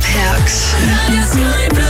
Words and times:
läheb 0.00 1.81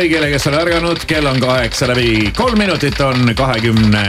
kõigile, 0.00 0.30
kes 0.32 0.46
on 0.48 0.54
ärganud, 0.56 1.02
kell 1.04 1.26
on 1.28 1.36
kaheksa 1.42 1.90
läbi 1.90 2.30
kolm 2.32 2.56
minutit 2.56 2.96
on 3.04 3.34
kahekümne 3.36 4.04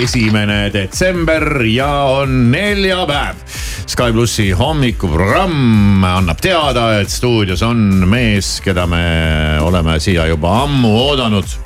esimene 0.00 0.70
detsember 0.72 1.44
ja 1.68 1.88
on 2.08 2.46
neljapäev. 2.52 3.42
Sky 3.84 4.14
plussi 4.16 4.46
hommikuprogramm 4.56 6.06
annab 6.08 6.40
teada, 6.40 6.86
et 7.02 7.12
stuudios 7.12 7.60
on 7.66 8.06
mees, 8.08 8.56
keda 8.64 8.86
me 8.88 9.04
oleme 9.60 9.98
siia 10.00 10.24
juba 10.30 10.62
ammu 10.62 10.94
oodanud 11.02 11.58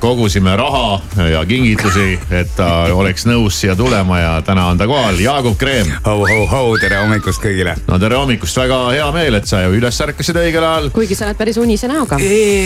kogusime 0.00 0.56
raha 0.56 1.00
ja 1.30 1.44
kingitusi, 1.48 2.18
et 2.30 2.50
ta 2.56 2.68
oleks 2.92 3.24
nõus 3.28 3.60
siia 3.60 3.76
tulema 3.76 4.18
ja 4.20 4.32
täna 4.44 4.66
on 4.72 4.78
ta 4.78 4.86
kohal, 4.88 5.20
Jaagup 5.20 5.58
Kreem. 5.58 5.88
Hau-hau-hau, 6.04 6.74
tere 6.80 7.00
hommikust 7.00 7.42
kõigile. 7.42 7.74
no 7.88 7.98
tere 7.98 8.18
hommikust, 8.20 8.56
väga 8.60 8.80
hea 8.94 9.08
meel, 9.16 9.38
et 9.40 9.48
sa 9.48 9.62
ju 9.64 9.76
üles 9.78 10.00
ärkasid 10.06 10.40
õigel 10.42 10.64
ajal. 10.64 10.90
kuigi 10.94 11.16
sa 11.16 11.28
oled 11.28 11.40
päris 11.40 11.60
unise 11.60 11.88
näoga. 11.88 12.18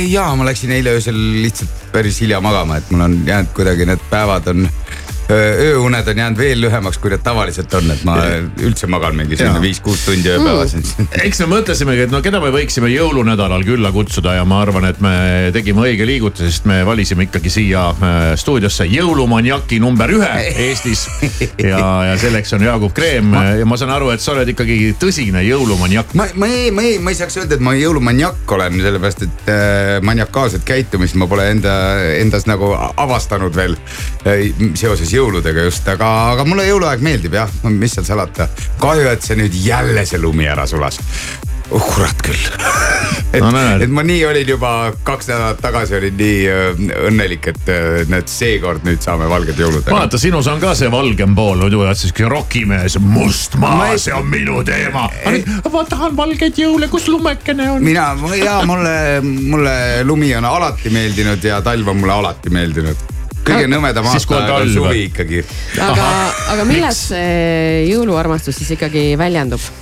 ja 0.08 0.26
ma 0.34 0.48
läksin 0.50 0.74
eile 0.74 0.96
öösel 0.98 1.18
lihtsalt 1.44 1.90
päris 1.92 2.20
hilja 2.20 2.40
magama, 2.44 2.78
et 2.82 2.90
mul 2.90 3.06
on 3.06 3.20
jäänud 3.26 3.54
kuidagi 3.54 3.86
need 3.86 4.02
päevad 4.10 4.50
on 4.50 4.68
ööuned 5.32 6.08
on 6.08 6.18
jäänud 6.18 6.38
veel 6.38 6.60
lühemaks, 6.60 6.98
kui 7.00 7.12
need 7.12 7.24
tavaliselt 7.24 7.72
on, 7.78 7.90
et 7.94 8.04
ma 8.04 8.18
üldse 8.64 8.88
magan 8.90 9.16
mingi 9.16 9.38
selline 9.38 9.62
viis-kuus 9.62 10.04
tundi 10.04 10.32
ööpäevas 10.32 10.74
mm.. 10.76 11.08
eks 11.24 11.40
me 11.44 11.50
mõtlesimegi, 11.54 12.06
et 12.06 12.12
no 12.12 12.20
keda 12.24 12.40
me 12.42 12.52
võiksime 12.54 12.90
jõulunädalal 12.92 13.64
külla 13.66 13.92
kutsuda 13.94 14.36
ja 14.38 14.44
ma 14.48 14.60
arvan, 14.64 14.88
et 14.90 15.00
me 15.04 15.14
tegime 15.54 15.86
õige 15.86 16.06
liigutuse, 16.08 16.50
sest 16.52 16.68
me 16.68 16.82
valisime 16.86 17.28
ikkagi 17.28 17.52
siia 17.52 17.86
äh, 17.94 18.26
stuudiosse 18.40 18.86
jõulumaniaki 18.90 19.80
number 19.82 20.12
ühe 20.12 20.30
Eestis. 20.66 21.06
ja, 21.70 21.80
ja 22.10 22.18
selleks 22.20 22.52
on 22.56 22.64
Jaagup 22.64 22.94
Kreem. 22.94 23.32
Ja 23.58 23.66
ma 23.68 23.78
saan 23.80 23.92
aru, 23.94 24.10
et 24.14 24.22
sa 24.22 24.32
oled 24.34 24.50
ikkagi 24.52 24.94
tõsine 25.00 25.42
jõulumaniak. 25.46 26.14
ma, 26.18 26.28
ma 26.40 26.48
ei, 26.50 26.70
ma 26.74 26.84
ei, 26.86 26.98
ma 27.02 27.14
ei 27.14 27.18
saaks 27.18 27.40
öelda, 27.40 27.56
et 27.56 27.64
ma 27.64 27.74
jõulumaniak 27.78 28.54
olen, 28.56 28.78
sellepärast 28.84 29.24
et 29.26 29.50
äh, 29.50 29.96
maniakaalset 30.04 30.66
käitumist 30.68 31.18
ma 31.20 31.28
pole 31.30 31.48
enda, 31.54 31.74
endas 32.20 32.48
nagu 32.50 32.74
avastanud 32.76 33.56
veel 33.56 33.76
äh, 34.26 34.50
seoses 34.78 35.13
jõuludega 35.14 35.68
just, 35.68 35.88
aga, 35.88 36.10
aga 36.34 36.46
mulle 36.48 36.66
jõuluaeg 36.68 37.04
meeldib 37.04 37.38
jah, 37.38 37.50
mis 37.70 37.96
seal 37.96 38.06
salata. 38.08 38.48
kahju, 38.82 39.08
et 39.10 39.26
see 39.26 39.38
nüüd 39.40 39.56
jälle 39.64 40.06
see 40.08 40.20
lumi 40.22 40.48
ära 40.50 40.66
sulas 40.70 41.00
oh 41.72 41.84
kurat 41.94 42.20
küll 42.24 42.40
et 43.34 43.42
No 43.42 43.50
et 43.82 43.90
ma 43.90 44.04
nii 44.06 44.20
olin 44.28 44.48
juba 44.48 44.70
kaks 45.06 45.28
nädalat 45.30 45.60
tagasi 45.62 45.96
olin 45.98 46.16
nii 46.18 46.36
äh, 46.50 46.82
õnnelik, 47.08 47.48
et 47.50 47.70
äh, 47.72 48.02
näed, 48.10 48.28
seekord 48.30 48.84
nüüd 48.86 49.02
saame 49.04 49.26
valged 49.30 49.58
jõulud. 49.58 49.88
vaata, 49.88 50.20
sinus 50.20 50.48
on 50.50 50.60
ka 50.62 50.74
see 50.78 50.90
valgem 50.92 51.34
pool, 51.36 51.64
muidu 51.64 51.82
oled 51.82 51.98
sihuke 51.98 52.28
rokimees, 52.30 52.98
must 53.02 53.58
maa 53.60 53.78
Ma 53.80 53.88
ei-, 53.92 54.02
see 54.02 54.14
on 54.14 54.28
minu 54.30 54.62
teema. 54.66 55.08
ma 55.72 55.84
tahan 55.88 56.14
valgeid 56.18 56.60
jõule, 56.62 56.88
kus 56.92 57.08
lumekene 57.10 57.70
on. 57.74 57.82
mina 57.84 58.12
ja 58.38 58.60
mulle, 58.68 58.94
mulle 59.24 59.76
lumi 60.06 60.30
on 60.38 60.46
alati 60.48 60.94
meeldinud 60.94 61.42
ja 61.44 61.60
talv 61.64 61.90
on 61.90 62.02
mulle 62.04 62.20
alati 62.20 62.54
meeldinud. 62.54 63.13
Kõige 63.44 63.70
nõmedam 63.70 64.10
kui 64.10 64.36
on 64.36 64.52
on 64.56 64.74
suvi 64.74 65.06
ikkagi. 65.10 65.44
aga, 65.84 66.10
aga 66.56 66.68
milles 66.68 67.06
see 67.12 67.88
jõuluarmastus 67.90 68.62
siis 68.62 68.76
ikkagi 68.78 69.12
väljendub? 69.20 69.72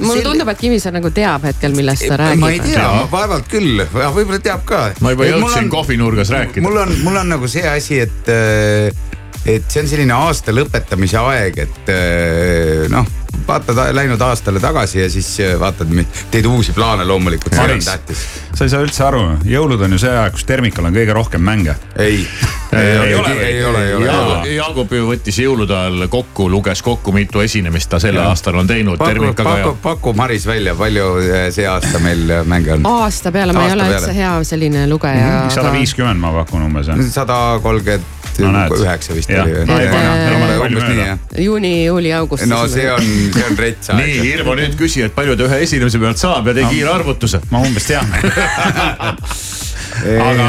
mulle 0.00 0.22
tundub, 0.22 0.48
et 0.52 0.58
Kivisäär 0.60 0.94
nagu 0.94 1.10
teab 1.14 1.44
hetkel, 1.48 1.74
millest 1.74 2.06
ta 2.06 2.18
räägib. 2.20 2.42
ma 2.42 2.50
ei 2.54 2.60
tea, 2.62 2.88
vaevalt 3.10 3.48
küll, 3.50 3.84
võib-olla 3.90 4.40
teab 4.44 4.64
ka. 4.68 4.82
ma 5.00 5.14
juba 5.14 5.30
jõudsin 5.30 5.70
kohvinurgas 5.72 6.30
rääkida. 6.34 6.64
mul 6.66 6.82
on, 6.84 6.92
mul 7.04 7.22
on 7.22 7.32
nagu 7.34 7.48
see 7.50 7.64
asi, 7.68 8.00
et, 8.04 8.30
et 9.44 9.66
see 9.66 9.82
on 9.82 9.90
selline 9.90 10.14
aasta 10.14 10.54
lõpetamise 10.54 11.18
aeg, 11.22 11.58
et 11.66 11.92
äh, 11.94 12.86
noh, 12.92 13.08
vaatad 13.48 13.80
läinud 13.96 14.20
aastale 14.22 14.62
tagasi 14.62 15.00
ja 15.00 15.10
siis 15.10 15.32
äh, 15.42 15.56
vaatad, 15.60 15.90
teed 16.30 16.46
uusi 16.50 16.76
plaane 16.76 17.06
loomulikult, 17.08 17.56
see 17.56 17.78
on 17.78 17.84
tähtis. 17.84 18.26
Sa 18.54 18.66
ei 18.66 18.72
saa 18.72 18.82
üldse 18.84 19.04
aru, 19.06 19.22
jõulud 19.46 19.80
on 19.86 19.94
ju 19.96 20.00
see 20.02 20.12
aeg, 20.12 20.34
kus 20.34 20.44
Termikal 20.48 20.88
on 20.88 20.94
kõige 20.96 21.14
rohkem 21.16 21.42
mänge. 21.44 21.74
ei, 21.98 22.20
ei 22.72 23.14
ole, 23.14 23.32
ei 23.46 23.64
ole, 23.64 23.84
ei 23.88 23.94
ole. 23.96 24.54
Jaagup, 24.54 24.92
ju 24.94 25.08
võttis 25.08 25.40
jõulude 25.42 25.76
ajal 25.76 26.06
kokku, 26.12 26.48
luges 26.50 26.82
kokku, 26.82 27.14
mitu 27.14 27.42
esinemist 27.44 27.90
ta 27.90 28.00
sellel 28.02 28.26
aastal 28.26 28.58
on 28.60 28.70
teinud. 28.70 28.98
paku, 28.98 29.30
hea 29.30 29.34
paku, 29.42 29.74
paku 29.82 30.14
Maris 30.18 30.46
välja, 30.46 30.74
palju 30.78 31.10
eh, 31.24 31.48
see 31.54 31.66
aasta 31.68 32.02
meil 32.02 32.24
eh, 32.30 32.44
mänge 32.44 32.76
on? 32.78 32.86
aasta 32.90 33.32
peale, 33.32 33.56
ma 33.56 33.66
ei 33.68 33.76
ole 33.78 33.90
üldse 33.94 34.14
hea 34.16 34.32
selline 34.52 34.86
lugeja. 34.90 35.44
sada 35.54 35.72
viiskümmend 35.74 36.20
ma 36.20 36.34
pakun 36.42 36.66
umbes 36.68 36.90
sada 37.14 37.60
kolmkümmend 37.62 38.18
No 38.40 38.52
näed. 38.52 38.72
üheksa 38.72 39.14
vist 39.14 39.30
oli. 39.30 39.50
Ei 39.50 39.88
ei 39.88 40.70
nii 40.70 41.44
juuni, 41.44 41.72
juuli, 41.84 42.12
august. 42.14 42.46
no 42.46 42.62
see 42.68 42.86
on, 42.92 43.02
see 43.34 43.44
on 43.50 43.58
rets 43.58 43.90
nii, 43.92 44.18
aeg. 44.20 44.28
Irvo 44.34 44.54
nüüd 44.58 44.76
küsi, 44.80 45.02
et 45.06 45.14
palju 45.16 45.36
ta 45.36 45.48
ühe 45.48 45.60
esinemise 45.66 46.00
pealt 46.02 46.20
saab 46.20 46.48
ja 46.50 46.56
tee 46.56 46.68
kiire 46.70 46.92
arvutuse. 46.92 47.42
ma 47.50 47.62
umbes 47.64 47.88
tean. 47.90 48.08
aga 50.00 50.46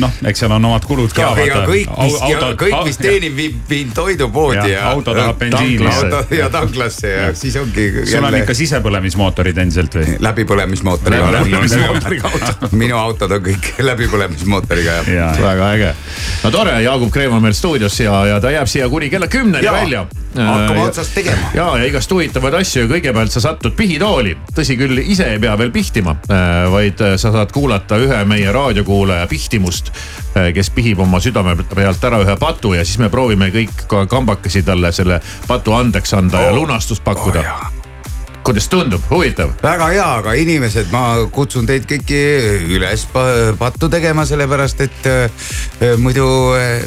noh, 0.00 0.12
eks 0.28 0.42
seal 0.44 0.52
on 0.54 0.64
omad 0.68 0.84
kulud 0.86 1.12
ka. 1.14 1.22
ja, 1.36 1.44
ja 1.48 1.62
kõik, 1.68 1.90
mis, 1.98 2.14
kõik, 2.60 2.76
mis 2.88 2.98
teenib, 3.00 3.34
viib, 3.36 3.54
viib 3.68 3.92
toidupoodi 3.96 4.58
Jah, 4.58 4.68
ja. 4.70 4.82
auto 4.92 5.14
tahab 5.16 5.38
bensiini. 5.40 5.86
ja 6.38 6.48
tanklasse 6.52 7.12
ja 7.12 7.26
siis 7.36 7.56
ongi 7.60 7.84
sul 7.92 8.20
on 8.20 8.28
jälle 8.28 8.42
ikka 8.44 8.56
sisepõlemismootorid 8.56 9.60
endiselt 9.64 9.92
või? 9.98 10.16
läbipõlemismootoriga. 10.24 12.30
Auto. 12.30 12.70
minu 12.82 12.96
autod 13.00 13.30
on 13.38 13.42
kõik 13.50 13.64
läbipõlemismootoriga 13.90 14.90
jah. 15.00 15.06
ja, 15.18 15.30
väga 15.42 15.64
äge. 15.76 15.90
no 16.44 16.54
tore, 16.54 16.74
Jaagup 16.86 17.12
Kreem 17.14 17.32
on 17.36 17.42
meil 17.44 17.56
stuudios 17.56 18.00
ja, 18.00 18.14
ja 18.34 18.40
ta 18.40 18.48
jääb 18.54 18.70
siia 18.70 18.88
kuni 18.92 19.10
kella 19.12 19.28
kümneni 19.28 19.68
välja. 19.68 20.06
Hakkame 20.34 20.82
otsast 20.88 21.14
tegema. 21.14 21.50
ja, 21.54 21.66
ja 21.78 21.84
igast 21.88 22.10
huvitavaid 22.10 22.58
asju 22.60 22.84
ja 22.84 22.90
kõigepealt 22.90 23.34
sa 23.34 23.42
satud 23.44 23.76
pihitooli, 23.78 24.36
tõsi 24.56 24.78
küll, 24.80 24.98
ise 25.02 25.28
ei 25.34 25.40
pea 25.42 25.54
veel 25.58 25.72
pihtima, 25.74 26.16
vaid 26.72 27.00
äh, 27.04 27.16
sa 27.20 27.32
saad 27.34 27.54
kuulata 27.54 27.98
ühe 28.02 28.24
meie 28.28 28.52
raadiokuulaja 28.52 29.28
pihtimust, 29.30 29.92
kes 30.54 30.70
pihib 30.74 30.98
oma 31.04 31.20
südame 31.22 31.54
pealt 31.62 32.04
ära 32.04 32.18
ühe 32.24 32.36
patu 32.40 32.74
ja 32.74 32.82
siis 32.84 32.98
me 33.02 33.10
proovime 33.12 33.52
kõik 33.54 33.86
ka 33.90 34.04
kambakesi 34.10 34.64
talle 34.66 34.92
selle 34.92 35.20
patu 35.46 35.76
andeks 35.76 36.14
anda 36.18 36.48
ja 36.48 36.52
lunastust 36.54 37.04
pakkuda. 37.06 37.44
Oh, 37.44 37.83
kuidas 38.44 38.68
tundub, 38.68 39.02
huvitav? 39.10 39.52
väga 39.62 39.88
hea, 39.92 40.06
aga 40.20 40.34
inimesed, 40.36 40.90
ma 40.92 41.02
kutsun 41.32 41.66
teid 41.68 41.86
kõiki 41.88 42.20
üles 42.76 43.06
pa- 43.12 43.54
pattu 43.58 43.88
tegema, 43.92 44.26
sellepärast 44.28 44.82
et 44.84 45.08
äh, 45.08 45.46
muidu, 46.00 46.26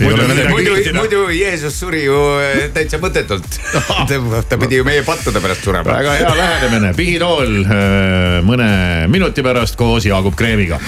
midagi 0.01 0.48
muidu 0.54 0.75
vihtida., 0.77 1.00
muidu 1.01 1.24
Jeesus 1.33 1.80
suri 1.81 2.04
ju 2.06 2.19
äh, 2.38 2.68
täitsa 2.75 3.01
mõttetult. 3.01 3.59
ta 4.50 4.62
pidi 4.62 4.81
ju 4.81 4.88
meie 4.88 5.04
pattude 5.07 5.42
pärast 5.44 5.65
surema. 5.65 5.98
väga 5.98 6.18
hea 6.21 6.36
lähenemine, 6.42 6.94
pihitool 6.98 7.57
äh, 7.65 8.39
mõne 8.45 8.69
minuti 9.12 9.45
pärast 9.45 9.80
koos 9.80 10.06
Jaagup 10.06 10.38
Kreemiga. 10.38 10.81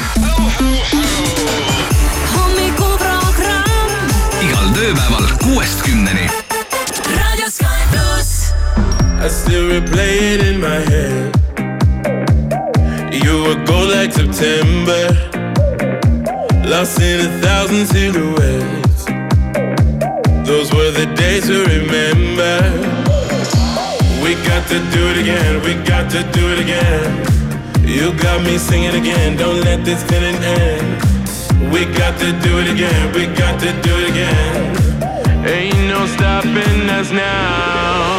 tööpäeval 4.79 5.25
kuuest 5.43 5.81
kümneni. 5.83 6.29
I 9.21 9.27
still 9.27 9.69
replay 9.69 10.15
it 10.33 10.41
in 10.47 10.61
my 10.61 10.79
head. 10.91 11.35
You 13.11 13.43
were 13.43 13.59
gold 13.65 13.89
like 13.89 14.13
September, 14.13 15.11
lost 16.65 17.01
in 17.01 17.19
a 17.27 17.29
thousand 17.41 17.85
silhouettes. 17.87 19.03
Those 20.47 20.71
were 20.73 20.91
the 20.91 21.05
days 21.17 21.47
to 21.47 21.65
remember. 21.65 22.55
We 24.23 24.35
got 24.47 24.65
to 24.69 24.79
do 24.95 25.01
it 25.11 25.17
again, 25.17 25.61
we 25.65 25.73
got 25.83 26.09
to 26.11 26.23
do 26.31 26.53
it 26.53 26.59
again. 26.59 27.29
You 27.85 28.13
got 28.19 28.41
me 28.45 28.57
singing 28.57 28.95
again, 28.95 29.35
don't 29.35 29.59
let 29.61 29.83
this 29.83 30.01
feeling 30.03 30.35
end. 30.35 31.71
We 31.73 31.83
got 31.85 32.17
to 32.19 32.31
do 32.39 32.59
it 32.59 32.69
again, 32.71 33.13
we 33.13 33.25
got 33.35 33.59
to 33.59 33.71
do 33.81 33.93
it 33.99 34.09
again. 34.11 35.45
Ain't 35.45 35.87
no 35.89 36.07
stopping 36.07 36.89
us 36.89 37.11
now. 37.11 37.78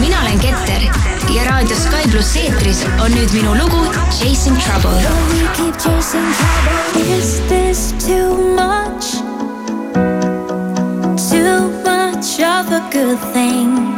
mina 0.00 0.20
olen 0.22 0.38
Keter 0.38 0.82
ja 1.34 1.44
raadio 1.50 1.76
Sky 1.76 2.10
pluss 2.10 2.36
eetris 2.36 2.84
on 3.04 3.10
nüüd 3.10 3.32
minu 3.32 3.54
lugu 3.58 3.80
Chasing 4.10 4.58
Trouble. 4.62 5.00
Is 7.18 7.40
this 7.48 7.92
too 8.06 8.36
much? 8.54 9.18
Too 11.30 11.68
much 11.84 12.40
of 12.40 12.72
a 12.72 12.82
good 12.92 13.18
thing. 13.32 13.97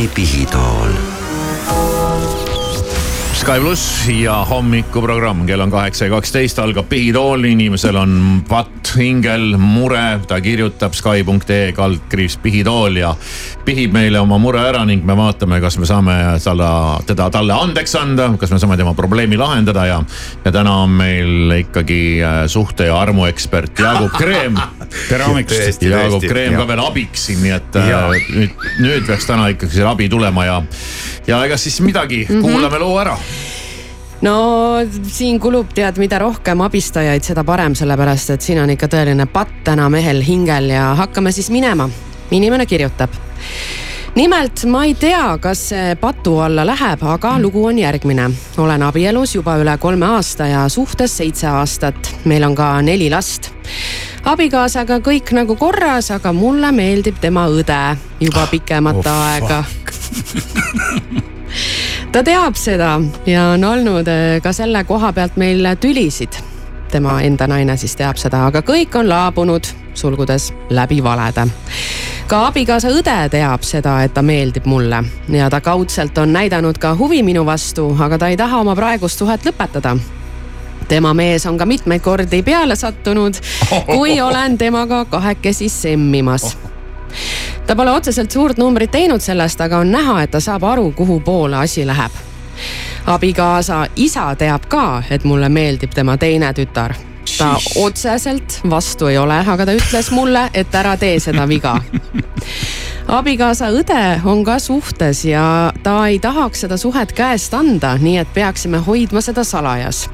Hommikuprogrammi 0.00 0.08
Pihitool. 0.08 0.92
Sky 3.34 3.60
pluss 3.60 4.08
ja 4.08 4.44
hommikuprogramm, 4.44 5.46
kell 5.46 5.60
on 5.60 5.70
kaheksa 5.70 6.06
ja 6.06 6.14
kaksteist, 6.14 6.58
algab 6.58 6.88
pihitool, 6.88 7.44
inimesel 7.44 7.96
on 7.96 8.42
patt 8.48 8.94
hingel, 8.96 9.56
mure, 9.58 10.20
ta 10.28 10.40
kirjutab 10.40 10.96
Sky.ee 10.96 11.72
kaldkriips 11.76 12.38
pihitool 12.40 12.96
ja 12.96 13.14
pihib 13.64 13.92
meile 13.94 14.20
oma 14.20 14.38
mure 14.40 14.60
ära 14.62 14.82
ning 14.88 15.04
me 15.06 15.14
vaatame, 15.18 15.60
kas 15.62 15.76
me 15.80 15.88
saame 15.88 16.16
talle, 16.44 16.70
teda 17.08 17.28
talle 17.32 17.56
andeks 17.56 17.94
anda, 18.00 18.30
kas 18.40 18.52
me 18.54 18.58
saame 18.62 18.78
tema 18.80 18.94
probleemi 18.98 19.38
lahendada 19.40 19.86
ja. 19.88 20.00
ja 20.44 20.52
täna 20.54 20.74
on 20.84 20.96
meil 21.00 21.54
ikkagi 21.60 22.00
äh, 22.24 22.40
suhte 22.50 22.88
ja 22.90 22.98
armuekspert 23.00 23.78
Jaagup 23.78 24.16
Kreem. 24.18 24.58
tere 25.10 25.28
hommikust. 25.28 25.82
Jaagup 25.82 26.26
Kreem 26.28 26.56
ka 26.58 26.66
veel 26.68 26.84
abiks 26.84 27.28
siin, 27.30 27.42
nii 27.44 27.54
et 27.56 27.80
Ja. 27.80 28.02
äh, 28.10 28.26
nüüd, 28.34 28.66
nüüd 28.82 29.06
peaks 29.06 29.28
täna 29.28 29.48
ikkagi 29.52 29.78
see 29.78 29.86
abi 29.86 30.08
tulema 30.10 30.44
ja, 30.44 30.58
ja 31.28 31.40
ega 31.46 31.56
siis 31.60 31.80
midagi 31.80 32.26
mm, 32.28 32.36
-hmm. 32.36 32.42
kuulame 32.42 32.78
loo 32.82 32.98
ära 33.00 33.16
no 34.22 34.34
siin 35.08 35.40
kulub 35.40 35.72
tead, 35.74 35.98
mida 36.00 36.18
rohkem 36.18 36.60
abistajaid, 36.60 37.24
seda 37.24 37.44
parem, 37.44 37.74
sellepärast 37.74 38.34
et 38.36 38.44
siin 38.44 38.60
on 38.62 38.70
ikka 38.74 38.88
tõeline 38.92 39.26
patt 39.32 39.62
täna 39.64 39.88
mehel 39.92 40.22
hingel 40.24 40.70
ja 40.74 40.94
hakkame 40.98 41.32
siis 41.32 41.50
minema. 41.50 41.88
inimene 42.30 42.66
kirjutab. 42.66 43.10
Nimelt 44.14 44.64
ma 44.64 44.84
ei 44.84 44.94
tea, 44.94 45.38
kas 45.42 45.62
see 45.70 45.94
patu 46.00 46.38
alla 46.44 46.64
läheb, 46.66 47.02
aga 47.02 47.36
lugu 47.40 47.64
on 47.66 47.78
järgmine. 47.78 48.30
olen 48.58 48.82
abielus 48.82 49.34
juba 49.34 49.56
üle 49.60 49.78
kolme 49.78 50.06
aasta 50.06 50.46
ja 50.46 50.68
suhtes 50.68 51.16
seitse 51.16 51.46
aastat. 51.46 52.14
meil 52.24 52.44
on 52.44 52.54
ka 52.54 52.82
neli 52.82 53.10
last. 53.10 53.50
abikaasaga 54.24 54.98
kõik 54.98 55.32
nagu 55.32 55.56
korras, 55.56 56.10
aga 56.10 56.32
mulle 56.32 56.72
meeldib 56.72 57.20
tema 57.20 57.46
õde 57.48 57.96
juba 58.20 58.46
pikemat 58.50 59.06
Oh, 59.06 59.12
aega 59.12 59.64
ta 62.12 62.22
teab 62.26 62.56
seda 62.58 62.94
ja 63.26 63.50
on 63.54 63.64
olnud 63.64 64.08
eh, 64.10 64.40
ka 64.42 64.52
selle 64.52 64.84
koha 64.84 65.12
pealt 65.12 65.36
meil 65.40 65.66
tülisid. 65.80 66.49
Tema 66.90 67.20
enda 67.22 67.46
naine 67.46 67.76
siis 67.76 67.96
teab 67.96 68.18
seda, 68.20 68.44
aga 68.46 68.62
kõik 68.66 68.94
on 68.98 69.08
laabunud, 69.08 69.66
sulgudes 69.94 70.52
läbi 70.70 71.02
valede. 71.04 71.46
ka 72.26 72.46
abikaasa 72.46 72.88
õde 72.94 73.16
teab 73.30 73.62
seda, 73.66 74.02
et 74.02 74.14
ta 74.14 74.22
meeldib 74.22 74.66
mulle 74.66 75.02
ja 75.28 75.50
ta 75.50 75.60
kaudselt 75.60 76.18
on 76.18 76.32
näidanud 76.32 76.78
ka 76.78 76.94
huvi 76.96 77.22
minu 77.22 77.46
vastu, 77.46 77.96
aga 78.00 78.18
ta 78.18 78.28
ei 78.28 78.36
taha 78.36 78.60
oma 78.60 78.76
praegust 78.76 79.18
suhet 79.18 79.46
lõpetada 79.46 79.96
tema 80.88 81.14
mees 81.14 81.46
on 81.46 81.58
ka 81.58 81.66
mitmeid 81.66 82.02
kordi 82.02 82.42
peale 82.42 82.76
sattunud, 82.76 83.38
kui 83.86 84.20
olen 84.20 84.58
temaga 84.58 85.04
kahekesi 85.04 85.68
semmimas 85.68 86.56
ta 87.66 87.76
pole 87.76 87.90
otseselt 87.90 88.30
suurt 88.30 88.58
numbrit 88.58 88.90
teinud 88.90 89.22
sellest, 89.22 89.60
aga 89.60 89.78
on 89.78 89.92
näha, 89.92 90.22
et 90.22 90.30
ta 90.30 90.40
saab 90.40 90.64
aru, 90.66 90.90
kuhu 90.96 91.20
poole 91.20 91.56
asi 91.56 91.86
läheb. 91.86 92.29
Abikaasa 93.06 93.86
isa 93.96 94.34
teab 94.36 94.66
ka, 94.68 95.02
et 95.10 95.24
mulle 95.24 95.48
meeldib 95.48 95.94
tema 95.94 96.16
teine 96.16 96.52
tütar. 96.52 96.94
ta 97.38 97.56
otseselt 97.76 98.60
vastu 98.70 99.06
ei 99.06 99.18
ole, 99.18 99.44
aga 99.46 99.66
ta 99.66 99.72
ütles 99.72 100.10
mulle, 100.10 100.48
et 100.54 100.74
ära 100.74 100.96
tee 100.96 101.20
seda 101.20 101.48
viga. 101.48 101.76
abikaasa 103.20 103.70
õde 103.70 104.20
on 104.24 104.44
ka 104.44 104.58
suhtes 104.58 105.24
ja 105.24 105.72
ta 105.82 106.06
ei 106.06 106.18
tahaks 106.18 106.60
seda 106.60 106.76
suhet 106.76 107.12
käest 107.12 107.54
anda, 107.54 107.96
nii 107.98 108.18
et 108.18 108.34
peaksime 108.34 108.78
hoidma 108.78 109.20
seda 109.20 109.44
salajas. 109.44 110.10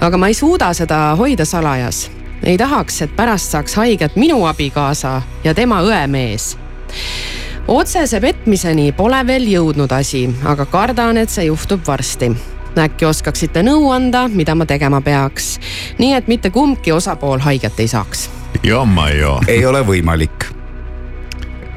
aga 0.00 0.18
ma 0.18 0.28
ei 0.28 0.34
suuda 0.34 0.72
seda 0.72 1.16
hoida 1.18 1.44
salajas 1.44 2.08
ei 2.42 2.58
tahaks, 2.58 3.02
et 3.02 3.16
pärast 3.16 3.50
saaks 3.50 3.74
haiget 3.74 4.16
minu 4.16 4.44
abikaasa 4.46 5.22
ja 5.44 5.54
tema 5.54 5.80
õemees. 5.82 6.56
Otsese 7.68 8.20
petmiseni 8.20 8.92
pole 8.96 9.20
veel 9.26 9.46
jõudnud 9.48 9.92
asi, 9.92 10.24
aga 10.48 10.66
kardan, 10.66 11.20
et 11.20 11.32
see 11.32 11.48
juhtub 11.48 11.84
varsti. 11.86 12.32
äkki 12.78 13.08
oskaksite 13.08 13.62
nõu 13.66 13.88
anda, 13.90 14.28
mida 14.28 14.54
ma 14.54 14.66
tegema 14.66 15.00
peaks, 15.02 15.58
nii 15.98 16.12
et 16.14 16.28
mitte 16.28 16.50
kumbki 16.50 16.92
osapool 16.92 17.38
haiget 17.38 17.80
ei 17.80 17.88
saaks. 17.88 18.30
jamma 18.62 19.10
ju. 19.10 19.40
ei 19.48 19.66
ole 19.66 19.82
võimalik 19.86 20.58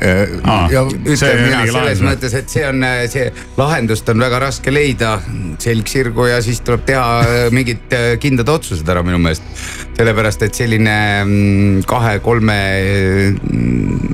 Aa, 0.01 0.65
ja 0.71 0.81
see 0.89 1.13
ütlen 1.13 1.43
mina 1.45 1.59
selles 1.61 1.75
lahendus. 1.75 2.01
mõttes, 2.01 2.33
et 2.33 2.49
see 2.49 2.63
on 2.65 2.85
see 3.11 3.27
lahendust 3.59 4.07
on 4.09 4.23
väga 4.23 4.39
raske 4.41 4.73
leida, 4.73 5.11
selg 5.61 5.91
sirgu 5.91 6.25
ja 6.25 6.39
siis 6.41 6.63
tuleb 6.65 6.87
teha 6.87 7.03
äh, 7.21 7.41
mingid 7.53 7.93
äh, 7.93 8.15
kindlad 8.21 8.49
otsused 8.49 8.89
ära 8.89 9.03
minu 9.05 9.19
meelest. 9.21 9.45
sellepärast, 9.99 10.41
et 10.47 10.57
selline 10.57 10.95
mm, 11.21 11.83
kahe-kolme 11.85 12.57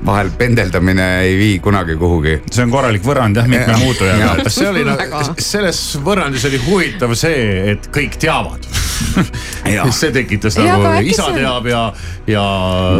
vahel 0.07 0.29
pendeldamine 0.39 1.05
ei 1.25 1.35
vii 1.39 1.59
kunagi 1.63 1.95
kuhugi. 1.99 2.37
see 2.51 2.63
on 2.63 2.71
korralik 2.71 3.03
võrrand 3.05 3.35
jah, 3.37 3.47
mitme 3.51 3.75
muutuja 3.83 4.15
Jah. 4.17 4.35
pealt. 4.37 4.51
see 4.55 4.67
oli 4.71 4.83
nagu, 4.87 5.23
selles 5.43 5.81
võrrandis 6.05 6.45
oli 6.49 6.61
huvitav 6.65 7.15
see, 7.19 7.71
et 7.73 7.89
kõik 7.93 8.15
teavad 8.21 8.67
see 9.99 10.11
tekitas 10.15 10.55
Ja, 10.57 10.77
nagu 10.81 11.03
isa 11.05 11.27
see 11.27 11.33
on- 11.33 11.37
teab 11.41 11.67
ja, 11.69 11.81
ja 12.27 12.45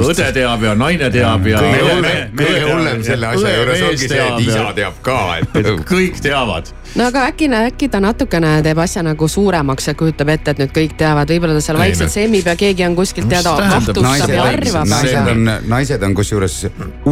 õde 0.04 0.28
teab 0.36 0.64
ja 0.68 0.76
naine 0.78 1.10
teab 1.14 1.48
ja. 1.50 1.62
kõige 1.64 1.96
me- 2.36 2.60
hullem, 2.68 3.04
selle 3.08 3.32
asja 3.34 3.56
juures 3.56 3.82
ongi 3.90 4.04
see, 4.12 4.22
et 4.28 4.44
isa 4.46 4.68
teab 4.78 5.00
ka, 5.06 5.18
et 5.42 5.72
kõik 5.90 6.20
teavad. 6.22 6.70
No 6.96 7.08
aga 7.08 7.26
äkki, 7.32 7.50
äkki 7.60 7.90
ta 7.92 8.00
natukene 8.04 8.58
teeb 8.66 8.80
asja 8.82 9.04
nagu 9.06 9.28
suuremaks 9.28 9.88
ja 9.88 9.96
kujutab 9.98 10.32
ette, 10.34 10.54
et 10.54 10.62
nüüd 10.64 10.74
kõik 10.76 10.96
teavad, 11.00 11.30
võib-olla 11.32 11.58
ta 11.58 11.64
seal 11.66 11.80
vaikselt 11.82 12.14
semmib 12.14 12.48
ja 12.48 12.56
keegi 12.60 12.86
on 12.88 12.96
kuskilt 12.98 13.30
teada 13.32 13.56
kahtlustab 13.58 14.34
ja 14.34 14.46
naised, 14.46 14.74
arvab. 14.74 14.92
naised 14.92 15.32
on, 15.34 15.52
naised 15.74 16.08
on 16.08 16.16
kusjuures 16.18 16.60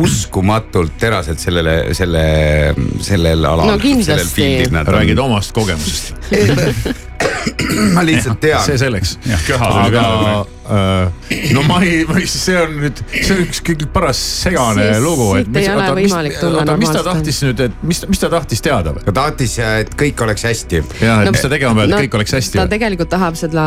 uskumatult 0.02 0.98
terased 1.02 1.42
sellele, 1.42 1.78
selle, 1.98 2.26
sellel 3.06 3.46
alal. 3.46 3.68
No 3.74 3.80
kindlasti. 3.82 4.50
räägid 4.72 5.20
omast 5.20 5.56
kogemusest. 5.56 6.16
ma 7.96 8.04
lihtsalt 8.06 8.40
tean. 8.44 8.62
see 8.66 8.78
selleks. 8.80 9.18
aga 9.60 10.04
äh, 10.66 11.12
no 11.54 11.64
ma 11.68 11.80
ei, 11.86 12.04
see 12.30 12.56
on 12.60 12.76
nüüd, 12.82 13.02
see 13.14 13.36
on 13.36 13.42
üks 13.46 13.62
kõige 13.66 13.88
paras 13.94 14.20
segane 14.44 14.88
Siis 14.90 15.04
lugu. 15.04 15.28
siit 15.38 15.60
ei 15.62 15.70
ole 15.72 15.88
võimalik 16.00 16.38
tulla 16.40 16.64
oota, 16.64 16.78
mis 16.80 16.90
ta 16.90 17.00
normaalselt. 17.00 17.10
tahtis 17.12 17.42
nüüd, 17.46 17.64
et 17.68 17.84
mis, 17.86 18.02
mis 18.10 18.22
ta 18.22 18.30
tahtis 18.34 18.64
teada 18.66 18.94
või? 18.96 19.06
ta 19.08 19.16
tahtis, 19.20 19.58
et 19.64 19.94
kõik 20.00 20.24
oleks 20.26 20.46
hästi. 20.50 20.82
ja, 21.02 21.20
et 21.22 21.30
No- 21.30 21.34
mis 21.36 21.46
ta 21.46 21.52
tegema 21.52 21.76
peab, 21.80 21.94
et 21.94 22.06
kõik 22.06 22.20
oleks 22.20 22.36
hästi 22.38 22.60
ta 22.60 22.66
või? 22.66 22.74
tegelikult 22.76 23.12
tahab 23.14 23.40
seda 23.40 23.66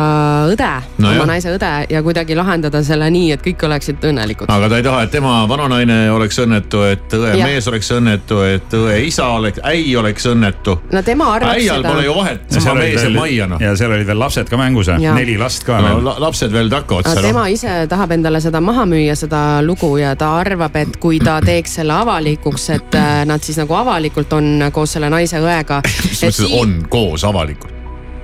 õde 0.53 0.71
No 0.99 1.07
no,, 1.07 1.13
oma 1.15 1.27
naise 1.33 1.53
õde 1.55 1.71
ja 1.93 2.03
kuidagi 2.05 2.37
lahendada 2.39 2.83
selle 2.85 3.09
nii, 3.13 3.31
et 3.35 3.45
kõik 3.45 3.65
oleksid 3.69 4.03
õnnelikud. 4.11 4.51
aga 4.51 4.69
ta 4.71 4.81
ei 4.81 4.87
taha, 4.87 5.03
et 5.07 5.13
tema 5.15 5.35
vananaine 5.49 5.99
oleks 6.11 6.39
õnnetu, 6.43 6.83
et 6.89 7.17
õe 7.17 7.33
Jah. 7.37 7.47
mees 7.47 7.67
oleks 7.71 7.91
õnnetu, 7.95 8.41
et 8.47 8.75
õe 8.79 8.99
isa 9.07 9.29
oleks, 9.39 9.63
äi 9.67 9.95
oleks 9.99 10.27
õnnetu. 10.29 10.79
no 10.91 11.03
tema 11.05 11.33
arvab 11.37 11.55
äial 11.55 11.79
seda 11.79 11.95
pole 11.95 12.05
ju 12.05 12.17
vahet, 12.19 12.45
sama 12.59 12.75
mees 12.81 13.01
jääb 13.03 13.15
majja 13.39 13.47
noh. 13.47 13.61
ja 13.61 13.75
seal 13.77 13.93
olid 13.95 14.07
veel 14.07 14.19
lapsed 14.19 14.49
ka 14.49 14.59
mängus, 14.59 14.89
neli 14.99 15.37
last 15.39 15.63
ka 15.67 15.79
no 15.79 15.93
veel. 15.95 16.03
la- 16.05 16.17
lapsed 16.25 16.51
veel 16.53 16.69
takkavad 16.71 17.07
aga 17.07 17.15
seal. 17.15 17.29
tema 17.29 17.47
ise 17.47 17.87
tahab 17.89 18.11
endale 18.17 18.41
seda 18.43 18.61
maha 18.61 18.85
müüa, 18.89 19.15
seda 19.19 19.41
lugu 19.65 19.95
ja 20.01 20.15
ta 20.19 20.33
arvab, 20.41 20.75
et 20.75 20.99
kui 21.01 21.19
ta 21.23 21.39
teeks 21.45 21.79
selle 21.81 21.95
avalikuks, 21.95 22.69
et 22.75 22.99
äh, 22.99 23.25
nad 23.29 23.43
siis 23.43 23.59
nagu 23.61 23.75
avalikult 23.79 24.33
on 24.33 24.69
koos 24.73 24.97
selle 24.97 25.09
naise 25.09 25.41
õega. 25.43 25.81
mis 26.09 26.23
mõttes 26.23 26.55
on 26.61 26.79
koos 26.89 27.23
avalikult? 27.27 27.78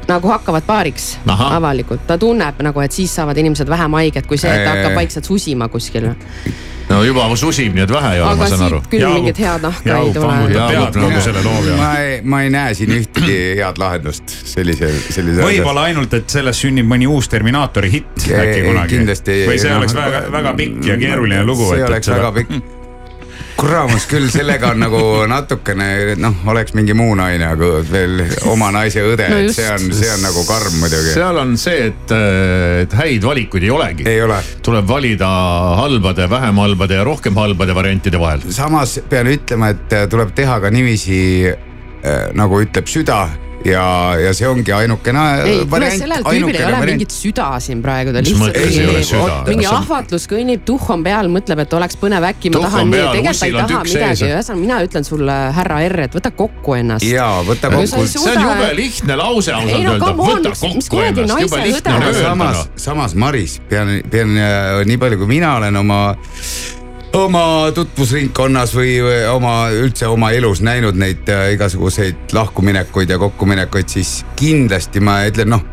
Nagu 0.08 0.28
hakkavad 0.28 0.64
paariks 0.68 1.18
Ahah. 1.28 1.56
avalikult, 1.58 2.06
ta 2.08 2.18
tunneb 2.18 2.62
nagu, 2.66 2.80
et 2.86 2.92
siis 2.92 3.16
saavad 3.16 3.38
inimesed 3.38 3.70
vähem 3.70 3.94
haiget, 4.00 4.28
kui 4.28 4.38
see, 4.38 4.52
et 4.52 4.64
ta 4.66 4.76
hakkab 4.78 4.96
vaikselt 5.02 5.26
susima 5.26 5.68
kuskil. 5.68 6.12
no 6.90 7.00
juba 7.04 7.26
susib, 7.36 7.74
nii 7.74 7.84
et 7.84 7.92
vähe 7.92 8.12
ei 8.16 8.22
ole, 8.22 8.30
aga 8.32 8.44
ma 8.44 8.48
saan 8.52 8.62
aru 8.68 8.80
siit. 8.84 8.90
küll 8.92 9.08
mingit 9.14 9.40
head 9.42 9.64
nahka 9.66 9.90
ei 9.90 9.94
Jaagup 9.96 10.14
tule. 10.14 10.28
vangutab 10.28 10.72
Jaagup 10.76 10.94
pead 10.94 11.02
kogu 11.04 11.22
selle 11.26 11.44
loo 11.44 11.56
peale. 11.64 11.78
ma 11.82 11.90
ei, 12.00 12.22
ma 12.22 12.42
ei 12.46 12.50
näe 12.54 12.74
siin 12.78 12.94
ühtegi 13.00 13.40
head 13.58 13.82
lahendust 13.82 14.36
sellise, 14.54 14.92
sellise. 15.10 15.42
võib-olla 15.42 15.88
ainult, 15.90 16.14
et 16.14 16.30
sellest 16.30 16.62
sünnib 16.68 16.86
mõni 16.94 17.10
uus 17.10 17.30
Terminaatori 17.30 17.92
hitt 17.92 18.28
Ei, 18.30 18.38
äkki 18.44 18.64
kunagi. 18.70 18.96
kindlasti 18.98 19.32
ei. 19.42 19.48
või 19.50 19.60
see 19.60 19.74
Noh, 19.74 19.82
oleks 19.82 19.98
väga, 19.98 20.24
väga 20.38 20.54
pikk 20.62 20.86
ja 20.92 20.98
keeruline 21.02 21.44
lugu. 21.46 21.70
see 21.74 21.84
oleks 21.90 22.14
väga 22.14 22.32
pikk. 22.40 22.85
Kuramus 23.56 24.06
küll, 24.10 24.28
sellega 24.32 24.72
on 24.74 24.82
nagu 24.84 25.02
natukene 25.30 26.16
noh, 26.20 26.42
oleks 26.52 26.76
mingi 26.78 26.96
muu 26.98 27.16
naine, 27.18 27.48
aga 27.48 27.70
veel 27.88 28.24
oma 28.52 28.72
naise 28.76 29.04
õde 29.06 29.30
No 29.32 29.38
et 29.42 29.56
see 29.56 29.68
on, 29.72 29.86
see 29.96 30.10
on 30.12 30.26
nagu 30.26 30.44
karm 30.48 30.76
muidugi. 30.82 31.14
seal 31.16 31.40
on 31.42 31.56
see, 31.60 31.88
et, 31.92 32.16
et 32.84 32.98
häid 33.00 33.26
valikuid 33.26 33.68
ei 33.68 33.72
olegi. 33.74 34.10
ei 34.12 34.22
ole. 34.26 34.42
tuleb 34.66 34.88
valida 34.90 35.30
halbade, 35.82 36.28
vähem 36.32 36.62
halbade 36.66 37.00
ja 37.00 37.08
rohkem 37.08 37.38
halbade 37.40 37.76
variantide 37.78 38.20
vahel. 38.22 38.46
samas 38.56 39.00
pean 39.10 39.32
ütlema, 39.32 39.72
et 39.76 39.96
äh, 39.96 40.06
tuleb 40.12 40.36
teha 40.36 40.60
ka 40.64 40.74
niiviisi 40.74 41.20
äh, 41.48 42.30
nagu 42.36 42.62
ütleb 42.66 42.92
süda 42.92 43.24
ja, 43.66 43.86
ja 44.22 44.34
see 44.38 44.48
ongi 44.50 44.74
ainukene 44.76 45.24
variant, 45.72 46.00
sellel 46.02 46.24
tüübil 46.26 46.56
ei 46.56 46.66
ole 46.66 46.72
variant. 46.74 46.90
mingit 46.92 47.16
süda 47.16 47.48
siin 47.64 47.82
praegu, 47.86 48.14
ta 48.16 48.24
lihtsalt 48.26 49.50
mingi 49.50 49.68
on- 49.70 49.80
ahvatlus 49.80 50.28
kõnnib, 50.32 50.64
tuhh 50.68 50.90
on 50.96 51.04
peal, 51.06 51.30
mõtleb, 51.34 51.64
et 51.66 51.74
oleks 51.80 52.00
põnev, 52.02 52.28
äkki 52.32 52.54
ma 52.54 52.64
tahan 52.68 52.92
nii, 52.92 53.04
tegelikult 53.16 53.42
ta 53.42 53.50
ei 53.50 53.58
taha 53.60 53.84
midagi, 53.90 54.30
ühesõnaga 54.30 54.62
mina 54.62 54.80
ütlen 54.86 55.08
sulle, 55.08 55.38
härra 55.58 55.82
R, 55.90 56.00
et 56.08 56.18
võta 56.20 56.32
kokku 56.36 56.78
ennast. 56.80 57.08
ja 57.10 57.28
võta 57.48 57.72
kokku. 57.74 58.06
see 58.08 58.24
on 58.36 58.42
jube 58.46 58.72
lihtne 58.80 59.20
lause 59.20 59.52
Ei 59.52 59.58
ausalt 59.58 59.82
öelda, 59.82 60.14
võta 60.16 60.56
kokku 60.62 61.04
ennast, 61.10 61.42
jube 61.46 61.62
lihtne 61.66 61.96
on 61.96 62.08
öelda 62.10 62.26
samas 62.30 62.66
samas 62.76 63.16
Maris, 63.16 63.60
pean, 63.70 64.02
pean 64.12 64.38
äh, 64.38 64.82
nii 64.86 64.98
palju, 65.02 65.18
kui 65.22 65.28
mina 65.38 65.56
olen 65.60 65.76
oma, 65.82 66.00
oma 67.16 67.72
tutvusringkonnas 67.76 68.74
või 68.76 68.96
oma 69.32 69.70
üldse 69.74 70.08
oma 70.12 70.32
elus 70.36 70.62
näinud 70.66 70.98
neid 71.00 71.30
äh, 71.32 71.54
igasuguseid 71.56 72.34
lahkuminekuid 72.36 73.10
ja 73.10 73.20
kokkuminekuid, 73.22 73.90
siis 73.90 74.18
kindlasti 74.40 75.04
ma 75.04 75.22
ütlen, 75.30 75.54
noh, 75.56 75.64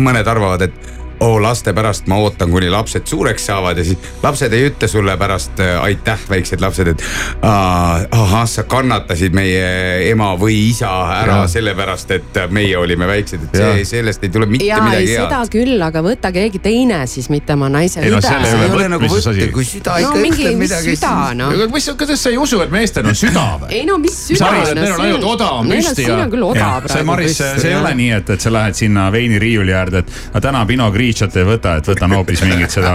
mõned 0.00 0.28
arvavad, 0.28 0.64
et 0.68 0.97
oo 1.20 1.38
laste 1.42 1.72
pärast 1.74 2.06
ma 2.10 2.18
ootan, 2.22 2.50
kuni 2.50 2.70
lapsed 2.70 3.06
suureks 3.06 3.46
saavad 3.46 3.78
ja 3.78 3.84
siis 3.84 3.98
lapsed 4.22 4.52
ei 4.52 4.68
ütle 4.70 4.88
sulle 4.88 5.16
pärast 5.20 5.60
äh, 5.60 5.76
aitäh, 5.82 6.20
väiksed 6.30 6.60
lapsed, 6.62 6.92
et 6.94 7.04
ahah, 7.42 8.44
sa 8.48 8.64
kannatasid 8.68 9.34
meie 9.36 10.10
ema 10.10 10.32
või 10.38 10.58
isa 10.70 10.90
ära 11.20 11.40
Jaa. 11.42 11.48
sellepärast, 11.54 12.10
et 12.16 12.40
meie 12.54 12.76
olime 12.78 13.06
väiksed, 13.08 13.48
et 13.48 13.58
see, 13.60 13.84
sellest 13.92 14.24
ei 14.26 14.32
tule 14.34 14.48
mitte 14.50 14.68
ja 14.68 14.80
ei 14.82 14.90
midagi 14.90 15.14
seda 15.14 15.42
head. 15.42 15.52
küll, 15.52 15.82
aga 15.82 16.02
võta 16.04 16.32
keegi 16.34 16.62
teine 16.62 17.00
siis, 17.10 17.30
mitte 17.32 17.54
oma 17.56 17.70
naise 17.72 18.02
Ei 18.02 18.12
no 18.12 18.20
see 18.22 18.36
ei 18.38 18.68
üle 18.68 18.88
ole 18.88 18.88
nagu 18.94 19.08
võtta 19.10 19.32
asi., 19.32 19.48
kui 19.54 19.66
süda 19.66 19.96
no 19.98 20.12
ikka 20.12 20.22
mingi, 20.22 20.44
ütleb 20.44 20.60
midagi. 20.62 20.94
süda 20.96 21.12
noh. 21.38 21.54
aga 21.54 21.68
mis, 21.74 21.88
kas 22.00 22.14
sa 22.22 22.32
ei 22.32 22.38
usu, 22.40 22.60
et 22.64 22.72
meestel 22.72 23.08
on 23.08 23.18
süda 23.18 23.44
või? 23.62 23.70
ei 23.78 23.84
no 23.88 23.98
mis 24.02 24.16
Sa 24.18 24.32
süda 24.32 24.48
arvad, 24.50 24.70
et 24.72 24.80
neil 24.80 24.94
on 24.94 25.04
ainult 25.06 25.28
oda 25.32 25.50
on 25.58 25.70
püsti 25.72 25.82
ja. 25.82 25.90
ja- 25.90 25.96
siin 25.98 26.24
on 26.24 26.32
küll 26.32 26.46
oda 26.48 26.60
jah, 26.62 26.74
praegu 26.78 26.94
see 26.94 27.08
Maris, 27.08 27.38
see 27.38 27.70
ei 27.72 27.78
ole 27.78 27.92
nii, 27.98 28.10
et, 28.18 28.32
et 28.36 28.46
sa 28.46 28.52
lähed 28.54 28.78
sinna 28.78 29.08
veiniriiuli 29.14 29.74
äärde, 29.76 30.04
et 30.04 30.42
täna 30.44 30.64
Pinot 30.68 30.94
Grigiot 31.08 31.36
ei 31.40 31.46
võta, 31.48 31.74
et 31.80 31.86
võtan 31.88 32.12
hoopis 32.12 32.42
mingit 32.44 32.72
seda, 32.72 32.90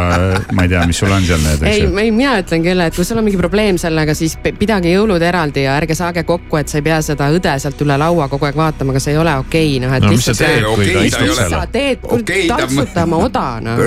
ma 0.54 0.66
ei 0.66 0.70
tea, 0.70 0.84
mis 0.90 1.00
sul 1.02 1.12
on 1.14 1.24
seal 1.26 1.42
need, 1.42 1.64
eks 1.64 1.78
ei, 1.80 1.86
ju. 1.88 1.92
ei 1.98 2.12
mina 2.14 2.36
ütlen 2.42 2.62
küll, 2.66 2.84
et 2.86 2.96
kui 2.96 3.06
sul 3.08 3.18
on 3.18 3.26
mingi 3.26 3.40
probleem 3.40 3.80
sellega, 3.82 4.14
siis 4.18 4.36
pidage 4.60 4.92
jõulud 4.94 5.24
eraldi 5.26 5.64
ja 5.66 5.78
ärge 5.80 5.98
saage 5.98 6.22
kokku, 6.28 6.60
et 6.60 6.70
sa 6.70 6.78
ei 6.78 6.86
pea 6.86 7.00
seda 7.06 7.32
õde 7.34 7.56
sealt 7.64 7.82
üle 7.82 7.98
laua 7.98 8.28
kogu 8.30 8.46
aeg 8.46 8.60
vaatama, 8.60 8.94
aga 8.94 9.02
see 9.02 9.16
ei 9.16 9.20
ole 9.22 9.34
okei 9.42 9.72
okay,, 9.72 9.82
noh 9.82 9.96
et 9.98 10.04
No 10.04 10.12
mis 10.12 10.26
sa 10.28 10.36
teed, 10.36 10.66
kui 10.68 10.86
ta 10.86 11.00
Okei, 11.00 11.08
istub 11.08 11.24
ei 11.24 11.30
mis 11.30 11.38
ole- 11.38 11.48
seal? 11.48 11.54
sa 11.56 11.72
teed, 11.74 12.02
kuule 12.04 12.24
ta- 12.28 12.58
taltsuta 12.60 13.06
oma 13.08 13.22
oda 13.28 13.46
noh. 13.64 13.82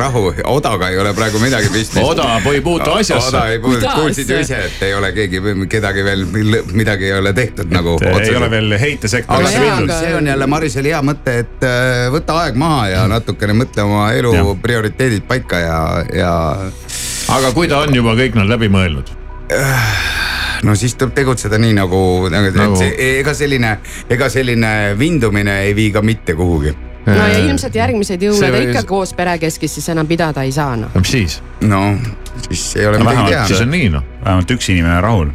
rahu, 0.00 0.24
odaga 0.52 0.90
ei 0.90 0.98
ole 1.00 1.14
praegu 1.16 1.40
midagi 1.40 1.72
pistmist. 1.72 2.04
oda 2.04 2.28
ei 2.52 2.60
puutu 2.60 2.90
asjasse 2.90 3.30
oda 3.30 3.44
ei 3.54 3.60
puutu, 3.62 3.86
ju 3.86 4.40
ise, 4.40 4.60
et 4.66 4.84
ei 4.88 4.94
ole 4.98 5.12
keegi, 5.16 5.40
kedagi 5.70 6.04
veel, 6.04 6.26
midagi 6.74 7.08
ei 7.08 7.16
ole 7.18 7.32
tehtud 7.32 7.72
nagu. 7.72 7.96
ei 8.02 8.36
ole 8.36 8.50
veel 8.50 8.76
heitesektorisse 8.82 9.64
mindud 9.64 9.94
see 10.00 10.14
on 10.18 10.26
jälle 10.26 10.50
Marisel 10.50 10.90
hea 10.90 11.00
mõte, 11.06 11.38
et 11.44 11.66
äh, 11.66 12.08
võta 12.12 12.40
aeg 12.44 12.58
maha 12.60 12.88
ja 12.90 13.06
natukene 13.10 13.54
mõtle 13.56 13.69
oma 13.78 14.10
elu 14.16 14.34
Jah. 14.34 14.50
prioriteedid 14.62 15.22
paika 15.28 15.58
ja, 15.62 15.78
ja 16.14 16.32
aga 17.36 17.52
kui 17.54 17.68
ta 17.68 17.78
on 17.84 17.94
juba 17.94 18.14
kõik 18.18 18.34
nad 18.38 18.48
läbi 18.50 18.68
mõelnud? 18.72 19.10
no 20.62 20.74
siis 20.76 20.94
tuleb 20.98 21.14
tegutseda 21.16 21.58
nii 21.58 21.74
nagu, 21.78 22.02
nagu, 22.32 22.52
Nagu-. 22.56 22.78
See, 22.78 22.92
ega 23.20 23.34
selline, 23.34 23.76
ega 24.10 24.28
selline 24.32 24.72
vindumine 24.98 25.60
ei 25.66 25.74
vii 25.76 25.90
ka 25.94 26.02
mitte 26.04 26.34
kuhugi. 26.38 26.74
no 27.06 27.16
ja 27.16 27.38
ilmselt 27.40 27.74
järgmiseid 27.74 28.22
jõule 28.22 28.50
ta 28.52 28.62
ikka 28.66 28.82
koos 28.88 29.14
perekeskis 29.16 29.74
siis 29.78 29.88
enam 29.94 30.06
pidada 30.06 30.44
ei 30.46 30.52
saa 30.52 30.76
noh. 30.76 30.92
no 30.94 31.00
mis 31.00 31.10
siis? 31.16 31.40
no 31.64 31.82
siis 32.48 32.64
ei 32.76 32.86
ole 32.86 32.98
No 33.00 33.04
midagi 33.08 33.32
vähemalt 33.32 33.46
siis 33.48 33.58
teha. 33.58 33.66
on 33.66 33.76
nii 33.78 33.88
noh. 33.96 34.04
Vähemalt 34.24 34.50
üks 34.54 34.68
inimene 34.72 35.00
rahul. 35.00 35.30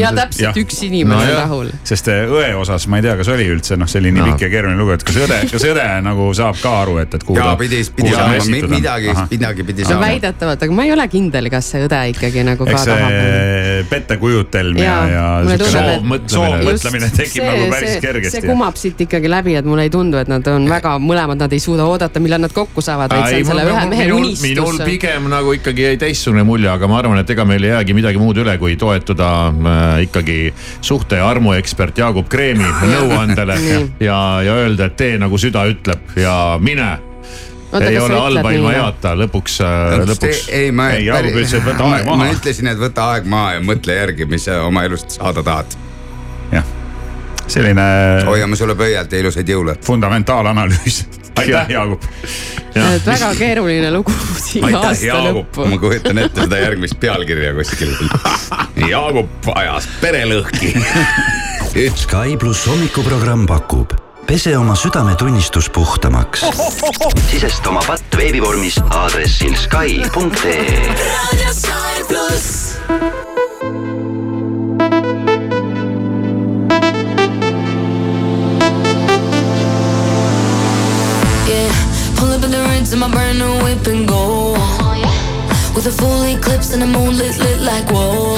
ja 0.00 0.12
täpselt 0.16 0.56
üks 0.62 0.82
inimene 0.86 1.22
No 1.22 1.34
rahul. 1.36 1.68
sest 1.86 2.08
eh, 2.08 2.24
õe 2.26 2.52
osas 2.58 2.86
ma 2.90 2.98
ei 2.98 3.04
tea, 3.06 3.16
kas 3.20 3.28
oli 3.32 3.46
üldse 3.52 3.76
noh, 3.78 3.88
see 3.90 4.00
oli 4.02 4.12
nii 4.16 4.24
pikk 4.30 4.46
ja 4.46 4.50
keeruline 4.54 4.78
lugu, 4.78 4.94
et 4.96 5.04
kas 5.06 5.18
õde, 5.22 5.38
kas 5.52 5.66
õde 5.68 5.84
nagu 6.06 6.28
saab 6.36 6.58
ka 6.62 6.72
aru, 6.82 6.96
et, 7.02 7.14
et 7.18 7.26
kuhu 7.28 7.38
ja 7.38 7.50
ta, 7.50 7.58
pidi, 7.60 7.82
pidi 7.96 8.14
saama 8.14 8.40
midagi 8.72 9.14
midagi 9.30 9.66
pidi 9.68 9.86
saama. 9.86 10.06
väidetavalt, 10.06 10.64
aga 10.66 10.78
ma 10.78 10.86
ei 10.88 10.94
ole 10.96 11.06
kindel, 11.12 11.50
kas 11.52 11.70
see 11.74 11.84
õde 11.86 12.00
ikkagi 12.14 12.46
nagu 12.48 12.66
ka 12.66 12.74
eks 12.74 12.88
tahab. 12.88 13.12
see 13.12 13.84
pettekujutelm 13.92 14.80
ja, 14.82 14.96
ja 15.12 15.26
soovmõtlemine 16.32 17.10
tekib 17.16 17.46
nagu 17.46 17.68
päris 17.72 17.98
kergesti. 18.02 18.38
see 18.38 18.46
kumab 18.48 18.80
siit 18.80 19.04
ikkagi 19.06 19.30
läbi, 19.30 19.56
et 19.60 19.68
mulle 19.68 19.86
ei 19.88 19.92
tundu, 19.92 20.18
et 20.22 20.30
nad 20.30 20.46
on 20.52 20.66
väga, 20.70 20.96
mõlemad 21.02 21.40
nad 21.44 21.52
ei 21.52 21.60
suuda 21.62 21.86
oodata, 21.88 22.22
millal 22.22 22.42
nad 22.42 22.54
kokku 22.56 22.84
saavad, 22.84 23.12
vaid 23.12 23.28
see 23.30 23.42
on 23.44 23.50
selle 23.52 23.68
ühe 23.68 23.84
mehe 23.92 24.08
minul, 24.08 24.26
minul 24.42 24.72
unistus. 24.72 24.88
pigem 24.88 25.28
nagu 25.32 25.54
ikkagi 25.58 25.88
jäi 25.88 26.00
teistsugune 26.00 26.44
mulje, 26.48 26.70
aga 26.72 26.88
ma 26.90 27.00
arvan, 27.02 27.22
et 27.22 27.30
ega 27.36 27.46
meil 27.48 27.68
ei 27.68 27.74
jäägi 27.74 27.96
midagi 27.98 28.21
muud 28.22 28.38
üle, 28.42 28.56
kui 28.60 28.76
toetuda 28.80 29.30
äh, 29.50 30.02
ikkagi 30.06 30.38
suhte 30.80 31.18
ja 31.20 31.28
armuekspert 31.28 31.98
Jaagup 31.98 32.28
Kreemi 32.32 32.66
nõuandele 32.94 33.56
ja, 34.00 34.18
ja 34.46 34.58
öelda, 34.62 34.90
et 34.90 34.98
tee 35.00 35.16
nagu 35.20 35.38
süda 35.40 35.64
ütleb 35.70 36.16
ja 36.20 36.36
mine. 36.62 36.90
ei 37.80 37.98
ole 37.98 38.18
halba 38.20 38.52
ilma 38.52 38.74
heata, 38.76 39.14
lõpuks, 39.18 39.58
lõpuks. 40.06 40.44
ei, 40.52 40.70
ma, 40.72 40.90
Ei, 40.96 41.06
Jaagup 41.08 41.38
ütles, 41.40 41.56
et 41.58 41.66
võta 41.66 41.88
aeg 41.94 42.06
ma 42.06 42.18
maha. 42.20 42.36
ütlesin, 42.36 42.70
et 42.72 42.80
võta 42.80 43.08
aeg 43.14 43.26
maha 43.32 43.56
ja 43.56 43.64
mõtle 43.64 43.96
järgi, 43.96 44.28
mis 44.28 44.46
sa 44.48 44.62
oma 44.66 44.84
elust 44.88 45.18
saada 45.18 45.44
tahad. 45.46 45.78
jah, 46.52 46.70
selline 47.46 47.88
hoiame 48.28 48.56
sulle 48.56 48.76
pöialt 48.78 49.12
ja 49.12 49.24
ilusaid 49.24 49.48
jõule. 49.48 49.76
fundamentaalanalüüs. 49.84 51.04
aitäh, 51.36 51.70
Jaagup. 51.72 52.04
et 52.74 53.06
väga 53.06 53.32
keeruline 53.38 53.90
lugu 53.94 54.12
siia 54.36 54.66
aitäh, 54.66 54.86
aasta 54.90 55.06
Jaagup, 55.06 55.48
lõppu 55.56 55.68
ma. 55.70 55.80
kujutan 55.86 56.22
ette 56.24 56.46
seda 56.46 56.60
järgmist 56.62 57.00
pealkirja 57.00 57.54
kuskil. 57.56 57.96
Jaagup 58.92 59.50
ajas 59.54 59.88
pere 60.00 60.24
lõhki. 60.28 60.74
Sky 62.04 62.36
pluss 62.36 62.66
hommikuprogramm 62.68 63.46
pakub 63.48 63.96
pese 64.26 64.56
oma 64.58 64.74
südametunnistus 64.78 65.70
puhtamaks. 65.70 66.44
sisesta 67.30 67.68
oma 67.68 67.82
patt 67.86 68.16
veebivormis 68.16 68.78
aadressil 68.90 69.56
Sky.ee 69.56 70.94
in 82.92 82.98
my 82.98 83.10
brand 83.10 83.38
new 83.38 83.64
whip 83.64 83.86
and 83.86 84.06
go. 84.06 84.52
With 85.74 85.86
a 85.86 85.92
full 85.92 86.22
eclipse 86.24 86.72
and 86.74 86.82
the 86.82 86.86
moon 86.86 87.16
lit, 87.16 87.38
like 87.60 87.88
whoa. 87.90 88.36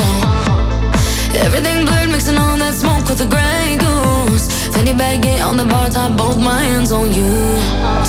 Everything 1.45 1.85
blurred, 1.85 2.11
mixing 2.11 2.39
all 2.39 2.57
that 2.59 2.75
smoke 2.75 3.09
with 3.09 3.19
the 3.19 3.27
gray 3.27 3.77
goose. 3.79 4.47
Fanny 4.73 4.95
get 4.95 5.39
Down 5.39 5.57
the 5.57 5.65
bar 5.65 5.89
top, 5.91 6.17
both 6.17 6.39
my 6.39 6.63
hands 6.63 6.93
on 6.93 7.13
you. 7.13 7.35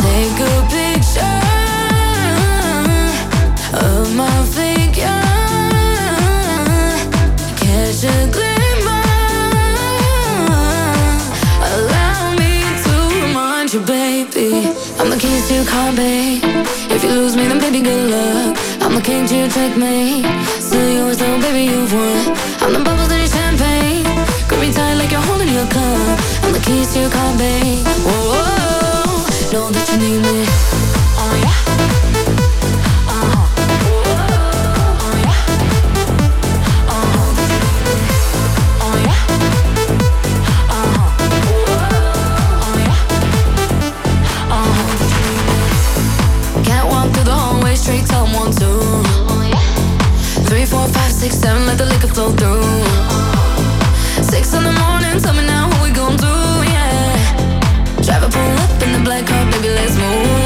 Take 0.06 0.40
a 0.40 0.56
picture 0.70 1.42
of 3.74 4.16
my 4.16 4.46
figure. 4.46 4.65
Good 17.86 18.10
luck. 18.10 18.58
I'm 18.82 18.96
the 18.96 19.02
king 19.02 19.28
to 19.28 19.36
your 19.36 19.50
checkmate. 19.50 20.26
Still 20.60 20.90
yours, 20.98 21.18
though, 21.18 21.40
baby, 21.40 21.72
you've 21.72 21.94
won. 21.94 22.26
I'm 22.62 22.74
the 22.74 22.82
bubbles 22.84 23.12
in 23.12 23.20
your 23.20 23.28
champagne. 23.28 24.06
Grip 24.48 24.60
me 24.60 24.72
tight 24.74 24.96
like 24.96 25.12
you're 25.12 25.28
holding 25.30 25.50
your 25.50 25.68
cup. 25.68 26.18
I'm 26.44 26.52
the 26.52 26.64
keys 26.66 26.94
to 26.94 27.02
your 27.02 27.12
car, 27.12 27.38
babe. 27.38 27.86
Whoa, 28.08 28.22
whoa, 28.32 28.46
whoa. 29.14 29.54
know 29.54 29.70
that 29.72 29.88
you 29.92 29.98
need 30.04 30.22
me. 30.26 30.75
Six, 51.26 51.40
seven, 51.40 51.66
let 51.66 51.76
the 51.76 51.86
liquor 51.86 52.08
flow 52.08 52.30
through. 52.34 52.62
Six 54.24 54.54
in 54.54 54.64
the 54.64 54.72
morning, 54.84 55.20
tell 55.20 55.34
me 55.34 55.44
now 55.44 55.68
what 55.70 55.82
we 55.82 55.90
gon' 55.90 56.16
do, 56.18 56.36
yeah. 56.72 58.04
Driver 58.04 58.30
pull 58.30 58.58
up 58.64 58.84
in 58.84 58.92
the 58.94 59.02
black 59.04 59.26
car, 59.26 59.44
baby, 59.52 59.70
let's 59.70 59.98
move. 59.98 60.45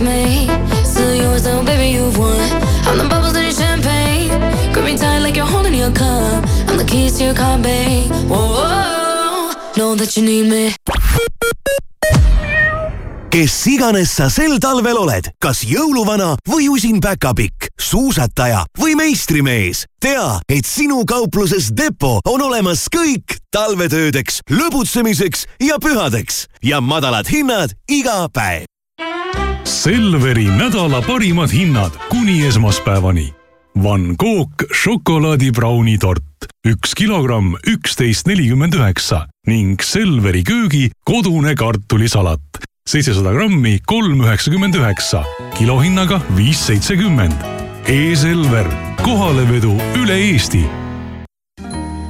Your 0.00 0.08
checkmate. 0.08 0.86
Still 0.86 1.14
yours, 1.14 1.44
though, 1.44 1.64
baby, 1.64 1.94
you've 1.94 2.18
won. 2.18 2.40
I'm 2.86 2.98
the 2.98 3.08
bubbles 3.08 3.36
in 3.36 3.42
your 3.42 3.52
champagne. 3.52 4.28
Grip 4.72 4.84
me 4.84 4.96
tight 4.96 5.18
like 5.18 5.36
you're 5.36 5.46
holding 5.46 5.74
your 5.74 5.92
cup. 5.92 6.44
I'm 6.68 6.76
the 6.76 6.84
keys 6.84 7.18
to 7.18 7.24
your 7.24 7.34
car, 7.34 7.58
babe. 7.58 8.10
Whoa, 8.28 8.36
whoa. 8.36 9.52
know 9.76 9.94
that 9.94 10.16
you 10.16 10.24
need 10.24 10.48
me. 10.48 10.74
kes 13.30 13.66
iganes 13.68 14.14
sa 14.16 14.30
sel 14.32 14.56
talvel 14.56 14.96
oled, 14.96 15.26
kas 15.36 15.60
jõuluvana 15.68 16.38
või 16.48 16.70
usin 16.72 17.02
päkapikk, 17.04 17.66
suusataja 17.76 18.62
või 18.80 18.94
meistrimees, 18.96 19.82
tea, 20.00 20.38
et 20.48 20.64
sinu 20.64 21.02
kaupluses 21.04 21.68
Depo 21.76 22.14
on 22.24 22.40
olemas 22.40 22.86
kõik 22.88 23.36
talvetöödeks, 23.52 24.40
lõbutsemiseks 24.48 25.44
ja 25.68 25.76
pühadeks 25.76 26.46
ja 26.64 26.80
madalad 26.80 27.28
hinnad 27.28 27.76
iga 27.92 28.24
päev. 28.32 28.64
Selveri 29.66 30.44
nädala 30.46 31.00
parimad 31.02 31.50
hinnad 31.50 31.90
kuni 32.08 32.44
esmaspäevani. 32.46 33.32
Van 33.82 34.14
Gogh 34.18 34.62
šokolaadibrauni 34.72 35.98
tort, 35.98 36.46
üks 36.62 36.94
kilogramm, 36.94 37.56
üksteist 37.66 38.30
nelikümmend 38.30 38.78
üheksa 38.78 39.24
ning 39.50 39.82
Selveri 39.82 40.44
köögi 40.46 40.84
kodune 41.04 41.56
kartulisalat, 41.58 42.62
seitsesada 42.86 43.34
grammi, 43.34 43.80
kolm 43.86 44.22
üheksakümmend 44.22 44.78
üheksa, 44.78 45.24
kilohinnaga 45.58 46.22
viis 46.38 46.62
seitsekümmend. 46.70 47.34
E-Selver, 47.90 48.70
kohalevedu 49.02 49.74
üle 49.98 50.18
Eesti 50.30 50.64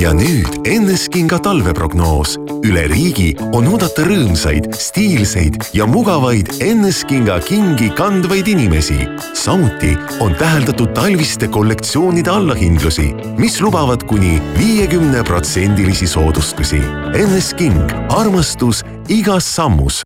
ja 0.00 0.12
nüüd 0.14 0.66
Enneskinga 0.66 1.38
talveprognoos. 1.42 2.36
üle 2.66 2.84
riigi 2.90 3.36
on 3.52 3.66
oodata 3.70 4.02
rõõmsaid, 4.06 4.72
stiilseid 4.74 5.70
ja 5.74 5.86
mugavaid 5.86 6.50
Enneskinga 6.60 7.38
kingi 7.40 7.90
kandvaid 7.96 8.48
inimesi. 8.48 9.06
samuti 9.34 9.96
on 10.20 10.34
täheldatud 10.34 10.94
talviste 10.94 11.48
kollektsioonide 11.48 12.30
allahindlusi, 12.30 13.14
mis 13.38 13.60
lubavad 13.60 14.02
kuni 14.06 14.42
viiekümne 14.58 15.22
protsendilisi 15.24 16.06
soodustusi. 16.06 16.82
Ennesking, 17.14 17.92
armastus 18.08 18.84
igas 19.08 19.54
sammus 19.54 20.02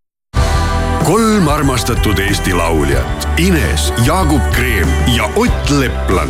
kolm 1.03 1.47
armastatud 1.47 2.19
Eesti 2.19 2.53
lauljat 2.53 3.27
Ines, 3.37 3.91
Jaagup 4.05 4.51
Kreem 4.55 4.87
ja 5.15 5.25
Ott 5.35 5.69
Leplan. 5.69 6.29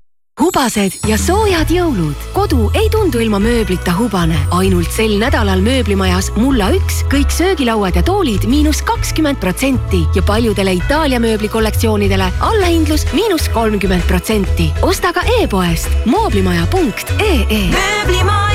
hubased 0.41 0.97
ja 1.07 1.17
soojad 1.17 1.69
jõulud. 1.69 2.17
kodu 2.33 2.69
ei 2.73 2.89
tundu 2.89 3.19
ilma 3.21 3.39
mööblita 3.39 3.93
hubane. 3.97 4.37
ainult 4.57 4.91
sel 4.91 5.17
nädalal 5.21 5.61
mööblimajas 5.61 6.31
Mulla 6.35 6.71
üks 6.73 7.03
kõik 7.11 7.31
söögilauad 7.31 7.95
ja 7.95 8.03
toolid 8.03 8.47
miinus 8.49 8.81
kakskümmend 8.81 9.39
protsenti 9.39 10.03
ja 10.15 10.21
paljudele 10.25 10.73
Itaalia 10.73 11.19
mööblikollektsioonidele 11.19 12.31
allahindlus 12.39 13.05
miinus 13.13 13.49
kolmkümmend 13.49 14.03
protsenti. 14.09 14.71
osta 14.81 15.13
ka 15.13 15.21
e-poest 15.41 15.89
mooblimaja.ee. 16.05 17.69
mööblimaja 17.71 18.50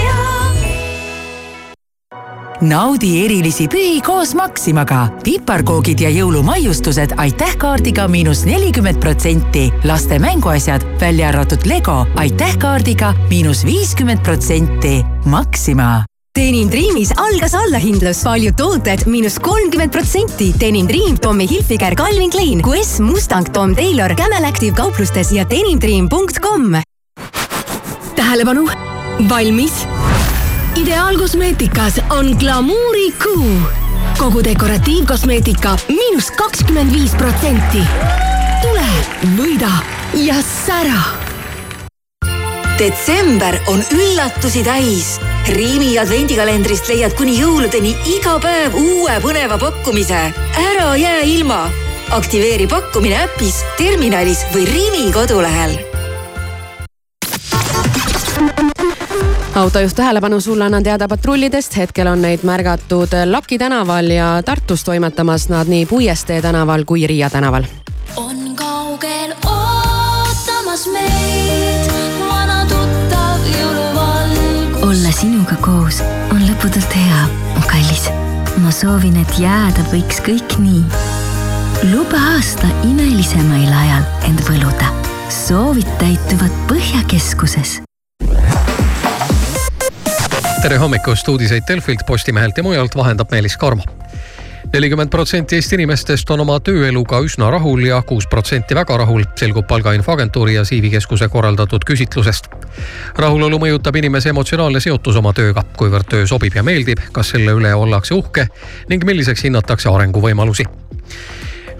naudi 2.60 3.24
erilisi 3.24 3.68
pühi 3.68 4.00
koos 4.00 4.34
Maximaga. 4.34 5.08
piparkoogid 5.24 6.00
ja 6.00 6.10
jõulumaiustused 6.10 7.14
aitäh 7.16 7.56
kaardiga 7.58 8.08
miinus 8.08 8.44
nelikümmend 8.44 9.00
protsenti. 9.00 9.72
laste 9.84 10.18
mänguasjad, 10.18 10.84
välja 11.00 11.28
arvatud 11.28 11.66
Lego, 11.66 12.06
aitäh 12.16 12.58
kaardiga 12.58 13.14
miinus 13.30 13.64
viiskümmend 13.64 14.22
protsenti. 14.22 15.04
Maxima 15.24 16.04
Denim 16.36 16.68
Dreamis 16.68 17.12
algas 17.16 17.54
allahindlus, 17.54 18.18
paljud 18.24 18.56
tooted 18.56 19.06
miinus 19.06 19.38
kolmkümmend 19.40 19.92
protsenti. 19.92 20.50
Denim 20.60 20.88
Dream, 20.88 21.16
Tommy 21.16 21.46
Hilfiger, 21.48 21.96
Calvin 21.96 22.30
Klein, 22.30 22.60
QS, 22.60 23.00
Mustang, 23.00 23.48
Tom 23.52 23.74
Taylor, 23.74 24.14
Camel 24.14 24.44
Active 24.44 24.76
kauplustes 24.76 25.32
ja 25.32 25.46
denimdream.com. 25.50 26.76
tähelepanu, 28.16 28.68
valmis 29.28 29.86
ideaalkosmeetikas 30.76 32.00
on 32.10 32.36
glamuurikuu. 32.38 33.50
kogu 34.18 34.44
dekoratiivkosmeetika 34.44 35.78
miinus 35.88 36.30
kakskümmend 36.30 36.92
viis 36.92 37.14
protsenti. 37.14 37.82
tule, 38.62 38.88
võida 39.36 39.70
ja 40.14 40.34
sära 40.64 41.00
detsember 42.78 43.56
on 43.66 43.80
üllatusi 43.92 44.64
täis. 44.64 45.20
Riimi 45.48 45.94
advendikalendrist 45.98 46.88
leiad 46.88 47.14
kuni 47.16 47.38
jõuludeni 47.40 47.94
iga 48.18 48.36
päev 48.42 48.76
uue 48.76 49.18
põneva 49.24 49.58
pakkumise. 49.58 50.32
ära 50.72 50.96
jää 50.96 51.20
ilma. 51.24 51.70
aktiveeri 52.10 52.66
pakkumine 52.66 53.24
äpis, 53.24 53.64
terminalis 53.78 54.44
või 54.52 54.64
Riimi 54.64 55.12
kodulehel 55.12 55.95
autojuht 59.56 59.94
tähelepanu 59.94 60.40
sulle 60.40 60.64
annan 60.64 60.82
teada 60.82 61.08
patrullidest, 61.08 61.76
hetkel 61.76 62.06
on 62.06 62.22
neid 62.22 62.42
märgatud 62.44 63.14
Laki 63.24 63.58
tänaval 63.58 64.10
ja 64.10 64.42
Tartus 64.44 64.84
toimetamas 64.84 65.48
nad 65.48 65.68
nii 65.68 65.86
Puiestee 65.86 66.42
tänaval 66.42 66.84
kui 66.84 67.06
Riia 67.06 67.30
tänaval. 67.30 67.64
on 68.16 68.54
kaugel 68.54 69.32
ootamas 69.46 70.86
meid 70.92 71.88
vana 72.28 72.66
tuttav 72.68 73.48
jõuluvalgus. 73.60 74.82
olla 74.82 75.12
sinuga 75.20 75.56
koos 75.60 76.02
on 76.30 76.44
lõputult 76.48 76.96
hea, 76.96 77.24
mu 77.54 77.62
kallis. 77.66 78.10
ma 78.56 78.70
soovin, 78.70 79.16
et 79.16 79.38
jääda 79.38 79.88
võiks 79.92 80.20
kõik 80.20 80.58
nii. 80.58 80.84
luba 81.94 82.20
aasta 82.36 82.68
imelisemail 82.84 83.72
ajal 83.72 84.04
end 84.28 84.40
võluda. 84.50 84.92
soovid 85.28 85.88
täituvad 85.98 86.52
Põhjakeskuses 86.68 87.85
tere 90.66 90.78
hommikust, 90.82 91.28
uudiseid 91.28 91.62
Delfilt, 91.68 92.00
Postimehelt 92.06 92.56
ja 92.56 92.62
mujalt 92.62 92.96
vahendab 92.96 93.30
Meelis 93.30 93.54
Karmo 93.56 93.82
nelikümmend 94.72 95.10
protsenti 95.10 95.54
Eesti 95.54 95.76
inimestest 95.78 96.30
on 96.34 96.40
oma 96.42 96.56
tööeluga 96.60 97.20
üsna 97.22 97.52
rahul 97.54 97.84
ja 97.86 98.00
kuus 98.02 98.26
protsenti 98.26 98.74
väga 98.74 98.96
rahul, 98.98 99.22
selgub 99.38 99.68
Palgainfoagentuuri 99.70 100.56
ja 100.56 100.64
Siivi 100.64 100.90
keskuse 100.90 101.28
korraldatud 101.28 101.86
küsitlusest. 101.86 102.50
rahulolu 103.16 103.60
mõjutab 103.62 103.96
inimese 104.02 104.34
emotsionaalne 104.34 104.80
seotus 104.82 105.16
oma 105.22 105.32
tööga, 105.32 105.62
kuivõrd 105.78 106.10
töö 106.10 106.26
sobib 106.26 106.58
ja 106.58 106.66
meeldib, 106.66 106.98
kas 107.12 107.30
selle 107.36 107.54
üle 107.54 107.74
ollakse 107.74 108.14
uhke 108.14 108.48
ning 108.88 109.04
milliseks 109.04 109.46
hinnatakse 109.46 109.88
arenguvõimalusi 109.88 110.66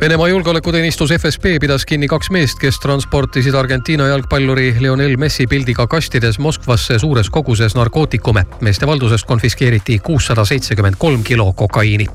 Venemaa 0.01 0.29
julgeolekuteenistus 0.29 1.11
FSB 1.11 1.45
pidas 1.61 1.87
kinni 1.89 2.09
kaks 2.09 2.29
meest, 2.31 2.59
kes 2.61 2.77
transportisid 2.83 3.55
Argentiina 3.57 4.11
jalgpalluri 4.11 4.75
Lionel 4.81 5.17
Messi 5.17 5.47
pildiga 5.49 5.87
kastides 5.89 6.37
Moskvasse 6.39 6.99
suures 6.99 7.31
koguses 7.31 7.75
narkootikume. 7.75 8.45
meeste 8.61 8.87
valdusest 8.87 9.27
konfiskeeriti 9.27 9.99
kuussada 9.99 10.45
seitsekümmend 10.45 10.95
kolm 10.99 11.25
kilo 11.25 11.53
kokaiini 11.53 12.07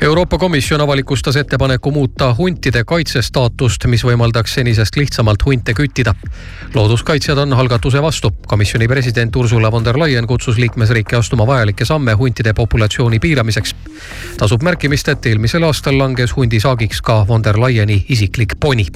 Euroopa 0.00 0.38
Komisjon 0.38 0.80
avalikustas 0.80 1.36
ettepaneku 1.36 1.90
muuta 1.90 2.34
huntide 2.38 2.84
kaitsestaatust, 2.84 3.86
mis 3.86 4.02
võimaldaks 4.04 4.54
senisest 4.58 4.96
lihtsamalt 4.96 5.44
hunte 5.46 5.74
küttida. 5.74 6.14
looduskaitsjad 6.74 7.38
on 7.38 7.52
algatuse 7.52 8.02
vastu. 8.02 8.30
komisjoni 8.46 8.88
president 8.88 9.36
Ursula 9.36 9.72
von 9.72 9.84
der 9.84 9.98
Leyen 9.98 10.26
kutsus 10.26 10.58
liikmesriike 10.58 11.16
astuma 11.16 11.46
vajalikke 11.46 11.84
samme 11.84 12.12
huntide 12.12 12.52
populatsiooni 12.52 13.18
piiramiseks. 13.18 13.74
tasub 14.38 14.62
märkimist, 14.62 15.08
et 15.08 15.26
eelmisel 15.26 15.62
aastal 15.62 15.98
langes 15.98 16.36
hundisaagiks 16.36 17.02
ka 17.02 17.26
von 17.28 17.44
der 17.44 17.60
Leyeni 17.60 18.06
isiklik 18.08 18.54
poni 18.60 18.86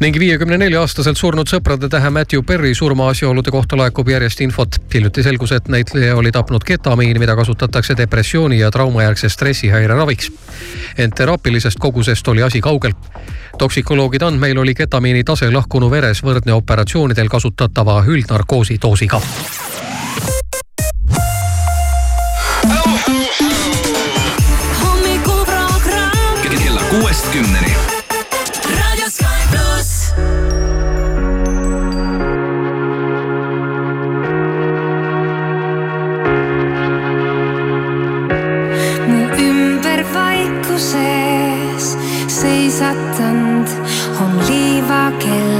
ning 0.00 0.18
viiekümne 0.18 0.58
nelja 0.58 0.80
aastaselt 0.82 1.18
surnud 1.18 1.48
sõprade 1.50 1.88
tähe 1.90 2.10
Matthew 2.10 2.42
Perry 2.46 2.74
surma 2.74 3.08
asjaolude 3.12 3.50
kohta 3.54 3.76
laekub 3.78 4.08
järjest 4.08 4.40
infot. 4.40 4.78
hiljuti 4.94 5.22
selgus, 5.22 5.52
et 5.52 5.68
näitleja 5.68 6.16
oli 6.16 6.32
tapnud 6.32 6.64
ketamiini, 6.64 7.18
mida 7.18 7.36
kasutatakse 7.36 7.96
depressiooni 7.96 8.58
ja 8.58 8.70
traumajärgse 8.70 9.28
stressihäire 9.28 9.94
raviks. 9.94 10.32
ent 10.98 11.14
teraapilisest 11.14 11.78
kogusest 11.78 12.28
oli 12.28 12.42
asi 12.42 12.60
kaugel. 12.60 12.92
toksikoloogide 13.58 14.24
andmeil 14.24 14.58
oli 14.58 14.74
ketamiini 14.74 15.24
tase 15.24 15.50
lahkunu 15.50 15.90
veres 15.90 16.22
võrdne 16.22 16.52
operatsioonidel 16.52 17.28
kasutatava 17.28 18.04
üldnarkoosi 18.06 18.78
doosiga 18.82 19.20
seisatanud 42.94 43.68
on 44.20 44.32
liivakell, 44.48 45.53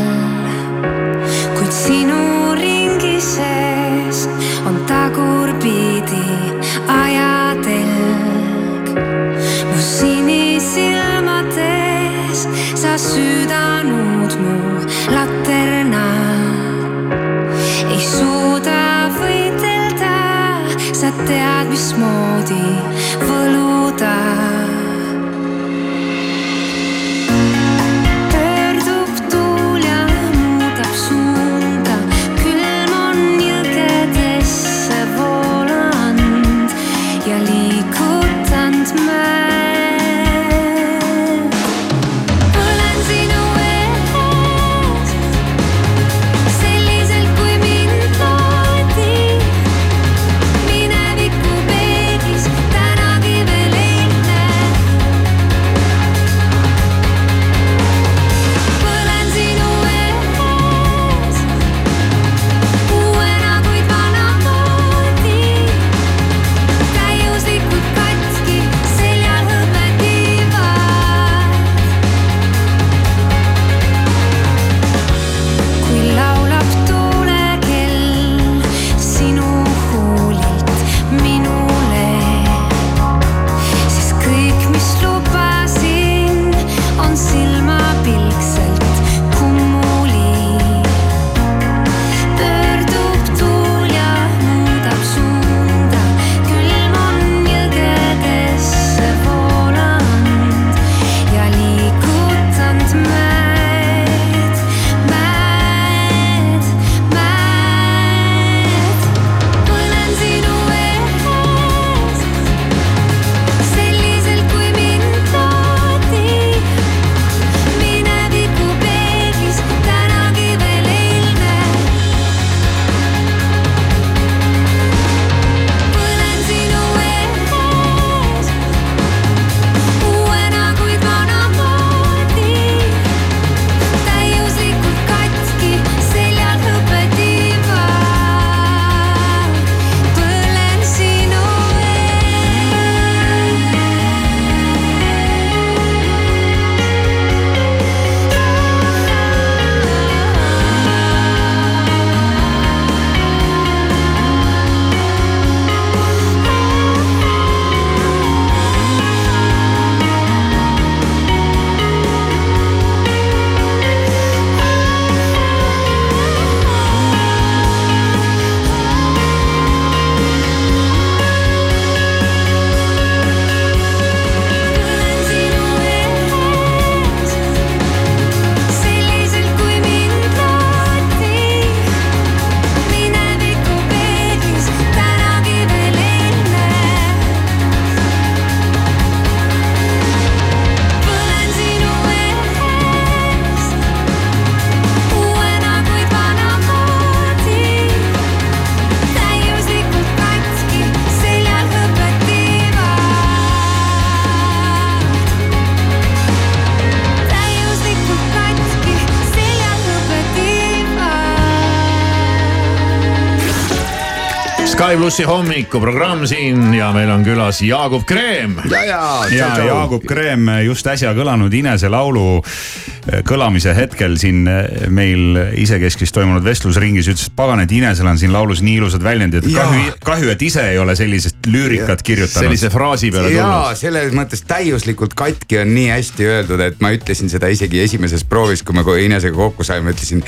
Sky 214.74 214.96
plussi 214.98 215.22
hommikuprogramm 215.22 216.24
siin 216.26 216.72
ja 216.74 216.88
meil 216.90 217.06
on 217.14 217.22
külas 217.22 217.60
Jaagup 217.62 218.02
Kreem. 218.08 218.56
ja, 218.70 218.80
ja, 218.84 219.02
ja 219.30 219.50
Jaagup 219.68 220.02
Kreem 220.02 220.48
just 220.66 220.88
äsja 220.90 221.12
kõlanud 221.14 221.54
Inese 221.54 221.86
laulu 221.94 222.40
eh, 222.40 223.20
kõlamise 223.22 223.70
hetkel 223.78 224.16
siin 224.18 224.48
eh, 224.50 224.88
meil 224.90 225.38
isekeskis 225.62 226.10
toimunud 226.16 226.42
vestlusringis 226.42 227.06
ütles, 227.12 227.30
et 227.30 227.36
pagan, 227.38 227.62
et 227.62 227.70
Inesel 227.70 228.10
on 228.10 228.18
siin 228.18 228.34
laulus 228.34 228.64
nii 228.66 228.80
ilusad 228.80 229.06
väljendid, 229.06 229.46
et 229.46 229.54
kahju, 229.54 229.94
kahju, 230.10 230.32
et 230.34 230.42
ise 230.42 230.66
ei 230.72 230.82
ole 230.82 230.98
sellisest 230.98 231.33
lüürikat 231.46 232.02
kirjutanud. 232.02 232.46
sellise 232.46 232.70
fraasi 232.70 233.10
peale 233.12 233.28
tulnud. 233.28 233.40
jaa, 233.40 233.74
selles 233.78 234.14
mõttes 234.16 234.44
täiuslikult 234.48 235.14
katki 235.18 235.58
on 235.60 235.72
nii 235.74 235.88
hästi 235.92 236.28
öeldud, 236.28 236.62
et 236.64 236.80
ma 236.84 236.92
ütlesin 236.94 237.30
seda 237.32 237.50
isegi 237.52 237.80
esimeses 237.84 238.24
proovis, 238.28 238.62
kui 238.62 238.76
me 238.76 238.84
Inesega 239.04 239.36
kokku 239.36 239.64
saime, 239.66 239.92
ütlesin. 239.94 240.22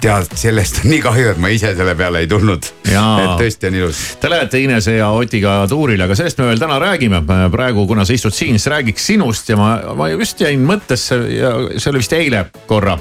tead, 0.00 0.30
sellest 0.34 0.82
on 0.82 0.90
nii 0.90 1.00
kahju, 1.04 1.32
et 1.34 1.42
ma 1.42 1.50
ise 1.52 1.74
selle 1.76 1.94
peale 1.98 2.24
ei 2.24 2.30
tulnud. 2.30 2.70
et 2.86 3.32
tõesti 3.40 3.70
on 3.70 3.80
ilus. 3.80 4.02
Te 4.20 4.30
lähete 4.30 4.60
Inese 4.62 4.96
ja 4.98 5.10
Otiga 5.14 5.58
tuurile, 5.68 6.04
aga 6.04 6.16
sellest 6.18 6.38
me 6.42 6.50
veel 6.50 6.62
täna 6.62 6.78
räägime. 6.82 7.22
praegu, 7.52 7.86
kuna 7.86 8.04
sa 8.04 8.12
istud 8.12 8.34
siin, 8.34 8.58
siis 8.58 8.70
räägiks 8.72 9.06
sinust 9.06 9.48
ja 9.48 9.56
ma, 9.56 9.76
ma 9.96 10.08
just 10.08 10.40
jäin 10.40 10.64
mõttesse 10.66 11.20
ja 11.36 11.52
see 11.76 11.90
oli 11.90 12.02
vist 12.04 12.12
eile 12.16 12.46
korra 12.66 12.98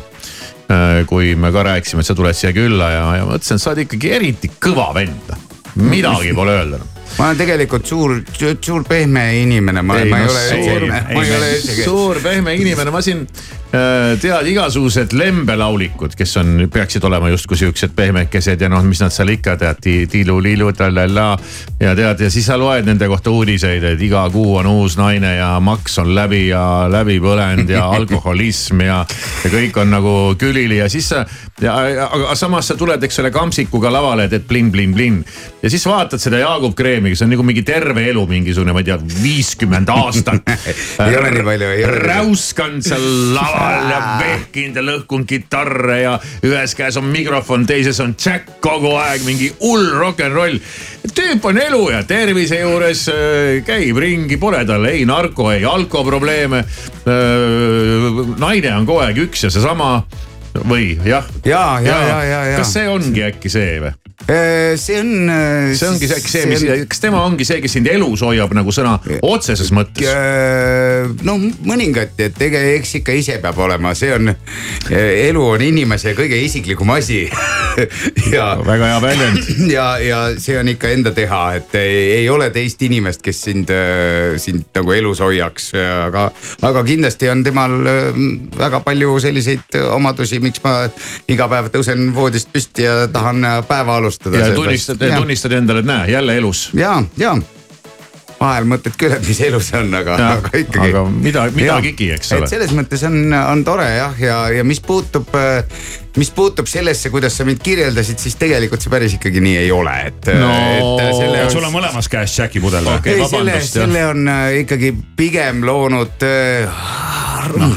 kui 1.06 1.36
me 1.38 1.52
ka 1.54 1.64
rääkisime, 1.64 2.02
et 2.02 2.10
sa 2.10 2.16
tuled 2.18 2.34
siia 2.34 2.50
külla 2.56 2.90
ja, 2.90 3.06
ja 3.20 3.30
mõtlesin, 3.30 3.60
et 3.60 3.62
sa 3.62 3.72
oled 3.72 3.86
ikkagi 3.86 4.12
eriti 4.18 4.52
kõva 4.62 4.90
vend. 4.98 5.34
midagi 5.76 6.34
pole 6.34 6.58
öelda 6.58 6.95
ma 7.18 7.28
olen 7.30 7.38
tegelikult 7.40 7.86
suur, 7.88 8.18
suur 8.62 8.84
pehme 8.88 9.24
inimene, 9.40 9.82
ma, 9.82 10.00
ma 10.06 10.20
ei 10.20 10.28
ole 10.30 10.44
suur, 10.50 10.88
suur 11.84 12.20
pehme 12.24 12.56
inimene, 12.60 12.92
ma 12.92 13.02
siin 13.02 13.24
tead 14.22 14.48
igasugused 14.48 15.14
lembelaulikud, 15.18 16.14
kes 16.18 16.38
on, 16.38 16.68
peaksid 16.72 17.04
olema 17.08 17.30
justkui 17.32 17.58
siuksed 17.58 17.96
pehmekesed 17.96 18.62
ja 18.62 18.70
noh, 18.72 18.84
mis 18.86 19.02
nad 19.04 19.14
seal 19.14 19.32
ikka 19.34 19.56
tead 19.60 19.82
ti,, 19.82 19.96
tiilu-liilu, 20.12 20.72
trallalla. 20.78 21.28
ja 21.80 21.96
tead 21.98 22.22
ja 22.26 22.30
siis 22.32 22.46
sa 22.48 22.58
loed 22.60 22.86
nende 22.88 23.08
kohta 23.12 23.34
uudiseid, 23.34 23.84
et 23.84 24.02
iga 24.06 24.24
kuu 24.32 24.56
on 24.62 24.70
uus 24.70 24.98
naine 25.00 25.36
ja 25.38 25.56
maks 25.64 25.98
on 26.04 26.14
läbi 26.16 26.48
ja 26.48 26.86
läbi 26.92 27.18
põlenud 27.24 27.70
ja 27.70 27.88
alkoholism 27.98 28.86
ja, 28.86 29.02
ja 29.44 29.52
kõik 29.54 29.82
on 29.82 29.92
nagu 29.94 30.16
külili 30.40 30.80
ja 30.80 30.90
siis 30.90 31.10
sa. 31.10 31.26
ja, 31.62 31.76
aga 32.06 32.36
samas 32.38 32.72
sa 32.72 32.78
tuled, 32.80 33.04
eks 33.04 33.20
ole, 33.24 33.34
kampsikuga 33.34 33.92
lavale, 33.94 34.30
teed 34.32 34.48
blin-blin-blin 34.48 35.22
ja 35.64 35.74
siis 35.74 35.86
vaatad 35.90 36.22
seda 36.22 36.40
Jaagup 36.44 36.78
Kreemi, 36.78 37.12
kes 37.14 37.26
on 37.26 37.34
nagu 37.34 37.44
mingi 37.48 37.66
terve 37.66 38.08
elu 38.12 38.26
mingisugune, 38.30 38.76
ma 38.76 38.84
ei 38.84 38.90
tea, 38.92 39.00
viiskümmend 39.02 39.92
aastat 39.96 40.56
ei 41.10 41.18
ole 41.18 41.34
nii 41.40 41.48
palju, 41.50 41.74
ei 41.76 41.86
ole. 41.88 42.02
räuskanud 42.06 42.86
seal 42.86 43.10
laval 43.36 43.65
all 43.66 43.90
ja 43.90 44.00
vehkinud 44.20 44.80
ja 44.80 44.84
lõhkunud 44.86 45.30
kitarre 45.30 46.00
ja 46.02 46.16
ühes 46.46 46.76
käes 46.78 46.98
on 47.02 47.10
mikrofon, 47.12 47.66
teises 47.70 48.00
on 48.04 48.16
Jack 48.20 48.60
kogu 48.64 48.96
aeg, 49.00 49.26
mingi 49.28 49.52
hull 49.62 49.90
rock 50.00 50.24
n 50.26 50.36
roll. 50.36 50.60
tüüp 51.16 51.46
on 51.46 51.60
elu 51.62 51.82
ja 51.94 52.04
tervise 52.08 52.60
juures, 52.62 53.08
äh, 53.10 53.64
käib 53.66 53.98
ringi, 54.02 54.38
pole 54.42 54.64
tal 54.68 54.86
ei 54.90 55.06
narko, 55.06 55.52
ei 55.54 55.66
alkoprobleeme. 55.66 56.64
Äh, 57.06 58.24
naine 58.42 58.76
on 58.76 58.88
kogu 58.88 59.04
aeg 59.06 59.26
üks 59.28 59.48
ja 59.48 59.54
seesama 59.54 60.00
või 60.64 60.96
jah? 61.06 61.28
ja, 61.46 61.66
ja, 61.84 62.00
ja, 62.08 62.24
ja, 62.24 62.42
ja. 62.52 62.58
kas 62.62 62.74
see 62.78 62.90
ongi 62.90 63.24
äkki 63.28 63.52
see 63.52 63.78
või? 63.84 63.96
Äh, 64.26 64.74
see 64.80 64.98
on. 64.98 65.30
see 65.76 65.88
ongi 65.90 66.08
äkki 66.10 66.32
see, 66.32 66.46
mis, 66.50 66.64
kas 66.90 67.02
tema 67.04 67.20
ongi 67.28 67.46
see, 67.46 67.60
kes 67.62 67.76
sind 67.78 67.90
elus 67.92 68.24
hoiab 68.26 68.56
nagu 68.58 68.72
sõna 68.74 68.96
otseses 69.28 69.70
mõttes? 69.76 70.08
no 71.28 71.36
mõningati, 71.68 72.30
et 72.32 72.42
ega 72.48 72.62
eks 72.78 72.96
ikka 73.02 73.14
ise 73.20 73.36
peab 73.44 73.60
olema, 73.62 73.92
see 73.98 74.14
on, 74.16 74.32
elu 74.90 75.44
on 75.46 75.62
inimese 75.62 76.16
kõige 76.18 76.40
isiklikum 76.42 76.90
asi 76.96 77.26
ja. 78.36 78.48
väga 78.66 78.90
hea 78.94 79.02
väljend. 79.04 79.52
ja, 79.76 79.86
ja 80.02 80.22
see 80.42 80.58
on 80.58 80.72
ikka 80.74 80.90
enda 80.96 81.14
teha, 81.16 81.44
et 81.60 81.78
ei, 81.78 82.00
ei 82.22 82.30
ole 82.32 82.50
teist 82.56 82.82
inimest, 82.88 83.22
kes 83.26 83.44
sind, 83.50 83.74
sind 84.42 84.66
nagu 84.80 84.96
elus 84.96 85.22
hoiaks, 85.22 85.70
aga, 86.08 86.30
aga 86.66 86.86
kindlasti 86.88 87.30
on 87.30 87.44
temal 87.46 87.78
väga 88.58 88.82
palju 88.86 89.20
selliseid 89.22 89.80
omadusi, 89.92 90.42
miks 90.46 90.64
ma 90.66 90.78
iga 91.32 91.50
päev 91.52 91.72
tõusen 91.74 92.08
voodist 92.16 92.54
püsti 92.54 92.88
ja 92.88 92.96
tahan 93.12 93.44
päeva 93.68 94.00
alustada 94.02 94.42
ja 94.42 94.54
tunnistad, 94.56 95.02
tunnistad 95.02 95.58
endale, 95.58 95.84
et 95.86 95.92
näe 95.92 96.10
jälle 96.16 96.38
elus. 96.42 96.70
ja, 96.78 96.98
ja 97.18 97.36
vahel 98.40 98.68
mõtled 98.70 98.96
küll, 99.00 99.14
et 99.16 99.26
mis 99.26 99.40
elu 99.48 99.60
see 99.64 99.80
on, 99.80 99.92
aga, 99.96 100.16
aga 100.36 100.52
ikkagi. 100.60 100.90
aga 100.92 101.04
mida, 101.10 101.46
midagigi, 101.56 102.10
eks 102.16 102.34
ole. 102.36 102.50
selles 102.52 102.74
mõttes 102.76 103.04
on, 103.08 103.18
on 103.34 103.64
tore 103.68 103.88
jah, 103.88 104.16
ja, 104.22 104.40
ja 104.58 104.66
mis 104.68 104.82
puutub, 104.84 105.32
mis 106.20 106.32
puutub 106.36 106.70
sellesse, 106.70 107.12
kuidas 107.14 107.38
sa 107.38 107.48
mind 107.48 107.64
kirjeldasid, 107.66 108.20
siis 108.22 108.38
tegelikult 108.42 108.84
see 108.84 108.94
päris 108.94 109.18
ikkagi 109.18 109.44
nii 109.44 109.60
ei 109.66 109.72
ole, 109.76 109.96
et. 110.10 110.32
no 110.42 110.52
et 110.56 111.20
selle 111.20 111.46
on... 111.46 111.54
sul 111.54 111.70
on 111.70 111.76
mõlemas 111.76 112.12
käes 112.12 112.36
Jacki 112.40 112.64
pudel 112.64 112.88
või? 112.88 113.00
okei, 113.00 113.20
vabandust. 113.24 113.80
selle 113.80 114.08
on 114.12 114.28
äh, 114.32 114.50
ikkagi 114.64 114.92
pigem 115.18 115.64
loonud 115.68 116.28
äh. 116.28 117.25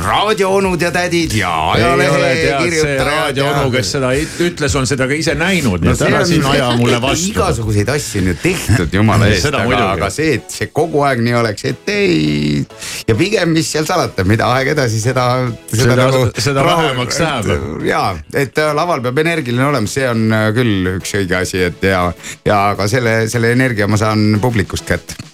Raadioonud 0.04 0.82
ja 0.82 0.90
tädid 0.90 1.34
ja 1.38 1.70
ajalehe 1.72 2.56
kirjutajad. 2.62 3.04
raadioonu, 3.06 3.70
kes 3.70 3.92
seda 3.92 4.12
ütles, 4.16 4.76
on 4.78 4.86
seda 4.88 5.08
ka 5.10 5.16
ise 5.16 5.34
näinud, 5.38 5.84
et 5.92 6.02
ära 6.08 6.24
siin 6.28 6.46
aja 6.46 6.70
mulle 6.80 7.00
vastu. 7.02 7.32
igasuguseid 7.32 7.92
asju 7.92 8.22
on 8.22 8.30
ju 8.32 8.36
tehtud 8.42 8.96
jumala 8.98 9.28
eest, 9.32 9.50
aga, 9.52 9.80
aga 9.92 10.10
see, 10.14 10.38
et 10.38 10.58
see 10.58 10.70
kogu 10.74 11.02
aeg 11.06 11.22
nii 11.24 11.36
oleks, 11.40 11.68
et 11.68 11.92
ei. 11.92 12.64
ja 13.08 13.16
pigem, 13.18 13.54
mis 13.56 13.70
seal 13.72 13.86
salata, 13.88 14.26
mida 14.28 14.50
aeg 14.56 14.72
edasi, 14.74 15.00
seda, 15.02 15.28
seda, 15.70 15.82
seda, 15.82 15.96
nagu, 16.02 16.24
seda 16.48 16.66
vähemaks 16.66 17.22
läheb. 17.24 17.86
ja, 17.88 18.02
et 18.32 18.58
äh, 18.58 18.74
laval 18.76 19.04
peab 19.04 19.22
energiline 19.24 19.68
olema, 19.68 19.90
see 19.90 20.08
on 20.08 20.28
äh, 20.32 20.50
küll 20.56 20.94
üks 20.96 21.16
õige 21.18 21.40
asi, 21.42 21.64
et 21.70 21.88
ja, 21.88 22.08
ja 22.48 22.62
aga 22.74 22.88
selle, 22.90 23.20
selle 23.32 23.52
energia 23.56 23.88
ma 23.90 24.00
saan 24.00 24.38
publikust 24.42 24.88
kätte 24.88 25.27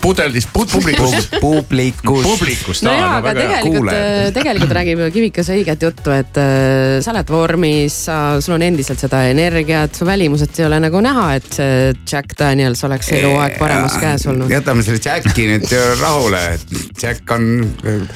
pudeldist, 0.00 0.48
publikust. 0.52 1.30
publikust. 1.40 2.28
publikust. 2.28 2.84
no 2.86 2.94
jaa, 2.94 3.16
aga 3.18 3.34
tegelikult, 3.36 3.92
äh, 3.92 4.28
tegelikult 4.34 4.74
räägib 4.78 5.02
Kivikas 5.12 5.50
õiget 5.54 5.86
juttu, 5.86 6.12
et 6.14 6.40
äh, 6.40 7.00
sa 7.04 7.12
oled 7.14 7.32
vormis, 7.32 7.96
sa, 8.06 8.18
sul 8.44 8.56
on 8.56 8.66
endiselt 8.66 9.02
seda 9.02 9.24
energiat, 9.30 9.94
su 9.96 10.08
välimuselt 10.08 10.60
ei 10.60 10.68
ole 10.68 10.80
nagu 10.84 11.02
näha, 11.04 11.26
et 11.38 11.50
see 11.56 11.92
Jack 12.08 12.36
Daniels 12.38 12.84
oleks 12.88 13.12
eluaeg 13.16 13.58
paremas 13.60 13.98
käes 14.00 14.26
olnud. 14.30 14.50
jätame 14.52 14.86
selle 14.86 15.02
Jacki 15.02 15.48
nüüd 15.50 15.76
rahule, 16.00 16.42
et 16.56 17.02
Jack 17.02 17.36
on 17.36 17.52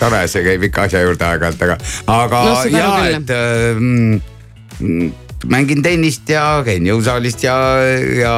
tore, 0.00 0.24
see 0.30 0.44
käib 0.46 0.66
ikka 0.70 0.88
asja 0.90 1.04
juurde 1.04 1.28
aeg-ajalt, 1.28 1.68
aga, 1.68 1.78
aga 2.16 2.42
no, 2.48 2.56
ja, 2.72 2.90
et 3.16 3.36
äh, 3.36 3.84
mm, 4.80 5.14
mängin 5.44 5.82
tennist 5.84 6.28
ja 6.30 6.62
käin 6.64 6.86
jõusaalist 6.88 7.44
ja, 7.44 7.56
ja 8.16 8.32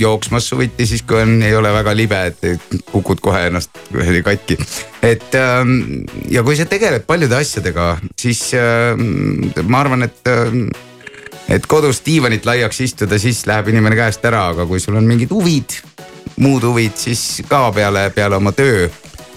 jooksmas 0.00 0.48
suviti 0.48 0.86
siis, 0.88 1.04
kui 1.06 1.20
on, 1.22 1.36
ei 1.42 1.54
ole 1.56 1.72
väga 1.74 1.94
libe, 1.96 2.20
et 2.30 2.80
kukud 2.90 3.20
kohe 3.24 3.46
ennast 3.50 3.76
katki. 4.24 4.58
et 5.02 5.36
ähm, 5.38 6.04
ja 6.30 6.42
kui 6.42 6.56
sa 6.56 6.66
tegeled 6.66 7.06
paljude 7.06 7.36
asjadega, 7.36 7.96
siis 8.18 8.50
ähm, 8.58 9.50
ma 9.68 9.84
arvan, 9.84 10.08
et 10.08 10.32
ähm, 10.32 10.68
et 11.48 11.66
kodus 11.68 12.00
diivanit 12.06 12.46
laiaks 12.46 12.80
istuda, 12.80 13.18
siis 13.20 13.44
läheb 13.46 13.68
inimene 13.68 13.96
käest 13.98 14.24
ära, 14.24 14.48
aga 14.54 14.66
kui 14.66 14.80
sul 14.80 14.96
on 14.96 15.06
mingid 15.08 15.32
huvid, 15.32 15.76
muud 16.40 16.64
huvid, 16.64 16.96
siis 16.98 17.42
ka 17.48 17.68
peale, 17.74 18.08
peale 18.16 18.40
oma 18.40 18.52
töö 18.56 18.88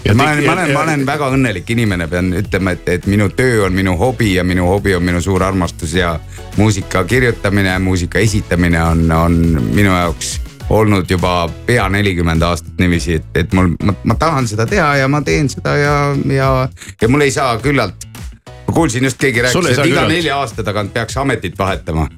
ja 0.04 0.14
ma 0.14 0.22
olen, 0.22 0.44
ma 0.44 0.52
olen, 0.52 0.72
ma 0.72 0.82
olen 0.82 1.06
väga 1.06 1.30
õnnelik 1.34 1.70
inimene, 1.70 2.08
pean 2.08 2.32
ütlema, 2.38 2.74
et, 2.76 2.88
et 2.88 3.06
minu 3.06 3.28
töö 3.34 3.64
on 3.66 3.76
minu 3.76 3.96
hobi 3.98 4.34
ja 4.34 4.44
minu 4.44 4.66
hobi 4.68 4.94
on 4.94 5.02
minu 5.04 5.20
suur 5.20 5.42
armastus 5.42 5.94
ja 5.94 6.18
muusika 6.56 7.04
kirjutamine, 7.04 7.78
muusika 7.78 8.18
esitamine 8.18 8.82
on, 8.82 9.10
on 9.12 9.40
minu 9.74 9.90
jaoks 9.90 10.38
olnud 10.70 11.10
juba 11.10 11.48
pea 11.66 11.88
nelikümmend 11.88 12.42
aastat 12.42 12.80
niiviisi, 12.80 13.18
et, 13.20 13.28
et 13.34 13.52
mul, 13.56 13.72
ma, 13.82 13.94
ma 14.04 14.14
tahan 14.20 14.48
seda 14.48 14.66
teha 14.68 14.96
ja 15.02 15.08
ma 15.08 15.22
teen 15.24 15.48
seda 15.48 15.76
ja, 15.76 15.96
ja, 16.32 16.50
ja 17.02 17.08
mul 17.08 17.24
ei 17.24 17.32
saa 17.32 17.56
küllalt. 17.62 18.08
ma 18.66 18.74
kuulsin 18.74 19.04
just 19.04 19.18
keegi 19.18 19.42
rääkis, 19.42 19.64
et 19.64 19.72
iga 19.72 19.84
küllalt. 19.84 20.12
nelja 20.12 20.36
aasta 20.38 20.64
tagant 20.64 20.92
peaks 20.94 21.16
ametit 21.16 21.58
vahetama 21.58 22.08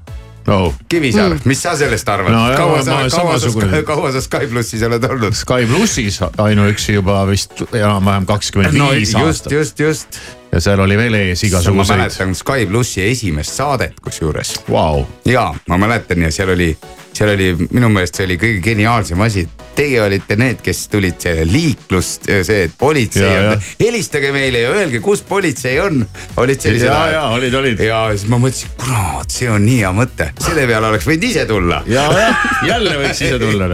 oh.. 0.48 0.74
Kivisaar 0.88 1.34
mm., 1.34 1.44
mis 1.44 1.62
sa 1.62 1.76
sellest 1.78 2.08
arvad 2.08 2.32
no,? 2.32 2.42
kaua 2.56 2.82
sa, 2.86 2.98
kaua 3.12 3.38
sa, 3.42 3.82
kaua 3.86 4.12
sa 4.12 4.24
Sky 4.24 4.50
plussis 4.50 4.82
oled 4.86 5.04
olnud? 5.04 5.36
Sky 5.36 5.68
plussis 5.68 6.20
ainuüksi 6.38 6.98
juba 6.98 7.22
vist 7.28 7.64
enam-vähem 7.70 8.28
kakskümmend 8.28 8.78
viis 8.94 9.14
aastat. 9.14 9.52
just, 9.52 9.80
just, 9.80 10.14
just 10.14 10.38
ja 10.52 10.60
seal 10.60 10.80
oli 10.80 10.96
veel 10.98 11.14
ees 11.14 11.44
igasuguseid. 11.46 11.98
ma 11.98 12.04
mäletan 12.04 12.34
Sky 12.34 12.66
plussi 12.66 13.04
esimest 13.06 13.54
saadet 13.60 14.00
kusjuures 14.02 14.56
wow.. 14.68 15.04
ja 15.24 15.50
ma 15.68 15.78
mäletan 15.78 16.22
ja 16.26 16.32
seal 16.34 16.54
oli, 16.56 16.72
seal 17.14 17.34
oli 17.34 17.52
minu 17.70 17.90
meelest 17.92 18.20
see 18.20 18.28
oli 18.28 18.38
kõige 18.40 18.62
geniaalsem 18.64 19.20
asi 19.26 19.46
teie 19.80 20.00
olite 20.02 20.36
need, 20.36 20.60
kes 20.64 20.82
tulid 20.92 21.16
selle 21.22 21.44
liiklust, 21.48 22.28
see, 22.46 22.64
et 22.66 22.74
politsei 22.78 23.30
on, 23.38 23.62
helistage 23.80 24.32
meile 24.34 24.64
ja 24.64 24.72
öelge, 24.74 25.00
kus 25.04 25.22
politsei 25.26 25.78
on. 25.80 26.02
olid 26.40 26.60
sellised 26.60 26.88
ja, 26.88 26.98
ja 27.14 27.22
olid, 27.32 27.54
olid. 27.54 27.80
ja 27.84 28.02
siis 28.12 28.26
ma 28.30 28.40
mõtlesin, 28.42 28.72
kurat, 28.80 29.30
see 29.32 29.48
on 29.50 29.64
nii 29.64 29.78
hea 29.80 29.92
mõte, 29.96 30.30
selle 30.42 30.66
peale 30.68 30.90
oleks 30.90 31.08
võinud 31.08 31.26
ise 31.30 31.46
tulla. 31.48 31.80
ja, 31.88 32.04
jah, 32.18 32.44
jälle 32.66 32.96
võiks 33.00 33.22
ise 33.24 33.38
tulla 33.40 33.70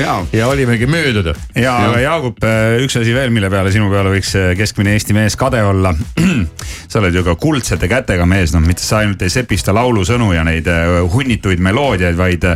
ja. 0.00 0.16
ja 0.32 0.48
olimegi 0.50 0.88
möödunud. 0.90 1.38
ja, 1.54 1.76
aga 1.90 2.02
Jaagup, 2.02 2.48
üks 2.84 2.98
asi 3.00 3.14
veel, 3.16 3.30
mille 3.34 3.50
peale 3.52 3.72
sinu 3.74 3.90
peale 3.92 4.14
võiks 4.16 4.34
keskmine 4.58 4.96
Eesti 4.96 5.16
mees 5.16 5.38
kade 5.38 5.62
olla. 5.64 5.94
sa 6.90 7.00
oled 7.00 7.14
ju 7.14 7.24
ka 7.26 7.36
kuldsete 7.40 7.88
kätega 7.90 8.26
mees, 8.28 8.54
noh, 8.56 8.64
mitte 8.64 8.82
sa 8.82 9.02
ainult 9.02 9.22
ei 9.22 9.32
sepista 9.32 9.74
laulusõnu 9.76 10.32
ja 10.34 10.42
neid 10.46 10.68
hunnituid 11.14 11.62
meloodiaid, 11.62 12.18
vaid 12.18 12.48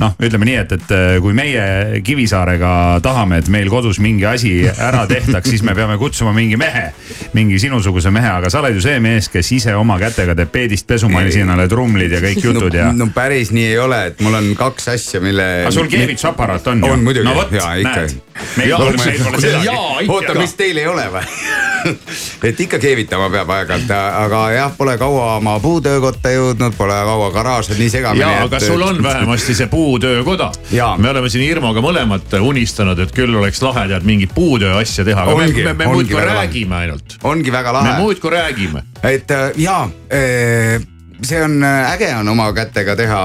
noh, 0.00 0.14
ütleme 0.22 0.48
nii, 0.48 0.56
et, 0.62 0.74
et 0.76 0.94
äh, 0.94 1.04
kui 1.24 1.34
meie 1.36 2.00
Kivisaarega 2.04 2.72
tahame, 3.04 3.40
et 3.42 3.50
meil 3.52 3.70
kodus 3.72 4.00
mingi 4.02 4.26
asi 4.28 4.52
ära 4.68 5.06
tehtaks, 5.10 5.50
siis 5.54 5.64
me 5.66 5.74
peame 5.76 5.98
kutsuma 6.00 6.34
mingi 6.36 6.58
mehe, 6.60 6.90
mingi 7.36 7.58
sinusuguse 7.62 8.12
mehe, 8.14 8.30
aga 8.40 8.50
sa 8.52 8.62
oled 8.62 8.76
ju 8.76 8.84
see 8.84 9.00
mees, 9.02 9.30
kes 9.32 9.52
ise 9.56 9.76
oma 9.78 9.98
kätega 10.02 10.36
teeb 10.38 10.52
peedist 10.52 10.86
pesumasinale 10.88 11.68
trumlid 11.70 12.16
ja 12.16 12.22
kõik 12.24 12.44
jutud 12.44 12.74
ja 12.76 12.90
no,. 12.92 13.06
no 13.06 13.12
päris 13.14 13.52
nii 13.56 13.66
ei 13.72 13.78
ole, 13.82 14.02
et 14.12 14.22
mul 14.24 14.38
on 14.38 14.52
kaks 14.58 14.92
asja, 14.94 15.22
mille. 15.24 15.46
aga 15.64 15.74
sul 15.74 15.90
keevitusaparaat 15.92 16.72
on 16.72 16.84
ju? 16.84 16.92
on 16.92 17.04
muidugi 17.06 17.28
no 17.28 17.36
vot, 17.38 17.52
ja 17.56 17.72
ikka 17.80 18.06
oota, 20.08 20.34
mis 20.38 20.54
teil 20.58 20.82
ei 20.82 20.88
ole 20.90 21.08
või? 21.12 21.24
et 22.48 22.60
ikka 22.60 22.78
keevitama 22.82 23.28
peab 23.32 23.50
aeg-ajalt, 23.56 23.92
aga 24.24 24.42
jah, 24.54 24.72
pole 24.76 24.96
kaua 25.00 25.36
oma 25.36 25.56
puutöökotta 25.62 26.32
jõudnud, 26.34 26.76
pole 26.78 26.96
kaua 27.10 27.30
garaaž 27.34 27.70
on 27.74 27.80
nii 27.80 27.90
segamini. 27.92 28.24
ja, 28.24 28.44
aga 28.46 28.60
sul 28.62 28.82
on 28.82 29.02
vähemasti 29.02 29.55
see 29.56 29.70
puutöökoda. 29.72 30.50
me 30.98 31.10
oleme 31.10 31.30
siin 31.32 31.46
Irmoga 31.46 31.82
mõlemad 31.84 32.36
unistanud, 32.40 32.98
et 33.02 33.14
küll 33.16 33.36
oleks 33.36 33.62
lahe 33.64 33.86
tead 33.92 34.08
mingit 34.08 34.34
puutöö 34.34 34.76
asja 34.80 35.04
teha, 35.06 35.26
me, 35.26 35.46
me, 35.52 35.72
me 35.72 35.86
ongi 35.86 36.02
muudkui 36.02 36.26
räägime 36.32 36.82
ainult. 36.82 37.16
ongi 37.22 37.52
väga 37.52 37.72
me 37.72 37.78
lahe. 37.78 38.02
muudkui 38.02 38.34
räägime. 38.36 38.84
et 39.02 39.30
äh, 39.30 39.48
jaa, 39.56 39.88
see 41.22 41.40
on 41.42 41.62
äh, 41.64 41.92
äge 41.92 42.10
on 42.18 42.28
oma 42.28 42.50
kätega 42.52 42.96
teha 42.96 43.20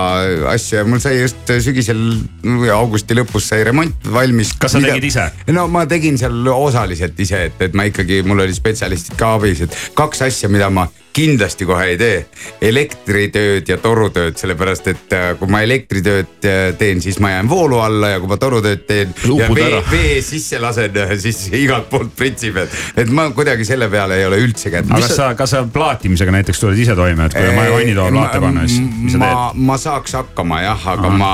asju 0.53 0.79
ja 0.79 0.85
mul 0.87 1.01
sai 1.03 1.19
just 1.19 1.51
sügisel 1.63 1.99
või 2.43 2.71
augusti 2.73 3.17
lõpus 3.17 3.49
sai 3.51 3.65
remont 3.67 4.07
valmis. 4.13 4.53
Kas 4.59 4.75
sa 4.77 4.83
tegid 4.83 5.09
ise? 5.11 5.27
no 5.51 5.67
ma 5.71 5.85
tegin 5.89 6.19
seal 6.21 6.47
osaliselt 6.53 7.19
ise, 7.19 7.45
et, 7.49 7.61
et 7.67 7.77
ma 7.77 7.87
ikkagi, 7.89 8.21
mul 8.27 8.45
olid 8.45 8.55
spetsialistid 8.55 9.19
ka 9.19 9.35
abis, 9.39 9.65
et 9.67 9.77
kaks 9.97 10.23
asja, 10.29 10.51
mida 10.51 10.71
ma 10.73 10.87
kindlasti 11.13 11.65
kohe 11.65 11.85
ei 11.93 11.97
tee. 11.99 12.25
elektritööd 12.61 13.67
ja 13.69 13.77
torutööd, 13.81 14.37
sellepärast 14.39 14.87
et 14.91 15.15
äh, 15.15 15.27
kui 15.39 15.49
ma 15.51 15.61
elektritööd 15.65 16.47
äh, 16.47 16.61
teen, 16.79 17.01
siis 17.03 17.19
ma 17.23 17.33
jään 17.33 17.49
voolu 17.49 17.79
alla 17.83 18.13
ja 18.13 18.21
kui 18.21 18.31
ma 18.31 18.37
torutööd 18.41 18.85
teen 18.87 19.13
ja 19.15 19.31
Upud 19.33 19.59
vee 19.59 19.81
vee 19.93 20.21
sisse 20.25 20.59
lasen, 20.61 20.95
siis 21.21 21.43
igalt 21.57 21.89
poolt 21.91 22.15
pritsib, 22.17 22.61
et, 22.63 22.77
et 23.03 23.11
ma 23.11 23.29
kuidagi 23.35 23.67
selle 23.67 23.89
peale 23.91 24.21
ei 24.21 24.27
ole 24.29 24.41
üldse 24.43 24.71
kätte. 24.73 24.93
aga 24.93 25.07
kas 25.07 25.17
sa, 25.19 25.29
kas 25.37 25.55
sa 25.55 25.63
plaatimisega 25.73 26.35
näiteks 26.37 26.63
tuled 26.63 26.79
ise 26.79 26.95
toime, 26.97 27.27
et 27.27 27.37
kui 27.37 27.47
on 27.51 27.59
vaja 27.59 27.75
vannitoa 27.75 28.09
plaate 28.15 28.43
panna, 28.43 28.67
siis 28.67 28.97
mis 28.97 29.15
sa 29.17 29.21
ma 29.21 29.31
teed?, 29.31 29.63
ma 29.71 29.79
saaks 29.81 30.19
hakkama 30.21 30.61
jah, 30.65 30.89
aga 30.95 31.07
Aha. 31.09 31.21
ma 31.23 31.33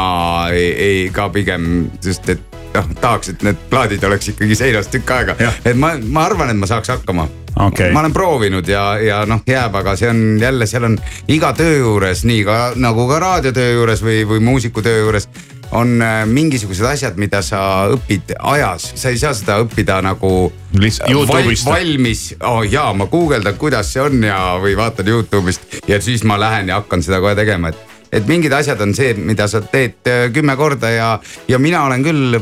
ei, 0.53 0.69
ei 0.87 1.09
ka 1.13 1.29
pigem, 1.33 1.87
sest 2.03 2.33
et 2.33 2.56
noh, 2.77 2.93
tahaks, 3.01 3.33
et 3.33 3.43
need 3.47 3.67
plaadid 3.71 4.03
oleks 4.07 4.33
ikkagi 4.33 4.55
seinas 4.55 4.89
tükk 4.93 5.11
aega. 5.17 5.35
et 5.65 5.75
ma, 5.77 5.95
ma 6.03 6.25
arvan, 6.29 6.53
et 6.53 6.59
ma 6.59 6.69
saaks 6.69 6.95
hakkama. 6.95 7.27
Okei. 7.57 7.89
ma 7.89 8.03
olen 8.03 8.13
proovinud 8.13 8.67
ja, 8.69 8.83
ja 9.01 9.23
noh, 9.25 9.41
jääb, 9.49 9.73
aga 9.79 9.95
see 9.97 10.09
on 10.11 10.19
jälle, 10.37 10.67
seal 10.69 10.85
on 10.85 10.97
iga 11.33 11.49
töö 11.57 11.79
juures, 11.79 12.21
nii 12.29 12.43
ka 12.45 12.57
nagu 12.77 13.07
ka 13.09 13.17
raadiotöö 13.23 13.71
juures 13.79 14.03
või, 14.05 14.19
või 14.29 14.43
muusikutöö 14.45 14.99
juures 14.99 15.25
on 15.71 16.01
äh, 16.01 16.21
mingisugused 16.29 16.85
asjad, 16.85 17.17
mida 17.19 17.41
sa 17.41 17.59
õpid 17.91 18.35
ajas, 18.37 18.91
sa 18.95 19.09
ei 19.09 19.17
saa 19.19 19.33
seda 19.35 19.57
õppida 19.63 19.97
nagu 20.05 20.31
val, 20.77 21.49
valmis 21.65 22.29
oh,, 22.39 22.61
jaa, 22.61 22.93
ma 22.93 23.09
guugeldan, 23.11 23.57
kuidas 23.59 23.91
see 23.93 24.05
on 24.05 24.21
ja, 24.23 24.37
või 24.61 24.77
vaatan 24.77 25.09
Youtube'ist 25.11 25.81
ja 25.89 25.99
siis 26.01 26.23
ma 26.27 26.39
lähen 26.39 26.71
ja 26.71 26.79
hakkan 26.81 27.03
seda 27.03 27.19
kohe 27.23 27.35
tegema, 27.35 27.73
et 27.73 27.97
et 28.11 28.27
mingid 28.27 28.53
asjad 28.55 28.79
on 28.81 28.93
see, 28.95 29.11
mida 29.19 29.49
sa 29.51 29.61
teed 29.65 30.07
äh, 30.07 30.29
kümme 30.33 30.55
korda 30.55 30.93
ja, 30.93 31.09
ja 31.47 31.59
mina 31.59 31.83
olen 31.89 32.05
küll 32.05 32.39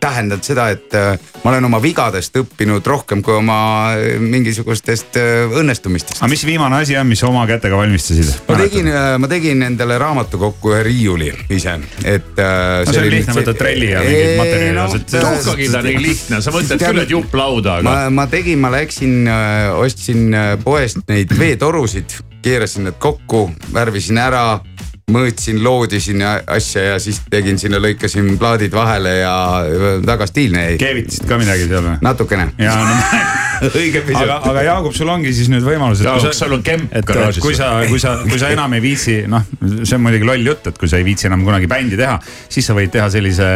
tähendanud 0.00 0.44
seda, 0.44 0.68
et 0.72 0.94
äh, 0.96 1.18
ma 1.42 1.52
olen 1.52 1.66
oma 1.68 1.80
vigadest 1.82 2.36
õppinud 2.40 2.86
rohkem 2.86 3.22
kui 3.24 3.34
oma 3.36 3.58
äh, 3.92 4.16
mingisugustest 4.22 5.18
äh, 5.20 5.52
õnnestumistest. 5.60 6.22
aga 6.22 6.30
mis 6.32 6.44
viimane 6.48 6.80
asi 6.80 6.96
on, 6.96 7.08
mis 7.10 7.22
oma 7.26 7.44
kätega 7.50 7.78
valmistasid? 7.80 8.30
ma 8.48 8.58
tegin, 8.60 8.90
ma 9.20 9.30
tegin 9.30 9.66
endale 9.66 9.98
raamatukokku 10.00 10.74
ühe 10.74 10.82
riiuli 10.86 11.32
ise, 11.50 11.76
et. 12.04 12.32
No 12.40 12.88
see 12.88 13.02
oli 13.02 13.12
lihtne, 13.18 13.36
võtad 13.36 13.58
trelli 13.60 13.90
ja 13.90 14.00
mingid 14.06 14.40
materjalid, 14.40 14.96
et- 15.00 15.14
tuhkagi 15.18 15.68
ta 15.74 15.84
nii 15.84 16.02
lihtne, 16.06 16.40
sa 16.40 16.54
mõtled 16.54 16.84
küll, 16.86 17.04
et 17.04 17.14
jupp 17.16 17.36
lauda, 17.36 17.78
ma 17.84 17.96
aga,. 18.04 18.16
ma 18.16 18.26
tegin, 18.30 18.60
ma 18.62 18.72
läksin, 18.72 19.28
ostsin 19.76 20.36
poest 20.64 21.04
neid 21.10 21.34
veetorusid, 21.36 22.20
keerasin 22.44 22.88
need 22.88 23.00
kokku, 23.02 23.48
värvisin 23.74 24.20
ära 24.22 24.44
mõõtsin, 25.12 25.60
loodisin 25.64 26.24
ja 26.24 26.36
asja 26.46 26.86
ja 26.92 26.98
siis 27.02 27.20
tegin 27.30 27.58
sinna, 27.60 27.80
lõikasin 27.82 28.32
plaadid 28.40 28.74
vahele 28.74 29.16
ja 29.20 29.34
väga 30.06 30.28
stiilne 30.30 30.66
jäi. 30.70 30.80
keevitasid 30.80 31.28
ka 31.28 31.38
midagi 31.40 31.68
seal 31.68 31.86
või? 31.86 31.96
natukene. 32.04 32.50
ja 32.58 32.76
no 32.80 32.98
õige 33.68 34.02
pisut. 34.06 34.22
aga, 34.22 34.38
aga 34.50 34.62
Jaagup, 34.64 34.94
sul 34.96 35.10
ongi 35.12 35.32
siis 35.36 35.50
nüüd 35.52 35.64
võimalus, 35.66 36.00
et 36.00 36.08
Jaagup, 36.08 36.30
kui 36.30 36.38
sul 36.38 36.56
on 36.56 36.64
kemp 36.64 36.94
garaažis. 37.10 37.42
kui 37.44 37.56
sa, 37.56 37.72
kui 37.90 38.00
sa, 38.02 38.14
kui 38.24 38.40
sa 38.40 38.52
enam 38.54 38.76
ei 38.76 38.84
viitsi, 38.84 39.18
noh, 39.30 39.44
see 39.82 39.96
on 39.98 40.04
muidugi 40.06 40.28
loll 40.28 40.52
jutt, 40.52 40.70
et 40.70 40.80
kui 40.80 40.90
sa 40.90 41.00
ei 41.00 41.06
viitsi 41.06 41.28
enam 41.28 41.44
kunagi 41.46 41.68
bändi 41.70 41.98
teha, 42.00 42.16
siis 42.48 42.70
sa 42.70 42.76
võid 42.76 42.92
teha 42.94 43.10
sellise 43.12 43.50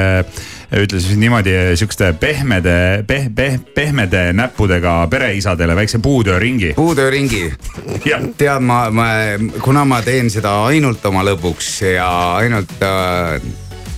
ütle 0.73 1.01
siis 1.01 1.19
niimoodi 1.19 1.53
siukeste 1.77 2.13
pehmede 2.21 3.05
peh,, 3.07 3.29
peh, 3.35 3.59
pehmede 3.75 4.33
näppudega 4.33 5.07
pereisadele 5.11 5.77
väikse 5.77 5.99
puutööringi. 5.99 6.73
puutööringi. 6.77 7.53
tead, 8.39 8.61
ma, 8.61 8.91
ma, 8.91 9.11
kuna 9.63 9.85
ma 9.85 10.03
teen 10.03 10.31
seda 10.31 10.57
ainult 10.69 11.05
oma 11.07 11.25
lõbuks 11.27 11.71
ja 11.95 12.09
ainult 12.41 12.73
äh, 12.83 13.39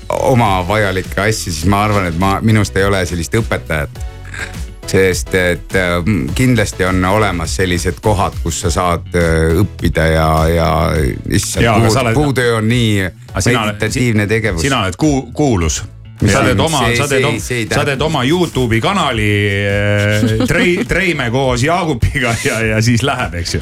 oma 0.08 0.60
vajalikke 0.68 1.20
asju, 1.28 1.52
siis 1.52 1.64
ma 1.70 1.84
arvan, 1.86 2.10
et 2.10 2.18
ma, 2.18 2.38
minust 2.42 2.76
ei 2.76 2.84
ole 2.84 3.06
sellist 3.06 3.34
õpetajat 3.38 4.04
sest 4.86 5.34
et 5.34 5.74
äh, 5.74 5.98
kindlasti 6.34 6.84
on 6.86 7.04
olemas 7.04 7.56
sellised 7.56 7.98
kohad, 8.02 8.36
kus 8.42 8.60
sa 8.64 8.70
saad 8.70 9.18
äh, 9.18 9.56
õppida 9.62 10.06
ja, 10.12 10.28
ja 10.48 10.68
issand 11.30 12.14
puutöö 12.14 12.56
on 12.60 12.68
nii 12.68 13.08
meditatiivne 13.46 14.26
tegevus. 14.26 14.62
sina 14.62 14.84
oled 14.84 14.98
kuu-, 15.00 15.26
kuulus. 15.32 15.82
Sa 16.24 16.42
teed 16.46 16.60
oma, 16.60 16.82
sa 16.96 17.08
teed 17.10 17.24
oma, 17.28 17.40
sa 17.42 17.84
teed 17.88 18.02
oma 18.06 18.22
Youtube'i 18.24 18.80
kanali 18.80 19.28
äh, 19.68 20.46
trei, 20.48 20.76
Treime 20.90 21.28
koos 21.34 21.64
Jaagupiga 21.66 22.34
ja, 22.44 22.60
ja 22.72 22.80
siis 22.84 23.04
läheb, 23.06 23.36
eks 23.42 23.56
ju. 23.58 23.60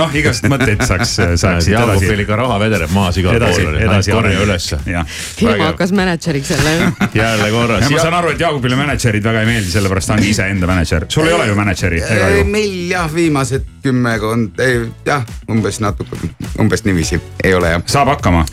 noh, 0.00 0.14
igast 0.16 0.46
mõtteid 0.50 0.84
saaks, 0.88 1.16
saaks 1.18 1.66
siit 1.66 1.76
edasi 1.76 2.06
Jaagupil. 2.06 2.24
ikka 2.24 2.38
raha 2.40 2.58
vedeleb 2.62 2.94
maas 2.96 3.18
igal 3.20 3.38
pool, 3.42 3.76
edasi 3.82 4.14
korja 4.14 4.46
ülesse. 4.46 4.80
ilma 4.88 5.70
hakkas 5.72 5.92
mänedžeriks 5.96 6.54
jälle 6.54 6.76
ju. 6.78 6.90
jälle 7.22 7.50
korras 7.54 7.90
ma 7.90 8.06
saan 8.06 8.18
aru, 8.22 8.32
et 8.36 8.46
Jaagupile 8.46 8.78
mänedžerid 8.80 9.28
väga 9.28 9.44
ei 9.44 9.52
meeldi, 9.52 9.74
sellepärast 9.74 10.12
ta 10.12 10.16
ongi 10.16 10.32
iseenda 10.32 10.70
mänedžer. 10.70 11.06
sul 11.12 11.28
ei 11.28 11.36
ole 11.36 11.50
ju 11.50 11.58
mänedžeri 11.58 12.02
meil 12.44 12.90
jah, 12.90 13.14
viimased 13.14 13.68
kümmekond, 13.82 14.60
ei 14.62 14.86
jah, 15.06 15.24
umbes 15.50 15.80
natuke, 15.82 16.18
umbes 16.60 16.84
niiviisi, 16.84 17.20
ei 17.44 17.54
ole 17.54 17.76
jah. 17.76 17.86
saab 17.86 18.14
hakkama. 18.16 18.44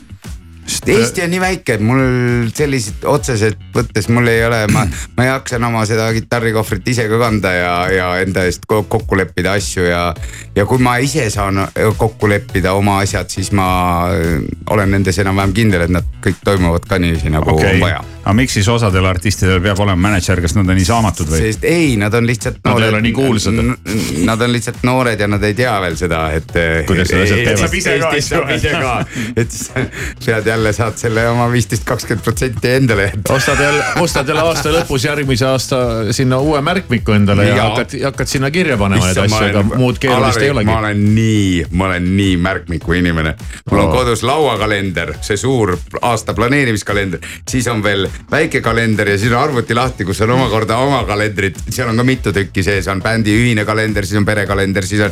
Eesti 1.00 1.24
on 1.26 1.32
nii 1.34 1.40
väike, 1.42 1.74
et 1.80 1.82
mul 1.82 2.50
selliseid 2.56 3.06
otseselt 3.10 3.58
võttes 3.76 4.10
mul 4.14 4.28
ei 4.32 4.44
ole, 4.46 4.62
ma, 4.74 4.86
ma 5.18 5.26
jaksan 5.32 5.64
oma 5.66 5.86
seda 5.90 6.10
kitarrikohvrit 6.14 6.88
ise 6.94 7.08
ka 7.10 7.20
kanda 7.22 7.52
ja, 7.56 7.74
ja 7.94 8.10
enda 8.22 8.44
eest 8.50 8.68
ko- 8.70 8.84
kokku 8.88 9.18
leppida 9.20 9.56
asju 9.60 9.88
ja. 9.90 10.04
Ja 10.60 10.66
kui 10.68 10.82
ma 10.84 10.98
ise 11.00 11.30
saan 11.32 11.62
kokku 11.98 12.30
leppida 12.30 12.74
oma 12.78 13.00
asjad, 13.04 13.32
siis 13.32 13.54
ma 13.56 13.70
äh, 14.12 14.40
olen 14.70 14.92
nendes 14.98 15.20
enam-vähem 15.24 15.56
kindel, 15.56 15.88
et 15.88 15.94
nad 15.94 16.08
kõik 16.24 16.42
toimuvad 16.46 16.88
ka 16.90 17.00
niiviisi 17.00 17.32
nagu 17.34 17.56
okay. 17.56 17.78
on 17.78 17.84
vaja., 17.86 18.02
aga 18.20 18.36
miks 18.36 18.54
siis 18.60 18.68
osadel 18.70 19.08
artistidel 19.10 19.62
peab 19.64 19.80
olema 19.80 20.10
mänedžer, 20.10 20.42
kas 20.44 20.54
nad 20.58 20.68
on 20.68 20.78
niisamatud 20.78 21.32
või? 21.32 21.40
sest 21.48 21.64
ei, 21.68 21.96
nad 22.00 22.14
on 22.14 22.28
lihtsalt 22.28 22.60
Nad 22.70 22.84
ei 22.84 22.90
ole 22.92 23.00
nii 23.02 23.14
kuulsad. 23.16 23.56
Nad 24.28 24.42
on 24.42 24.52
lihtsalt 24.54 24.84
noored 24.86 25.20
ja 25.20 25.28
nad 25.32 25.44
ei 25.48 25.56
tea 25.58 25.72
veel 25.82 25.96
seda, 25.98 26.20
et. 26.36 26.52
Kuidas 26.88 27.10
nad 27.14 27.24
asjad 27.24 27.40
teevad. 27.48 27.62
Saab 27.64 27.78
ise 27.80 27.96
ka, 28.02 28.10
Eestis 28.12 28.30
saab 28.30 28.52
ise 28.54 28.74
ka, 28.76 28.94
et 29.42 29.56
siis 29.56 29.72
pead 30.26 30.50
jälle 30.52 30.74
saad 30.76 31.00
selle 31.02 31.26
oma 31.32 31.48
viisteist, 31.52 31.86
kakskümmend 31.88 32.26
protsenti 32.26 32.74
endale 32.76 33.08
jätta. 33.08 33.34
ostad 33.34 33.64
jälle, 33.64 33.86
ostad 34.04 34.30
jälle 34.30 34.46
aasta 34.46 34.74
lõpus 34.76 35.08
järgmise 35.08 35.48
aasta 35.50 35.80
sinna 36.16 36.40
uue 36.44 36.62
märkmiku 36.66 37.16
endale 37.16 37.48
ja, 37.48 37.56
ja 37.56 37.68
hakkad, 37.70 37.96
hakkad 38.04 38.34
sinna 38.36 38.52
kirja 38.54 38.78
panema 38.78 39.10
neid 39.10 39.24
asju, 39.24 39.42
aga 39.50 39.64
muud 39.72 40.02
keerulist 40.02 40.44
ei 40.44 40.49
Alari, 40.50 40.58
olegi 40.58 40.72
ma. 40.72 40.80
olen 40.80 41.04
nii, 41.16 41.66
ma 41.72 41.86
olen 41.90 42.10
nii 42.18 42.38
märkmiku 42.38 42.94
inimene. 42.98 43.36
mul 43.72 43.80
on 43.80 43.88
Oo. 43.88 43.98
kodus 44.00 44.24
lauakalender, 44.24 45.14
see 45.22 45.38
suur 45.38 45.76
aasta 46.02 46.34
planeerimiskalender, 46.34 47.20
siis 47.50 47.68
on 47.68 47.84
veel 47.84 48.08
väike 48.32 48.62
kalender 48.62 49.10
ja 49.10 49.18
siis 49.18 49.32
on 49.32 49.42
arvuti 49.42 49.76
lahti, 49.76 50.06
kus 50.06 50.22
on 50.26 50.36
omakorda 50.38 50.78
oma 50.78 51.04
kalendrid, 51.08 51.60
seal 51.70 51.90
on 51.90 51.98
ka 51.98 52.04
mitu 52.08 52.34
tükki 52.34 52.64
sees, 52.64 52.88
on 52.88 53.02
bändi 53.02 53.36
ühine 53.36 53.66
kalender, 53.66 54.06
siis 54.06 54.20
on 54.20 54.26
perekalender, 54.26 54.86
siis 54.86 55.06
on. 55.06 55.12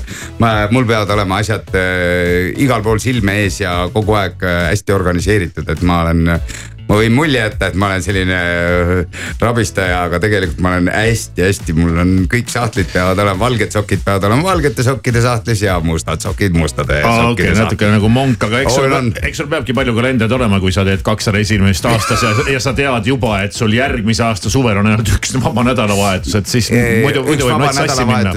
mul 0.72 0.86
peavad 0.86 1.10
olema 1.18 1.42
asjad 1.44 1.76
äh, 1.76 2.54
igal 2.64 2.84
pool 2.84 3.02
silme 3.04 3.42
ees 3.44 3.62
ja 3.62 3.80
kogu 3.94 4.18
aeg 4.18 4.44
äh, 4.44 4.64
hästi 4.72 4.96
organiseeritud, 4.96 5.70
et 5.70 5.86
ma 5.86 6.02
olen 6.06 6.40
ma 6.88 7.00
võin 7.02 7.16
mulje 7.16 7.42
jätta, 7.42 7.72
et 7.72 7.78
ma 7.80 7.90
olen 7.92 8.04
selline 8.04 8.38
äh, 8.38 9.24
rabistaja, 9.42 10.04
aga 10.08 10.20
tegelikult 10.24 10.62
ma 10.64 10.76
olen 10.76 10.92
hästi-hästi, 10.94 11.76
mul 11.78 12.02
on 12.04 12.14
kõik 12.32 12.52
sahtlid 12.52 12.90
peavad 12.94 13.20
olema, 13.24 13.40
valged 13.42 13.76
sokid 13.76 14.04
peavad 14.06 14.28
olema 14.30 14.48
valgete 14.48 14.86
sokkide 14.86 15.22
sahtlis 15.24 15.64
ja 15.66 15.78
mustad 15.84 16.24
sokid 16.24 16.56
mustade 16.58 17.02
okei, 17.02 17.24
sokkide 17.24 17.56
natuke 17.60 17.92
nagu 17.92 18.12
monk, 18.12 18.48
aga 18.48 18.64
eks 18.64 18.78
sul 18.80 18.88
On, 18.88 18.98
on., 18.98 19.12
eks 19.28 19.42
sul 19.42 19.50
peabki 19.52 19.76
palju 19.78 19.96
kalendreid 19.98 20.36
olema, 20.38 20.62
kui 20.64 20.72
sa 20.76 20.86
teed 20.88 21.04
kakssada 21.06 21.42
esimest 21.44 21.86
aastas 21.90 22.24
ja, 22.24 22.34
ja 22.54 22.64
sa 22.64 22.74
tead 22.78 23.12
juba, 23.12 23.42
et 23.46 23.56
sul 23.58 23.76
järgmise 23.76 24.24
aasta 24.28 24.52
suvel 24.54 24.80
on 24.80 24.92
ainult 24.94 25.12
üks 25.18 25.36
vaba 25.44 25.68
nädalavahetus, 25.68 26.40
et 26.40 26.52
siis 26.52 26.72
muidu, 26.72 27.26
üks 27.26 27.34
muidu 27.34 27.52
võib 27.52 27.64
nats 27.66 27.82
sassi 27.84 28.08
minna. 28.08 28.34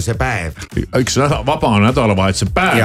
üks 1.00 1.18
nädal, 1.20 1.46
vaba 1.46 1.74
nädalavahetuse 1.86 2.50
päev 2.54 2.82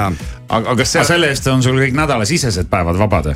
aga, 0.49 0.61
aga 0.61 0.76
kas 0.82 0.93
see. 0.93 1.05
selle 1.07 1.30
eest 1.34 1.47
on 1.51 1.63
sul 1.66 1.80
kõik 1.80 1.95
nädalasisesed 1.97 2.70
päevad 2.72 2.99
vabad 2.99 3.32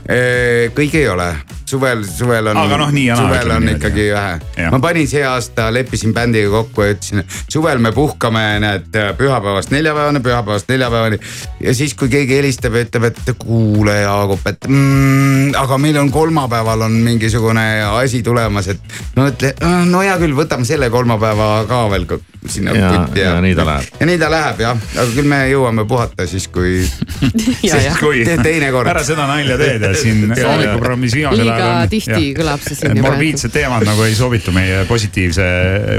kõik 0.78 0.98
ei 1.00 1.08
ole, 1.10 1.32
suvel, 1.70 2.04
suvel 2.20 2.52
on. 2.52 2.60
aga 2.60 2.80
noh, 2.82 2.92
nii 2.94 3.06
ja 3.08 3.18
naa. 3.18 3.28
suvel 3.28 3.54
on 3.56 3.70
ikkagi 3.74 4.08
vähe. 4.14 4.70
ma 4.74 4.80
panin 4.84 5.08
see 5.10 5.24
aasta, 5.26 5.70
leppisin 5.74 6.14
bändiga 6.16 6.52
kokku 6.54 6.86
ja 6.86 6.96
ütlesin, 6.96 7.24
suvel 7.52 7.82
me 7.84 7.92
puhkame, 7.96 8.44
näed 8.64 9.00
pühapäevast 9.20 9.74
neljapäevani, 9.76 10.24
pühapäevast 10.26 10.72
neljapäevani. 10.72 11.20
ja 11.64 11.76
siis, 11.76 11.96
kui 12.00 12.12
keegi 12.12 12.40
helistab 12.42 12.78
ja 12.78 12.86
ütleb, 12.88 13.10
et 13.12 13.34
kuule 13.40 14.00
Jaagup, 14.02 14.48
et 14.52 14.68
mm, 14.68 15.56
aga 15.60 15.80
meil 15.82 16.00
on 16.02 16.12
kolmapäeval 16.14 16.88
on 16.88 17.00
mingisugune 17.06 17.68
asi 17.90 18.24
tulemas, 18.24 18.72
et 18.76 19.00
no 19.16 19.30
ütle, 19.32 19.54
no 19.90 20.04
hea 20.06 20.18
küll, 20.22 20.36
võtame 20.38 20.68
selle 20.68 20.92
kolmapäeva 20.94 21.52
ka 21.70 21.86
veel 21.94 22.10
sinna 22.48 22.72
putti 22.72 23.20
ja, 23.20 23.34
ja 23.34 23.42
nii 23.42 23.56
ta 23.56 23.66
läheb. 23.66 23.84
ja 24.00 24.06
nii 24.08 24.20
ta 24.20 24.30
läheb 24.32 24.62
jah, 24.64 24.78
aga 24.96 25.08
küll 25.12 25.28
me 25.28 25.40
jõuame 25.50 25.84
puhata 25.88 26.28
siis, 26.30 26.48
kui 26.48 26.80
siis 27.62 28.00
kui 28.00 28.24
teinekord. 28.24 28.88
ära 28.88 29.04
seda 29.04 29.26
nalja 29.28 29.58
teed 29.60 29.84
ja 29.84 29.92
siin 29.98 30.24
hommikuprogrammis 30.50 31.18
viimasel 31.18 31.44
ajal 31.44 31.66
on. 31.66 31.82
liiga 31.82 31.92
tihti 31.92 32.32
kõlab 32.40 32.64
see 32.64 32.80
siin. 32.80 33.02
morbiidsed 33.04 33.54
teemad 33.56 33.86
nagu 33.88 34.08
ei 34.08 34.16
sobitu 34.16 34.56
meie 34.56 34.86
positiivse 34.90 35.50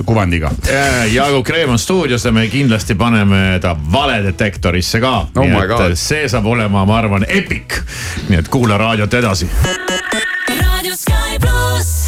kuvandiga. 0.06 0.52
Jaago 1.12 1.42
Kreem 1.46 1.76
on 1.76 1.78
stuudios 1.78 2.24
ja 2.24 2.32
me 2.32 2.46
kindlasti 2.52 2.96
paneme 2.98 3.58
ta 3.62 3.76
valedetektorisse 3.92 5.00
ka 5.00 5.14
oh. 5.28 5.44
nii 5.44 5.90
et 5.90 5.98
see 6.00 6.28
saab 6.30 6.48
olema, 6.48 6.86
ma 6.88 7.00
arvan, 7.02 7.26
epic. 7.28 7.82
nii 8.28 8.40
et 8.40 8.48
kuula 8.48 8.80
raadiot 8.80 9.20
edasi. 9.20 9.50
raadio 10.48 10.96
Sky 10.96 11.40
pluss. 11.40 11.99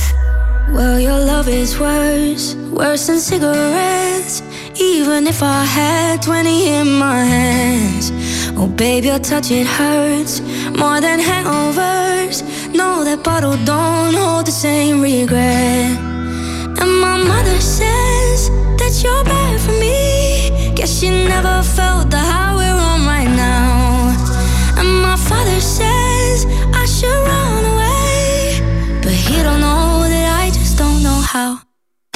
Well, 0.72 0.98
your 0.98 1.20
love 1.20 1.48
is 1.48 1.78
worse, 1.78 2.54
worse 2.54 3.06
than 3.06 3.18
cigarettes. 3.18 4.42
Even 4.80 5.26
if 5.26 5.42
I 5.42 5.64
had 5.64 6.22
20 6.22 6.68
in 6.68 6.88
my 6.88 7.22
hands. 7.24 8.10
Oh, 8.56 8.66
babe, 8.66 9.04
your 9.04 9.18
touch, 9.18 9.50
it 9.50 9.66
hurts 9.66 10.40
more 10.80 11.00
than 11.02 11.20
hangovers. 11.20 12.42
No, 12.74 13.04
that 13.04 13.22
bottle 13.22 13.56
don't 13.64 14.14
hold 14.14 14.46
the 14.46 14.52
same 14.52 15.02
regret. 15.02 15.98
And 16.80 17.00
my 17.00 17.18
mother 17.18 17.60
says 17.60 18.48
that 18.78 18.98
you're 19.04 19.24
bad 19.24 19.60
for 19.60 19.72
me. 19.72 20.72
Guess 20.74 21.00
she 21.00 21.10
never 21.10 21.62
felt 21.62 22.10
the 22.10 22.18
high 22.18 22.61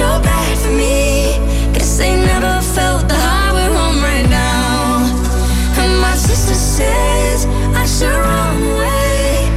For 0.00 0.72
me. 0.72 1.36
Guess 1.72 1.98
they 1.98 2.14
never 2.16 2.60
felt 2.74 3.06
the 3.08 3.14
we're 3.54 3.76
on 3.84 3.96
right 4.00 4.28
now. 4.28 5.04
And 5.76 6.00
my 6.00 6.14
sister 6.16 6.54
says 6.54 7.46
I 7.74 7.84
should 7.86 8.08
run 8.08 8.56
away, 8.72 9.48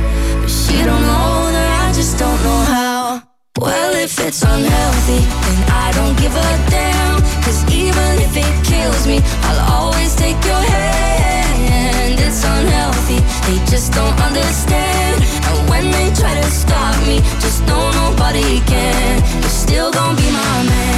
but 0.41 0.49
she 0.49 0.77
don't 0.83 1.01
know 1.01 1.49
I 1.85 1.91
just 1.93 2.17
don't 2.19 2.39
know 2.43 2.61
how. 2.75 3.23
Well, 3.59 3.95
if 3.95 4.19
it's 4.19 4.41
unhealthy, 4.43 5.21
then 5.45 5.59
I 5.85 5.91
don't 5.97 6.15
give 6.17 6.35
a 6.35 6.49
damn. 6.69 7.21
Cause 7.43 7.59
even 7.71 8.11
if 8.25 8.35
it 8.35 8.53
kills 8.65 9.07
me, 9.07 9.19
I'll 9.47 9.63
always 9.77 10.15
take 10.15 10.39
your 10.43 10.63
hand. 10.75 12.19
It's 12.19 12.43
unhealthy, 12.43 13.19
they 13.47 13.59
just 13.71 13.93
don't 13.93 14.17
understand. 14.19 15.23
And 15.47 15.69
when 15.69 15.85
they 15.91 16.07
try 16.19 16.33
to 16.35 16.47
stop 16.51 16.95
me, 17.07 17.17
just 17.39 17.65
know 17.67 17.83
nobody 18.03 18.59
can 18.71 19.52
gon' 19.93 20.15
be 20.15 20.23
my 20.31 20.63
man. 20.69 20.92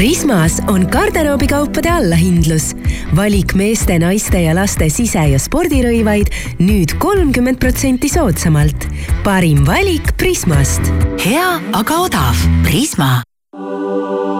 Prismas 0.00 0.62
on 0.68 0.86
garderoobikaupade 0.92 1.90
allahindlus. 1.90 2.74
valik 3.16 3.52
meeste, 3.54 3.98
naiste 3.98 4.40
ja 4.40 4.54
laste 4.54 4.88
sise- 4.88 5.26
ja 5.28 5.38
spordirõivaid 5.38 6.30
nüüd 6.58 6.94
kolmkümmend 6.98 7.58
protsenti 7.60 8.08
soodsamalt. 8.08 8.86
parim 9.24 9.66
valik 9.66 10.16
Prismast. 10.16 10.80
hea, 11.24 11.60
aga 11.72 11.94
odav. 11.94 12.34
Prisma. 12.62 13.22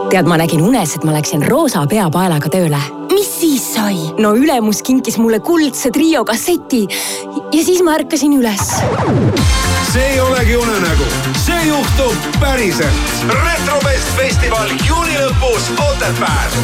tead, 0.08 0.26
ma 0.26 0.36
nägin 0.36 0.62
unes, 0.62 0.96
et 0.96 1.04
ma 1.04 1.12
läksin 1.12 1.48
roosa 1.48 1.86
peapaelaga 1.86 2.48
tööle. 2.48 2.99
Mis 3.11 3.30
siis 3.40 3.64
sai? 3.74 3.96
no 4.18 4.32
ülemus 4.38 4.82
kinkis 4.86 5.18
mulle 5.18 5.40
kuldse 5.44 5.90
trio 5.94 6.24
kasseti 6.24 6.82
ja 7.52 7.62
siis 7.64 7.82
ma 7.84 7.96
ärkasin 7.98 8.36
üles. 8.38 8.66
see 9.92 10.06
ei 10.12 10.20
olegi 10.20 10.56
unenägu, 10.56 11.08
see 11.44 11.61
juhtub 11.68 12.30
päriselt. 12.40 13.14
retrofest 13.44 14.16
festival 14.16 14.68
juuni 14.88 15.18
lõpus 15.18 15.70
Otepääl. 15.90 16.58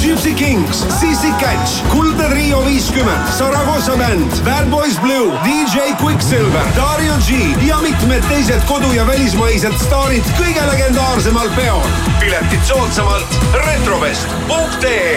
Gypsy 0.00 0.32
Kings, 0.34 0.78
Sissi 1.00 1.28
Catch, 1.40 1.84
Kuldne 1.92 2.28
Trio 2.28 2.62
viiskümmend, 2.64 3.28
Saragossa 3.36 3.96
bänd, 4.00 4.32
Bad 4.44 4.70
Boys 4.72 4.96
Blue, 4.98 5.28
DJ 5.44 5.92
Quicksilver, 6.00 6.66
Dario 6.76 7.14
G 7.26 7.30
ja 7.66 7.76
mitmed 7.84 8.24
teised 8.28 8.64
kodu- 8.66 8.92
ja 8.96 9.06
välismaised 9.06 9.76
staarid 9.84 10.24
kõige 10.38 10.64
legendaarsemal 10.72 11.52
peol. 11.56 11.84
piletid 12.20 12.64
soodsamalt 12.64 13.38
retrovest.ee 13.66 15.09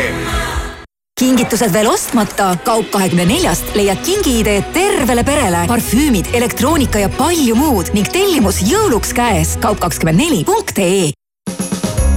kingitused 1.23 1.71
veel 1.73 1.87
ostmata, 1.87 2.49
kaup 2.65 2.89
kahekümne 2.91 3.25
neljast 3.29 3.75
leiad 3.77 3.99
kingiideed 4.03 4.73
tervele 4.75 5.23
perele, 5.23 5.63
parfüümid, 5.69 6.33
elektroonika 6.35 6.99
ja 6.99 7.09
palju 7.09 7.55
muud 7.55 7.93
ning 7.95 8.09
tellimus 8.11 8.59
jõuluks 8.67 9.13
käes. 9.15 9.57
kaup 9.61 9.79
kakskümmend 9.79 10.19
neli 10.19 10.43
punkt 10.43 10.79
ee 10.79 11.11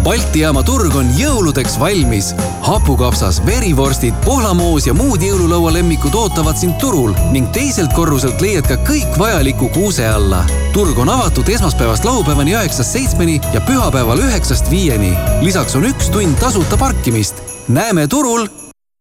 Balti 0.07 0.45
jaama 0.45 0.63
turg 0.63 0.95
on 0.95 1.09
jõuludeks 1.19 1.81
valmis. 1.83 2.29
hapukapsas, 2.63 3.41
verivorstid, 3.47 4.15
pohlamoos 4.25 4.87
ja 4.87 4.95
muud 4.95 5.23
jõululaualemmikud 5.23 6.15
ootavad 6.15 6.59
sind 6.61 6.79
turul 6.79 7.11
ning 7.35 7.51
teiselt 7.51 7.91
korruselt 7.97 8.41
leiad 8.41 8.69
ka 8.71 8.79
kõik 8.87 9.19
vajaliku 9.19 9.69
kuuse 9.75 10.07
alla. 10.07 10.45
turg 10.73 10.99
on 10.99 11.11
avatud 11.11 11.49
esmaspäevast 11.49 12.07
laupäevani 12.07 12.55
üheksast 12.55 12.95
seitsmeni 12.95 13.41
ja 13.53 13.61
pühapäeval 13.61 14.23
üheksast 14.29 14.71
viieni. 14.71 15.11
lisaks 15.43 15.75
on 15.75 15.91
üks 15.91 16.11
tund 16.11 16.39
tasuta 16.39 16.77
parkimist. 16.77 17.56
Näeme 17.69 18.07
turul 18.07 18.47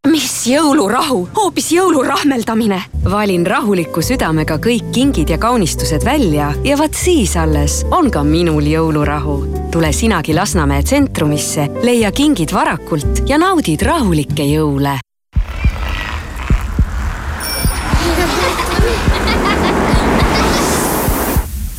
mis 0.05 0.45
jõulurahu, 0.47 1.30
hoopis 1.36 1.72
jõulurahmeldamine. 1.74 2.82
valin 3.11 3.45
rahuliku 3.47 4.01
südamega 4.01 4.57
kõik 4.61 4.91
kingid 4.93 5.30
ja 5.30 5.38
kaunistused 5.38 6.05
välja 6.05 6.51
ja 6.63 6.78
vaat 6.78 6.93
siis 6.93 7.36
alles 7.38 7.84
on 7.91 8.11
ka 8.11 8.24
minul 8.24 8.61
jõulurahu. 8.61 9.38
tule 9.72 9.91
sinagi 9.93 10.34
Lasnamäe 10.34 10.84
tsentrumisse, 10.84 11.68
leia 11.84 12.11
kingid 12.11 12.53
varakult 12.53 13.26
ja 13.26 13.38
naudid 13.38 13.82
rahulikke 13.82 14.43
jõule. 14.43 14.99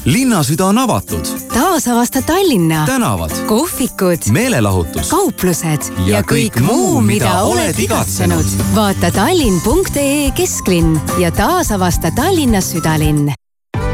Linnasüda 0.06 0.64
on 0.64 0.78
avatud, 0.78 1.26
taasavasta 1.54 2.22
Tallinna. 2.22 2.86
tänavad, 2.86 3.30
kohvikud, 3.46 4.18
meelelahutus. 4.30 5.08
Kauplused. 5.08 5.82
Ja 6.06 6.22
kõik 6.22 6.60
muu, 6.60 7.00
mida 7.00 7.42
oled 7.42 7.78
igatsenud. 7.78 8.46
vaata 8.74 9.10
tallinn.ee 9.10 10.30
kesklinn 10.30 11.00
ja 11.18 11.30
taasavasta 11.30 12.10
Tallinna 12.10 12.60
südalinn. 12.60 13.32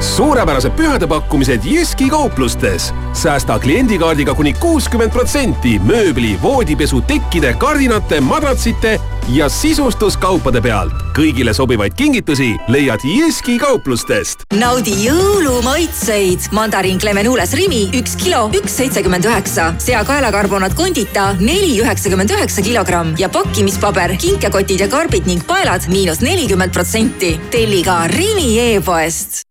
Suurepärased 0.01 0.71
pühade 0.77 1.07
pakkumised 1.07 1.61
Jyski 1.65 2.11
kauplustes. 2.11 2.95
säästa 3.13 3.59
kliendikaardiga 3.59 4.35
kuni 4.35 4.53
kuuskümmend 4.53 5.11
protsenti. 5.11 5.79
Mööbli, 5.79 6.39
voodipesu, 6.43 7.01
tekkide, 7.01 7.55
kardinate, 7.55 8.21
madratsite 8.21 9.01
ja 9.29 9.49
sisustuskaupade 9.49 10.61
pealt. 10.61 10.93
kõigile 11.13 11.53
sobivaid 11.55 11.95
kingitusi 11.95 12.57
leiad 12.69 13.01
Jyski 13.05 13.59
kauplustest. 13.59 14.43
naudi 14.59 15.07
jõulumaitseid. 15.07 16.49
mandariin 16.51 16.99
Clemenules 16.99 17.53
Rimi 17.53 17.91
üks 17.93 18.17
kilo, 18.17 18.51
üks 18.55 18.77
seitsekümmend 18.77 19.25
üheksa. 19.25 19.75
seakaelakarbonat 19.79 20.75
Condita 20.75 21.33
neli 21.41 21.81
üheksakümmend 21.81 22.31
üheksa 22.31 22.63
kilogramm 22.63 23.15
ja 23.19 23.29
pakkimispaber, 23.29 24.17
kinkekotid 24.19 24.81
ja 24.81 24.89
karbid 24.89 25.27
ning 25.27 25.47
paelad 25.47 25.89
miinus 25.89 26.21
nelikümmend 26.21 26.73
protsenti. 26.73 27.41
telli 27.51 27.83
ka 27.83 28.07
Rimi 28.07 28.59
e-poest 28.59 29.43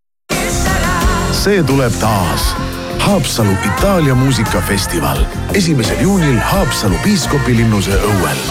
see 1.42 1.64
tuleb 1.64 1.94
taas. 2.00 2.56
Haapsalu 3.02 3.56
Itaalia 3.66 4.16
muusikafestival 4.16 5.24
esimesel 5.58 6.04
juunil 6.04 6.38
Haapsalu 6.38 7.00
piiskopilinnuse 7.04 7.98
õuel. 7.98 8.44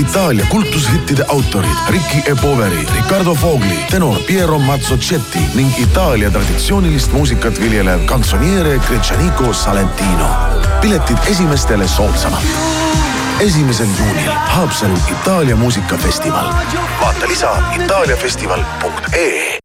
Itaalia 0.00 0.46
kultushittide 0.48 1.24
autorid 1.28 1.76
Ricky 1.88 2.18
E. 2.32 2.34
Poveri, 2.42 2.86
Riccardo 2.94 3.34
Fogli, 3.34 3.78
tenor 3.90 4.16
Piero 4.26 4.58
Mazzocetti 4.58 5.38
ning 5.54 5.78
Itaalia 5.78 6.30
traditsioonilist 6.30 7.12
muusikat 7.12 7.60
viljelev 7.60 8.04
kantsoniere 8.06 8.78
Gretšaniko 8.88 9.52
Salentino. 9.52 10.28
piletid 10.80 11.16
esimestele 11.26 11.88
soodsamalt. 11.88 12.44
esimesel 13.40 13.88
juunil 13.98 14.30
Haapsalu 14.32 14.96
Itaalia 15.10 15.56
muusikafestival. 15.56 16.46
vaata 17.00 17.28
lisa 17.28 17.56
itaaliafestival.ee 17.84 19.59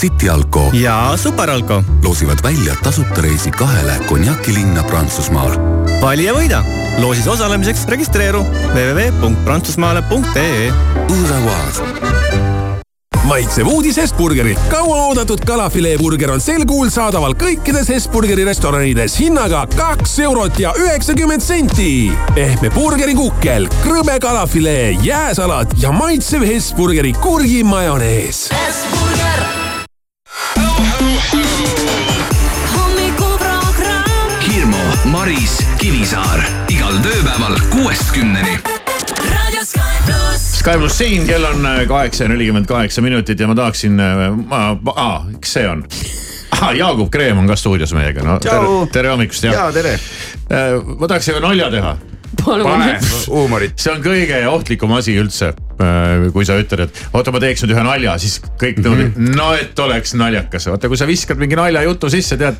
City 0.00 0.28
Alko 0.28 0.70
ja 0.72 1.12
Superalko 1.16 1.82
loosivad 2.04 2.38
välja 2.42 2.74
tasuta 2.82 3.20
reisi 3.20 3.50
kahele 3.50 3.92
konjakilinna 4.08 4.82
Prantsusmaal. 4.84 5.50
vali 6.00 6.24
ja 6.24 6.34
võida. 6.34 6.64
loosis 6.98 7.26
osalemiseks 7.28 7.86
registreeru 7.88 8.44
www.prantsusmaale.ee. 8.74 10.72
maitsev 13.24 13.66
uudis 13.66 13.96
Hesburgerilt. 13.96 14.58
kauaoodatud 14.68 15.40
kalafileeburger 15.46 16.30
on 16.30 16.40
sel 16.40 16.64
kuul 16.68 16.90
saadaval 16.90 17.34
kõikides 17.34 17.88
Hesburgeri 17.88 18.44
restoranides 18.44 19.18
hinnaga 19.20 19.66
kaks 19.76 20.18
eurot 20.18 20.58
ja 20.58 20.74
üheksakümmend 20.76 21.40
senti. 21.40 22.12
pehme 22.34 22.70
burgerikukkel, 22.70 23.68
krõbe 23.82 24.20
kalafilee, 24.20 24.90
jääsalat 25.02 25.74
ja 25.80 25.92
maitsev 25.92 26.44
Hesburgeri 26.44 27.12
kurgimajonees. 27.12 28.48
hommikuprogramm. 32.74 34.30
Hirmu, 34.46 34.82
Maris, 35.04 35.58
Kivisaar 35.78 36.42
igal 36.72 36.98
tööpäeval 37.04 37.54
kuuest 37.70 38.10
kümneni. 38.14 38.56
raadio 39.30 39.62
Sky 39.64 40.02
pluss. 40.06 40.46
Sky 40.60 40.76
pluss 40.80 40.98
siin, 40.98 41.26
kell 41.28 41.44
on 41.44 41.66
äh, 41.66 41.82
kaheksa 41.88 42.24
ja 42.24 42.28
nelikümmend 42.32 42.66
kaheksa 42.66 43.02
minutit 43.02 43.40
ja 43.40 43.46
ma 43.48 43.54
tahaksin, 43.54 44.00
aa, 44.50 45.26
kes 45.40 45.52
see 45.58 45.68
on? 45.68 45.84
Jaagup 46.76 47.10
Kreem 47.12 47.38
on 47.38 47.46
ka 47.46 47.56
stuudios 47.56 47.92
meiega, 47.92 48.22
no 48.24 48.38
tere, 48.40 48.58
Tšau. 48.58 48.86
tere 48.92 49.10
hommikust. 49.12 49.44
Jaa, 49.44 49.68
tere.. 49.72 49.98
ma 50.98 51.08
tahaks 51.08 51.28
ühe 51.28 51.40
nalja 51.44 51.70
teha. 51.70 51.96
Pane 52.44 52.98
huumorit. 53.28 53.76
see 53.80 53.92
on 53.92 54.02
kõige 54.04 54.42
ohtlikum 54.50 54.92
asi 54.96 55.16
üldse. 55.18 55.54
kui 56.32 56.44
sa 56.48 56.56
ütled, 56.56 56.86
et 56.86 57.00
oota, 57.12 57.32
ma 57.34 57.40
teeks 57.42 57.64
nüüd 57.64 57.74
ühe 57.74 57.82
nalja, 57.84 58.14
siis 58.18 58.38
kõik 58.60 58.78
nõuavad 58.80 59.10
mm, 59.10 59.16
-hmm. 59.16 59.34
no 59.36 59.50
et 59.54 59.78
oleks 59.78 60.14
naljakas, 60.16 60.70
vaata 60.72 60.88
kui 60.88 60.96
sa 60.96 61.08
viskad 61.08 61.36
mingi 61.40 61.58
naljajutu 61.58 62.10
sisse, 62.10 62.38
tead 62.40 62.56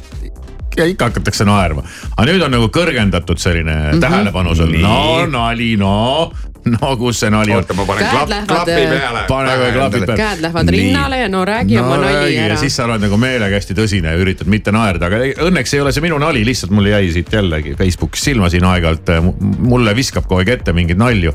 ja 0.76 0.84
ikka 0.84 1.08
hakatakse 1.10 1.46
naerma. 1.48 1.84
aga 2.16 2.26
nüüd 2.28 2.44
on 2.44 2.52
nagu 2.58 2.68
kõrgendatud 2.68 3.40
selline 3.40 3.72
mm 3.72 3.90
-hmm. 3.92 4.04
tähelepanu 4.04 4.54
sul, 4.54 4.76
no 4.82 5.26
nali, 5.26 5.76
no, 5.80 6.32
no 6.74 6.96
kus 7.00 7.20
see 7.22 7.30
nali 7.30 7.52
on. 7.54 7.60
oota, 7.62 7.74
ma 7.78 7.84
Käed 7.86 8.10
klapp- 8.10 8.46
klapi 8.50 8.76
peale. 8.90 9.22
pane 9.28 9.52
kohe 9.60 9.72
klapid 9.76 10.06
peale. 10.06 10.16
käed 10.22 10.40
lähevad 10.44 10.72
rinnale 10.74 11.20
ja 11.20 11.28
no 11.28 11.44
räägi 11.48 11.78
oma 11.80 11.96
nali 12.02 12.34
ja 12.36 12.44
ära. 12.48 12.56
siis 12.60 12.76
sa 12.76 12.84
oled 12.88 13.00
nagu 13.06 13.16
meelega 13.20 13.54
hästi 13.60 13.76
tõsine 13.78 14.14
ja 14.14 14.22
üritad 14.22 14.50
mitte 14.50 14.72
naerda, 14.74 15.06
aga 15.10 15.20
ei- 15.28 15.34
õnneks 15.48 15.74
ei 15.76 15.80
ole 15.84 15.92
see 15.94 16.04
minu 16.04 16.18
nali, 16.22 16.44
lihtsalt 16.46 16.74
mulle 16.74 16.90
jäi 16.94 17.12
siit 17.14 17.32
jällegi 17.32 17.76
Facebookis 17.78 18.24
silma 18.30 18.50
siin 18.52 18.64
aeg-ajalt. 18.64 19.14
mulle 19.58 19.94
viskab 19.96 20.26
kogu 20.26 20.40
aeg 20.42 20.48
ette 20.58 20.72
mingeid 20.76 20.98
nalju. 20.98 21.32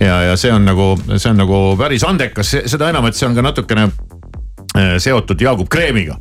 ja, 0.00 0.20
ja 0.30 0.36
see 0.36 0.52
on 0.52 0.64
nagu, 0.68 0.92
see 1.16 1.30
on 1.30 1.36
nagu 1.44 1.62
päris 1.80 2.04
andekas, 2.04 2.54
seda 2.66 2.88
enam, 2.92 3.06
et 3.08 3.14
see 3.18 3.28
on 3.28 3.34
ka 3.38 3.42
natukene 3.42 3.88
äh, 3.88 4.17
seotud 4.98 5.40
Jaagup 5.40 5.68
Kreemiga. 5.72 6.18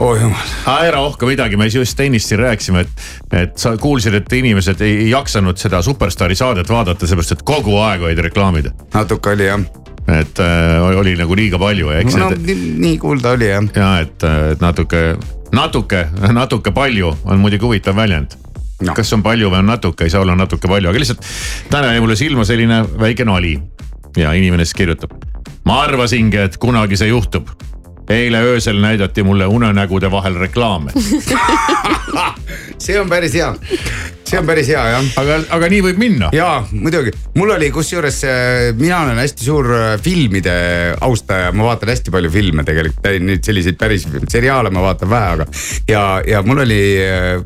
oh 0.00 0.16
jumal. 0.20 0.52
ära 0.66 1.00
ohka 1.00 1.26
midagi, 1.26 1.56
me 1.56 1.68
just 1.70 2.00
ennist 2.00 2.28
siin 2.28 2.40
rääkisime, 2.40 2.84
et, 2.84 3.06
et 3.32 3.58
sa 3.58 3.76
kuulsid, 3.80 4.14
et 4.14 4.32
inimesed 4.32 4.80
ei, 4.84 5.08
jaksanud 5.10 5.58
seda 5.60 5.82
Superstaari 5.82 6.34
saadet 6.34 6.70
vaadata, 6.70 7.06
sellepärast 7.06 7.38
et 7.38 7.42
kogu 7.46 7.78
aeg 7.82 8.02
olid 8.02 8.22
reklaamid. 8.28 8.70
natuke 8.94 9.34
oli 9.34 9.48
jah. 9.48 9.66
et 10.08 10.40
äh, 10.40 10.98
oli 11.00 11.16
nagu 11.16 11.36
liiga 11.36 11.58
palju 11.58 11.90
eks 12.00 12.16
no 12.20 12.30
need- 12.30 12.46
nii, 12.46 12.72
nii 12.86 12.96
kuulda 13.00 13.36
oli 13.38 13.48
jah. 13.48 13.68
ja 13.76 13.90
et, 14.04 14.26
et 14.52 14.60
natuke, 14.60 15.04
natuke, 15.52 16.06
natuke 16.32 16.74
palju 16.76 17.14
on 17.24 17.40
muidugi 17.40 17.64
huvitav 17.64 17.96
väljend 17.96 18.36
no.. 18.82 18.94
kas 18.94 19.12
on 19.16 19.22
palju 19.24 19.50
või 19.52 19.62
on 19.62 19.70
natuke, 19.72 20.06
ei 20.06 20.12
saa 20.12 20.24
olla 20.24 20.36
natuke 20.38 20.68
palju, 20.70 20.90
aga 20.90 21.02
lihtsalt 21.02 21.24
täna 21.70 21.94
jäi 21.94 22.02
mulle 22.02 22.16
silma 22.18 22.46
selline 22.48 22.82
väike 23.00 23.26
nali 23.28 23.54
ja 24.16 24.32
inimene 24.36 24.64
siis 24.64 24.76
kirjutab. 24.78 25.14
ma 25.64 25.80
arvasingi, 25.86 26.36
et 26.36 26.58
kunagi 26.60 26.96
see 27.00 27.08
juhtub. 27.08 27.48
Eile 28.08 28.38
öösel 28.38 28.80
näidati 28.80 29.22
mulle 29.22 29.46
unenägude 29.46 30.10
vahel 30.10 30.34
reklaame. 30.38 30.92
see 32.84 33.00
on 33.00 33.08
päris 33.08 33.34
hea, 33.34 33.54
see 34.28 34.40
on 34.40 34.48
päris 34.48 34.68
hea 34.72 34.82
jah. 34.94 35.10
aga, 35.20 35.38
aga 35.56 35.68
nii 35.72 35.82
võib 35.88 36.00
minna. 36.00 36.30
ja 36.34 36.48
muidugi, 36.72 37.12
mul 37.38 37.54
oli 37.56 37.70
kusjuures, 37.74 38.20
mina 38.78 39.02
olen 39.04 39.20
hästi 39.20 39.46
suur 39.46 39.70
äh, 39.74 39.86
filmide 40.02 40.54
austaja, 41.04 41.52
ma 41.56 41.68
vaatan 41.68 41.92
hästi 41.92 42.14
palju 42.14 42.32
filme 42.34 42.64
tegelikult, 42.66 43.08
nüüd 43.24 43.44
selliseid 43.46 43.78
päris 43.80 44.06
seriaale 44.32 44.72
ma 44.74 44.84
vaatan 44.84 45.10
vähe, 45.10 45.30
aga. 45.38 45.48
ja, 45.90 46.04
ja 46.28 46.42
mul 46.46 46.64
oli 46.64 46.82
äh, 47.04 47.40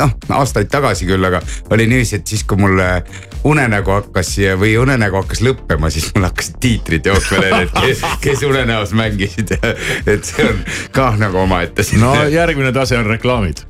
noh, 0.00 0.16
aastaid 0.40 0.72
tagasi 0.72 1.08
küll, 1.10 1.30
aga 1.30 1.42
oli 1.74 1.88
niiviisi, 1.90 2.20
et 2.20 2.34
siis 2.34 2.44
kui 2.48 2.60
mul 2.60 2.80
äh, 2.82 3.00
unenägu 3.44 3.92
hakkas 3.92 4.34
või 4.58 4.74
unenägu 4.80 5.18
hakkas 5.20 5.42
lõppema, 5.44 5.90
siis 5.92 6.08
mul 6.14 6.24
hakkasid 6.28 6.56
tiitrid 6.62 7.06
jooksma, 7.10 7.64
kes, 7.74 8.04
kes 8.24 8.44
unenäos 8.48 8.94
mängisid. 8.96 9.52
et 10.12 10.24
see 10.24 10.46
on 10.48 10.62
ka 10.94 11.10
nagu 11.20 11.42
omaette. 11.42 11.84
no 12.00 12.14
järgmine 12.32 12.72
tase 12.72 12.98
on 12.98 13.06
reklaamid. 13.08 13.60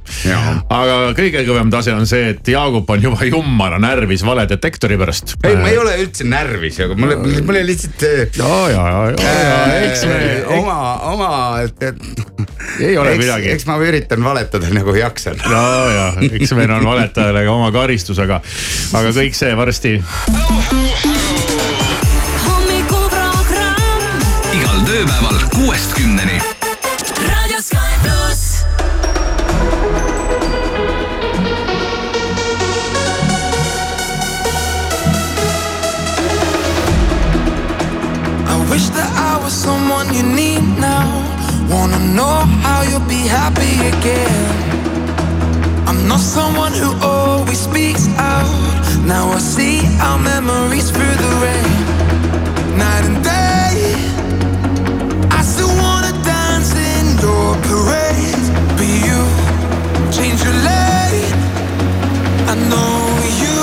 aga 0.71 1.15
kõige 1.19 1.43
kõvem 1.49 1.73
tase 1.75 1.95
on 1.95 2.07
see, 2.07 2.34
et 2.35 2.51
Jaagup 2.55 2.91
on 2.91 3.03
juba 3.03 3.27
jummana 3.29 3.79
närvis 3.83 4.25
valedetektori 4.27 4.99
pärast. 5.01 5.35
ei, 5.45 5.57
ma 5.57 5.71
ei 5.71 5.79
ole 5.79 5.95
üldse 6.03 6.27
närvis, 6.29 6.81
aga 6.85 6.97
mul, 6.99 7.15
mul 7.25 7.55
oli 7.55 7.65
lihtsalt. 7.71 8.05
ja, 8.39 8.53
ja, 8.73 8.85
ja, 8.85 9.35
ja, 9.35 9.81
eks 9.89 10.05
me. 10.11 10.19
oma, 10.59 10.79
oma, 11.13 11.31
et, 11.65 11.83
et. 11.83 11.97
Ei 12.81 12.97
ole 12.99 13.15
eks, 13.15 13.23
midagi. 13.23 13.51
eks 13.55 13.67
ma 13.69 13.79
üritan 13.83 14.25
valetada 14.25 14.71
nagu 14.75 14.95
jaksan. 14.99 15.39
ja, 15.51 15.65
ja 15.95 16.07
eks 16.31 16.55
meil 16.59 16.73
on 16.75 16.87
valetajale 16.87 17.45
ka 17.47 17.55
oma 17.55 17.71
karistus, 17.75 18.21
aga, 18.23 18.41
aga 18.95 19.15
kõik 19.17 19.39
see 19.39 19.55
varsti. 19.59 19.95
hommikuprogramm. 22.49 23.95
igal 24.59 24.85
tööpäeval 24.91 25.41
kuuest 25.55 25.97
kümneni. 25.99 26.54
Know 42.15 42.47
how 42.63 42.83
you'll 42.83 43.09
be 43.09 43.27
happy 43.27 43.75
again. 43.91 44.45
I'm 45.89 46.07
not 46.07 46.21
someone 46.21 46.73
who 46.73 46.91
always 47.03 47.59
speaks 47.59 48.07
out. 48.19 48.47
Now 49.05 49.31
I 49.31 49.39
see 49.39 49.81
our 50.01 50.19
memories 50.19 50.91
through 50.91 51.17
the 51.25 51.33
rain. 51.45 51.75
Night 52.79 53.05
and 53.11 53.19
day. 53.25 53.75
I 55.31 55.43
still 55.43 55.75
wanna 55.83 56.13
dance 56.23 56.71
in 56.93 57.07
your 57.25 57.51
parade. 57.67 58.45
But 58.79 58.91
you 59.07 59.19
change 60.17 60.41
your 60.47 60.59
lane. 60.71 61.35
I 62.53 62.55
know 62.71 62.95
you 63.43 63.59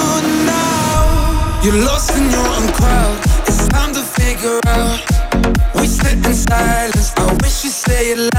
now. 0.45 1.62
You're 1.64 1.82
lost 1.86 2.12
in 2.18 2.30
your 2.30 2.47
own 2.58 2.68
crowd. 2.80 3.18
It's 3.47 3.68
time 3.70 3.93
to 3.93 4.04
figure 4.20 4.60
out. 4.68 4.99
We 5.76 5.88
sit 5.88 6.18
in 6.26 6.34
silence. 6.34 7.14
I 7.18 7.34
wish 7.41 7.61
you 7.92 8.16
stay 8.16 8.30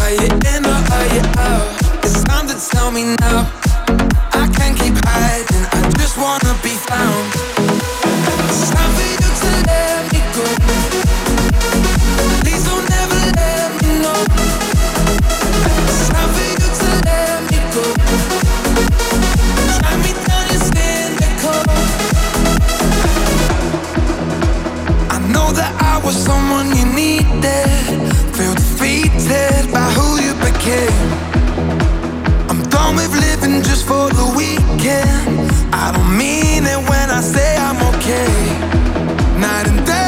Are 0.00 0.12
you 0.12 0.28
in 0.52 0.64
or 0.66 0.80
are 0.96 1.06
you 1.14 1.22
out? 1.38 2.04
It's 2.04 2.22
time 2.24 2.46
to 2.48 2.56
tell 2.70 2.90
me 2.90 3.16
now. 3.20 3.50
I 4.32 4.48
can't 4.56 4.76
keep 4.78 4.94
hiding. 5.04 5.66
I 5.72 5.90
just 5.98 6.16
wanna 6.18 6.54
be 6.62 6.74
found. 6.88 7.26
It's 8.48 8.70
time 8.70 8.92
for 8.96 9.06
you 9.12 9.30
to 9.42 9.50
let 9.68 10.12
me 10.12 10.20
go. 10.36 10.44
Please 12.42 12.64
don't 12.68 12.90
ever 13.02 13.20
let 13.40 13.68
me 13.80 13.88
know. 14.04 14.20
It's 15.88 16.08
time 16.12 16.30
for 16.36 16.46
you 16.52 16.68
to 16.80 16.88
let 17.08 17.36
me 17.50 17.58
go. 17.74 17.84
Me 20.04 20.12
down. 20.26 20.46
I 25.10 25.18
know 25.32 25.48
that 25.52 25.72
I 25.80 25.98
was 26.04 26.16
someone 26.16 26.68
you 26.76 26.86
needed. 26.86 27.97
Defeated 29.28 29.70
by 29.72 29.90
who 29.92 30.16
you 30.24 30.32
became. 30.40 30.88
I'm 32.48 32.62
done 32.70 32.96
with 32.96 33.12
living 33.12 33.62
just 33.62 33.86
for 33.86 34.08
the 34.08 34.24
weekend. 34.34 35.50
I 35.70 35.92
don't 35.92 36.16
mean 36.16 36.64
it 36.64 36.80
when 36.88 37.10
I 37.10 37.20
say 37.20 37.56
I'm 37.58 37.76
okay. 37.92 38.32
Night 39.38 39.68
and 39.68 39.84
day, 39.84 40.07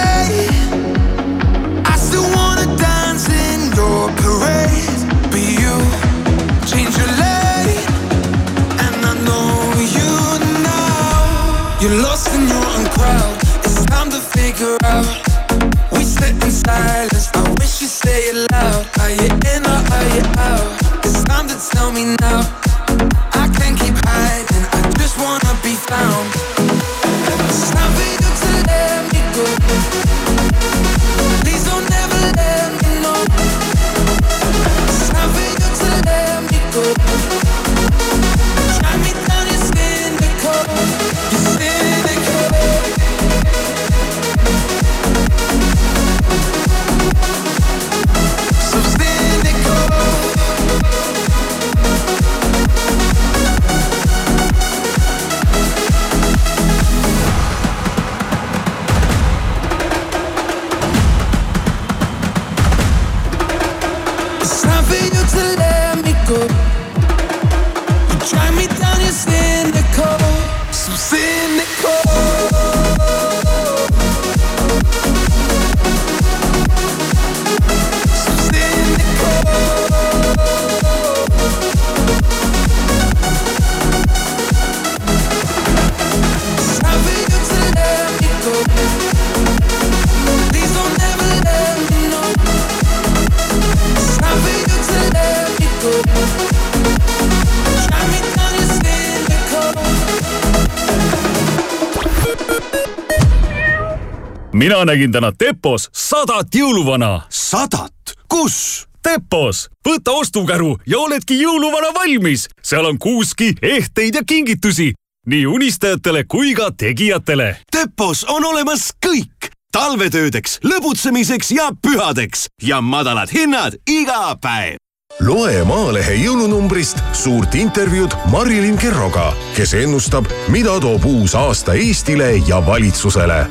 mina 104.81 104.93
nägin 104.93 105.13
täna 105.13 105.33
Tepos 105.33 105.89
sadat 105.93 106.55
jõuluvana. 106.55 107.21
sadat? 107.29 107.93
kus? 108.29 108.87
Tepos, 109.03 109.69
võta 109.89 110.13
ostukäru 110.13 110.77
ja 110.87 110.99
oledki 110.99 111.37
jõuluvana 111.43 111.95
valmis. 111.95 112.49
seal 112.63 112.87
on 112.87 112.99
kuuski, 112.99 113.55
ehteid 113.63 114.15
ja 114.15 114.23
kingitusi 114.27 114.93
nii 115.27 115.47
unistajatele 115.47 116.25
kui 116.25 116.55
ka 116.55 116.71
tegijatele. 116.71 117.57
Tepos 117.71 118.25
on 118.25 118.45
olemas 118.45 118.93
kõik 119.07 119.53
talvetöödeks, 119.73 120.59
lõbutsemiseks 120.65 121.51
ja 121.51 121.71
pühadeks 121.83 122.47
ja 122.63 122.81
madalad 122.81 123.29
hinnad 123.33 123.77
iga 123.89 124.37
päev. 124.41 124.77
loe 125.21 125.65
Maalehe 125.65 126.15
jõulunumbrist 126.25 126.97
suurt 127.13 127.55
intervjuud 127.55 128.17
Marilyn 128.31 128.79
Kerroga, 128.79 129.35
kes 129.57 129.75
ennustab, 129.75 130.25
mida 130.49 130.81
toob 130.81 131.05
uus 131.05 131.35
aasta 131.35 131.75
Eestile 131.75 132.37
ja 132.49 132.67
valitsusele. 132.67 133.47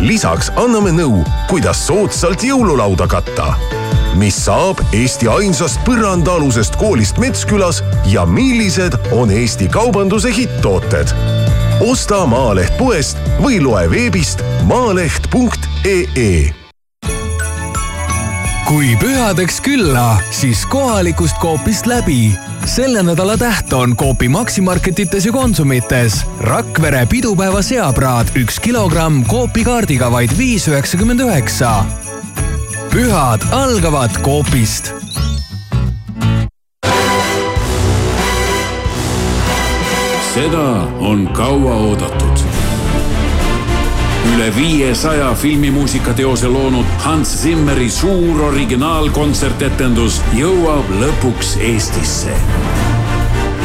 Lisaks 0.00 0.50
anname 0.56 0.92
nõu, 0.92 1.22
kuidas 1.50 1.86
soodsalt 1.86 2.44
jõululauda 2.44 3.08
katta. 3.08 3.54
mis 4.16 4.36
saab 4.44 4.80
Eesti 4.96 5.28
ainsast 5.28 5.80
põrandaalusest 5.84 6.78
koolist 6.80 7.18
Metskülas 7.20 7.82
ja 8.08 8.24
millised 8.26 8.96
on 9.12 9.30
Eesti 9.30 9.68
kaubanduse 9.68 10.32
hitt-tooted. 10.32 11.12
osta 11.80 12.26
Maaleht 12.26 12.78
poest 12.78 13.18
või 13.40 13.60
loe 13.60 13.90
veebist 13.90 14.44
maaleht.ee 14.64 16.65
kui 18.66 18.96
pühadeks 18.98 19.60
külla, 19.62 20.18
siis 20.34 20.64
kohalikust 20.66 21.38
Coopist 21.42 21.86
läbi. 21.86 22.34
selle 22.66 23.02
nädala 23.02 23.36
täht 23.38 23.72
on 23.72 23.96
Coopi 23.96 24.28
Maximarketites 24.28 25.26
ja 25.26 25.32
Konsumites. 25.32 26.26
Rakvere 26.40 27.06
pidupäeva 27.06 27.62
seapraad 27.62 28.34
üks 28.36 28.58
kilogramm 28.60 29.24
Coopi 29.24 29.64
kaardiga 29.64 30.10
vaid 30.10 30.34
viis 30.38 30.68
üheksakümmend 30.68 31.20
üheksa. 31.20 31.84
pühad 32.90 33.46
algavad 33.52 34.22
Coopist 34.22 34.92
seda 40.36 40.84
on 41.00 41.28
kaua 41.32 41.74
oodatud. 41.74 42.55
Üle 44.34 44.56
viiesaja 44.56 45.34
filmimuusikateose 45.34 46.48
loonud 46.48 46.86
Hans 47.04 47.42
Zimmeri 47.42 47.90
suur 47.90 48.40
originaalkontsertetendus 48.50 50.20
jõuab 50.36 50.90
lõpuks 51.00 51.56
Eestisse. 51.60 52.34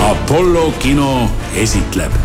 Apollo 0.06 0.72
kino 0.80 1.30
esitleb 1.58 2.16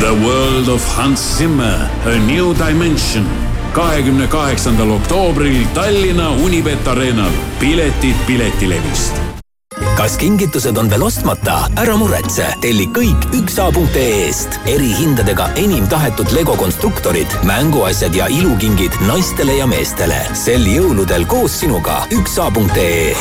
The 0.00 0.12
World 0.24 0.68
of 0.68 0.86
Hans 0.96 1.22
Zimmer, 1.38 1.86
A 2.06 2.16
New 2.26 2.54
Dimension 2.58 3.28
kahekümne 3.74 4.26
kaheksandal 4.28 4.90
oktoobril 4.90 5.64
Tallinna 5.74 6.30
Unibet 6.44 6.88
Arenal. 6.88 7.32
piletid 7.60 8.14
Piletilevist 8.26 9.33
kas 9.96 10.16
kingitused 10.20 10.76
on 10.78 10.88
veel 10.90 11.02
ostmata? 11.06 11.56
ära 11.80 11.96
muretse, 11.98 12.46
telli 12.60 12.86
kõik 12.94 13.28
üksa.ee-st. 13.38 14.60
erihindadega 14.70 15.50
enim 15.60 15.86
tahetud 15.90 16.32
Lego 16.36 16.56
konstruktorid, 16.60 17.38
mänguasjad 17.48 18.14
ja 18.14 18.26
ilukingid 18.28 18.92
naistele 19.06 19.58
ja 19.60 19.66
meestele. 19.66 20.20
sel 20.32 20.66
jõuludel 20.66 21.26
koos 21.26 21.60
sinuga 21.60 22.02
üksa.ee. 22.10 23.14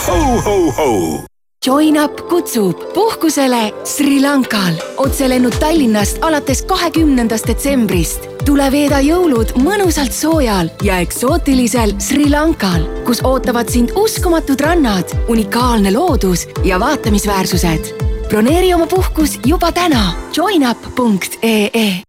ho-ho-ho! 1.66 1.74
Join 1.74 2.04
Up 2.04 2.28
kutsub 2.30 2.94
puhkusele 2.94 3.74
Sri 3.84 4.22
Lankal. 4.22 4.74
otselennud 4.98 5.54
Tallinnast 5.60 6.18
alates 6.22 6.62
kahekümnendast 6.62 7.48
detsembrist. 7.48 8.20
tule 8.46 8.72
veeda 8.72 9.00
jõulud 9.00 9.54
mõnusalt 9.56 10.12
soojal 10.12 10.70
ja 10.84 11.00
eksootilisel 11.00 11.94
Sri 12.00 12.30
Lankal, 12.30 12.84
kus 13.06 13.22
ootavad 13.24 13.70
sind 13.70 13.92
uskumatud 13.96 14.60
rannad, 14.60 15.06
unikaalne 15.28 15.92
loodus 15.94 16.48
ja 16.64 16.80
vaatamisväärsused. 16.80 17.94
broneeri 18.28 18.74
oma 18.74 18.88
puhkus 18.88 19.40
juba 19.46 19.72
täna 19.72 20.14
joinup.ee. 20.36 22.04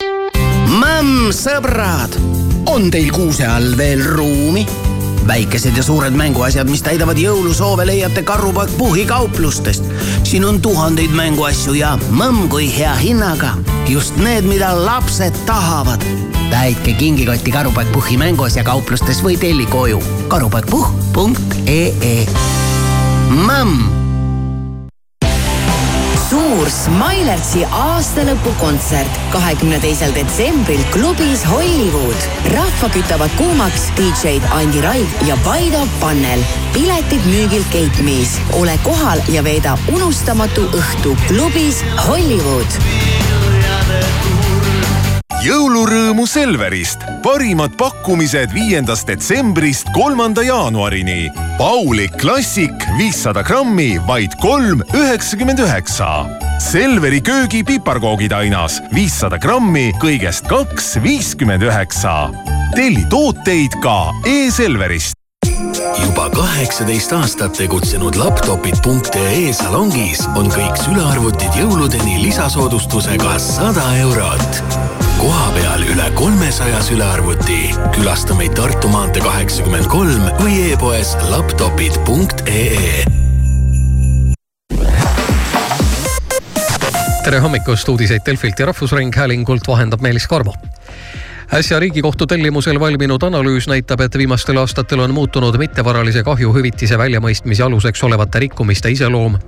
Mämm, 0.80 1.30
sõbrad, 1.30 2.18
on 2.66 2.90
teil 2.90 3.12
kuuse 3.12 3.46
all 3.46 3.76
veel 3.76 4.02
ruumi? 4.04 4.93
Väikesed 5.26 5.76
ja 5.76 5.82
suured 5.82 6.12
mänguasjad, 6.16 6.68
mis 6.70 6.82
täidavad 6.82 7.18
jõulusoove, 7.18 7.86
leiate 7.86 8.22
Karupoeg 8.22 8.70
Puhhi 8.78 9.06
kauplustest. 9.06 9.84
siin 10.22 10.44
on 10.44 10.60
tuhandeid 10.60 11.10
mänguasju 11.10 11.74
ja 11.74 11.98
mõmm 12.10 12.48
kui 12.48 12.78
hea 12.78 12.94
hinnaga. 12.94 13.54
just 13.88 14.16
need, 14.16 14.44
mida 14.44 14.84
lapsed 14.84 15.34
tahavad. 15.46 16.04
täitke 16.50 16.92
kingikotti 16.92 17.50
Karupoeg 17.50 17.92
Puhhi 17.92 18.16
mänguasja 18.16 18.64
kauplustes 18.64 19.22
või 19.24 19.36
telli 19.38 19.66
koju 19.66 20.02
karupoegpuhh.ee 20.28 22.26
Mamm 23.28 23.93
suur 26.34 26.66
Smilertsi 26.72 27.60
aastalõpukontsert 27.78 29.18
kahekümne 29.30 29.78
teisel 29.82 30.10
detsembril 30.16 30.82
klubis 30.94 31.44
Hollywood. 31.46 32.26
rahva 32.54 32.90
kütavad 32.96 33.36
kuumaks 33.38 33.86
DJ-d 33.98 34.50
Andi 34.56 34.82
Raig 34.82 35.14
ja 35.28 35.38
Paido 35.46 35.84
Pannel. 36.00 36.42
piletid 36.74 37.22
müügil 37.30 37.62
Gate 37.70 38.02
Me's. 38.02 38.34
ole 38.58 38.74
kohal 38.82 39.22
ja 39.30 39.44
veeda 39.46 39.78
unustamatu 39.94 40.66
õhtu 40.74 41.14
klubis 41.28 41.84
Hollywood 42.08 42.82
jõulurõõmu 45.44 46.24
Selverist. 46.28 47.02
parimad 47.22 47.74
pakkumised 47.76 48.52
viiendast 48.54 49.06
detsembrist 49.08 49.88
kolmanda 49.92 50.42
jaanuarini. 50.42 51.28
Paulik 51.58 52.16
Klassik 52.20 52.84
viissada 52.98 53.42
grammi, 53.42 53.98
vaid 54.06 54.32
kolm 54.40 54.82
üheksakümmend 54.94 55.58
üheksa. 55.58 56.26
Selveri 56.60 57.20
köögi 57.22 57.64
piparkoogitainas 57.64 58.80
viissada 58.94 59.38
grammi, 59.38 59.92
kõigest 60.00 60.48
kaks 60.48 60.96
viiskümmend 61.02 61.62
üheksa. 61.62 62.30
telli 62.74 63.04
tooteid 63.10 63.76
ka 63.82 64.12
e-Selverist 64.26 65.14
juba 66.04 66.30
kaheksateist 66.30 67.12
aastat 67.12 67.52
tegutsenud 67.52 68.16
laptopid.ee 68.16 69.52
salongis 69.52 70.26
on 70.36 70.50
kõik 70.50 70.76
sülearvutid 70.82 71.60
jõuludeni 71.60 72.22
lisasoodustusega 72.24 73.38
sada 73.38 73.84
eurot. 74.02 75.03
Koha 75.24 75.52
peal 75.56 75.82
üle 75.88 76.06
kolmesaja 76.18 76.82
sülearvuti. 76.84 77.72
külasta 77.96 78.36
meid 78.36 78.52
Tartu 78.58 78.90
maantee 78.92 79.22
kaheksakümmend 79.24 79.88
kolm 79.88 80.26
või 80.40 80.58
e-poes 80.72 81.14
laptopid.ee 81.30 83.04
tere 87.24 87.40
hommikust, 87.40 87.88
uudiseid 87.88 88.20
Delfilt 88.26 88.60
ja 88.60 88.68
Rahvusringhäälingult 88.68 89.64
vahendab 89.68 90.04
Meelis 90.04 90.28
Karmo 90.28 90.52
äsja 91.54 91.80
Riigikohtu 91.80 92.26
tellimusel 92.26 92.80
valminud 92.80 93.22
analüüs 93.22 93.68
näitab, 93.70 94.00
et 94.00 94.16
viimastel 94.18 94.56
aastatel 94.58 94.98
on 95.04 95.12
muutunud 95.14 95.54
mittevaralise 95.58 96.22
kahjuhüvitise 96.26 96.98
väljamõistmise 96.98 97.62
aluseks 97.62 98.02
olevate 98.02 98.40
rikkumiste 98.42 98.90
iseloom. 98.90 99.38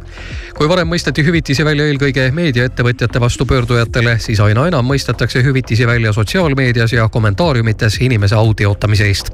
kui 0.55 0.69
varem 0.69 0.89
mõisteti 0.89 1.25
hüvitisi 1.27 1.65
välja 1.65 1.87
eelkõige 1.87 2.31
meediaettevõtjate 2.33 3.21
vastu 3.21 3.47
pöördujatele, 3.47 4.19
siis 4.19 4.41
aina 4.41 4.69
enam 4.69 4.87
mõistetakse 4.87 5.43
hüvitisi 5.43 5.87
välja 5.87 6.13
sotsiaalmeedias 6.13 6.93
ja 6.93 7.09
kommentaariumites 7.09 7.99
inimese 8.01 8.35
au 8.35 8.55
teotamise 8.55 9.07
eest 9.07 9.33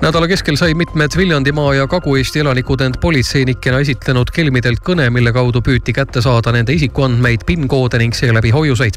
nädala 0.00 0.28
keskel 0.28 0.56
sai 0.56 0.74
mitmed 0.74 1.10
Viljandimaa 1.16 1.74
ja 1.74 1.86
Kagu-Eesti 1.86 2.40
elanikud 2.40 2.80
end 2.80 2.96
politseinikena 3.00 3.80
esitlenud 3.84 4.32
kelmidelt 4.32 4.80
kõne, 4.86 5.10
mille 5.12 5.32
kaudu 5.32 5.60
püüti 5.60 5.92
kätte 5.92 6.22
saada 6.24 6.52
nende 6.56 6.72
isikuandmeid, 6.72 7.44
PIN-koode 7.46 8.00
ning 8.00 8.16
seeläbi 8.16 8.50
hoiuseid. 8.50 8.96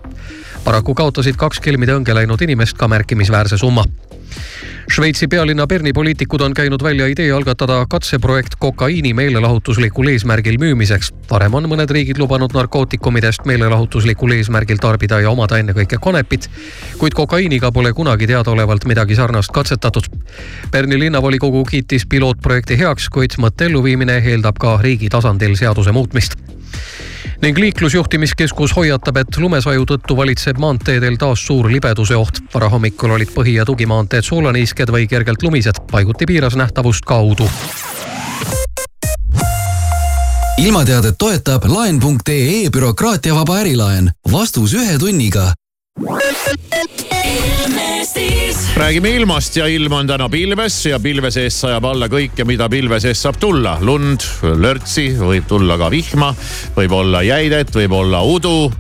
paraku 0.64 0.96
kaotasid 0.96 1.36
kaks 1.36 1.60
kelmide 1.60 1.96
õnge 2.00 2.16
läinud 2.16 2.42
inimest 2.42 2.78
ka 2.78 2.88
märkimisväärse 2.88 3.58
summa 3.58 3.84
Šveitsi 4.94 5.28
pealinna 5.28 5.68
Berni 5.68 5.94
poliitikud 5.94 6.42
on 6.42 6.54
käinud 6.54 6.84
välja 6.84 7.08
idee 7.08 7.32
algatada 7.32 7.86
katseprojekt 7.90 8.56
kokaiini 8.60 9.14
meelelahutuslikul 9.14 10.08
eesmärgil 10.08 10.58
müümiseks. 10.60 11.12
varem 11.32 11.54
on 11.54 11.66
mõned 11.72 11.90
riigid 11.90 12.18
lubanud 12.18 12.54
narkootikumidest 12.54 13.46
meelelahutuslikul 13.46 14.32
eesmärgil 14.32 14.78
tarbida 14.78 15.20
ja 15.20 15.32
omada 15.32 15.58
ennekõike 15.58 15.98
kanepit, 16.04 16.50
kuid 16.98 17.14
kokaiiniga 17.14 17.72
pole 17.72 17.94
kunagi 17.94 18.28
teadaolevalt 18.28 18.86
midagi 18.86 19.16
sarnast 19.16 19.52
katsetatud. 19.52 20.04
Berni 20.72 21.00
linnavolikogu 21.00 21.64
kiitis 21.64 22.06
pilootprojekti 22.06 22.78
heaks, 22.80 23.10
kuid 23.10 23.40
mõtte 23.40 23.66
elluviimine 23.66 24.20
eeldab 24.20 24.60
ka 24.60 24.78
riigi 24.82 25.10
tasandil 25.10 25.56
seaduse 25.56 25.92
muutmist 25.92 26.38
ning 27.44 27.58
liiklusjuhtimiskeskus 27.60 28.72
hoiatab, 28.76 29.18
et 29.20 29.38
lumesaju 29.38 29.84
tõttu 29.90 30.16
valitseb 30.16 30.60
maanteedel 30.64 31.18
taas 31.20 31.44
suur 31.44 31.68
libeduse 31.72 32.16
oht. 32.16 32.40
varahommikul 32.54 33.12
olid 33.12 33.32
põhi- 33.36 33.58
ja 33.58 33.66
tugimaanteed 33.66 34.24
soolaniisked 34.24 34.90
või 34.90 35.08
kergelt 35.08 35.44
lumised, 35.44 35.82
paiguti 35.92 36.26
piiras 36.26 36.56
nähtavust 36.56 37.06
kaudu. 37.06 37.50
ilmateadet 40.58 41.16
toetab 41.18 41.66
laen.ee 41.66 42.70
bürokraatiavaba 42.70 43.58
ärilaen. 43.60 44.12
vastus 44.32 44.74
ühe 44.74 44.98
tunniga 45.00 45.54
räägime 48.78 49.10
ilmast 49.10 49.56
ja 49.56 49.68
ilm 49.68 49.94
on 49.94 50.08
täna 50.08 50.30
pilves 50.30 50.86
ja 50.86 51.00
pilve 51.00 51.32
sees 51.32 51.56
sajab 51.62 51.86
alla 51.86 52.08
kõike, 52.12 52.46
mida 52.46 52.68
pilve 52.70 53.00
sees 53.00 53.22
saab 53.22 53.38
tulla. 53.40 53.78
lund, 53.82 54.26
lörtsi, 54.42 55.08
võib 55.20 55.48
tulla 55.48 55.78
ka 55.78 55.90
vihma, 55.94 56.34
võib 56.76 56.96
olla 56.98 57.24
jäidet, 57.24 57.74
võib 57.76 57.96
olla 57.98 58.22
udu. 58.26 58.72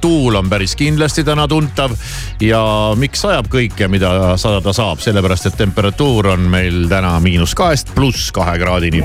tuul 0.00 0.34
on 0.40 0.50
päris 0.50 0.76
kindlasti 0.76 1.24
täna 1.24 1.48
tuntav 1.48 1.94
ja 2.40 2.62
miks 2.96 3.24
sajab 3.26 3.48
kõike, 3.52 3.88
mida 3.88 4.36
sadada 4.36 4.72
saab, 4.72 5.00
sellepärast 5.04 5.52
et 5.52 5.58
temperatuur 5.60 6.32
on 6.34 6.48
meil 6.50 6.86
täna 6.88 7.18
miinus 7.20 7.54
kahest 7.54 7.94
pluss 7.94 8.32
kahe 8.32 8.58
kraadini 8.58 9.04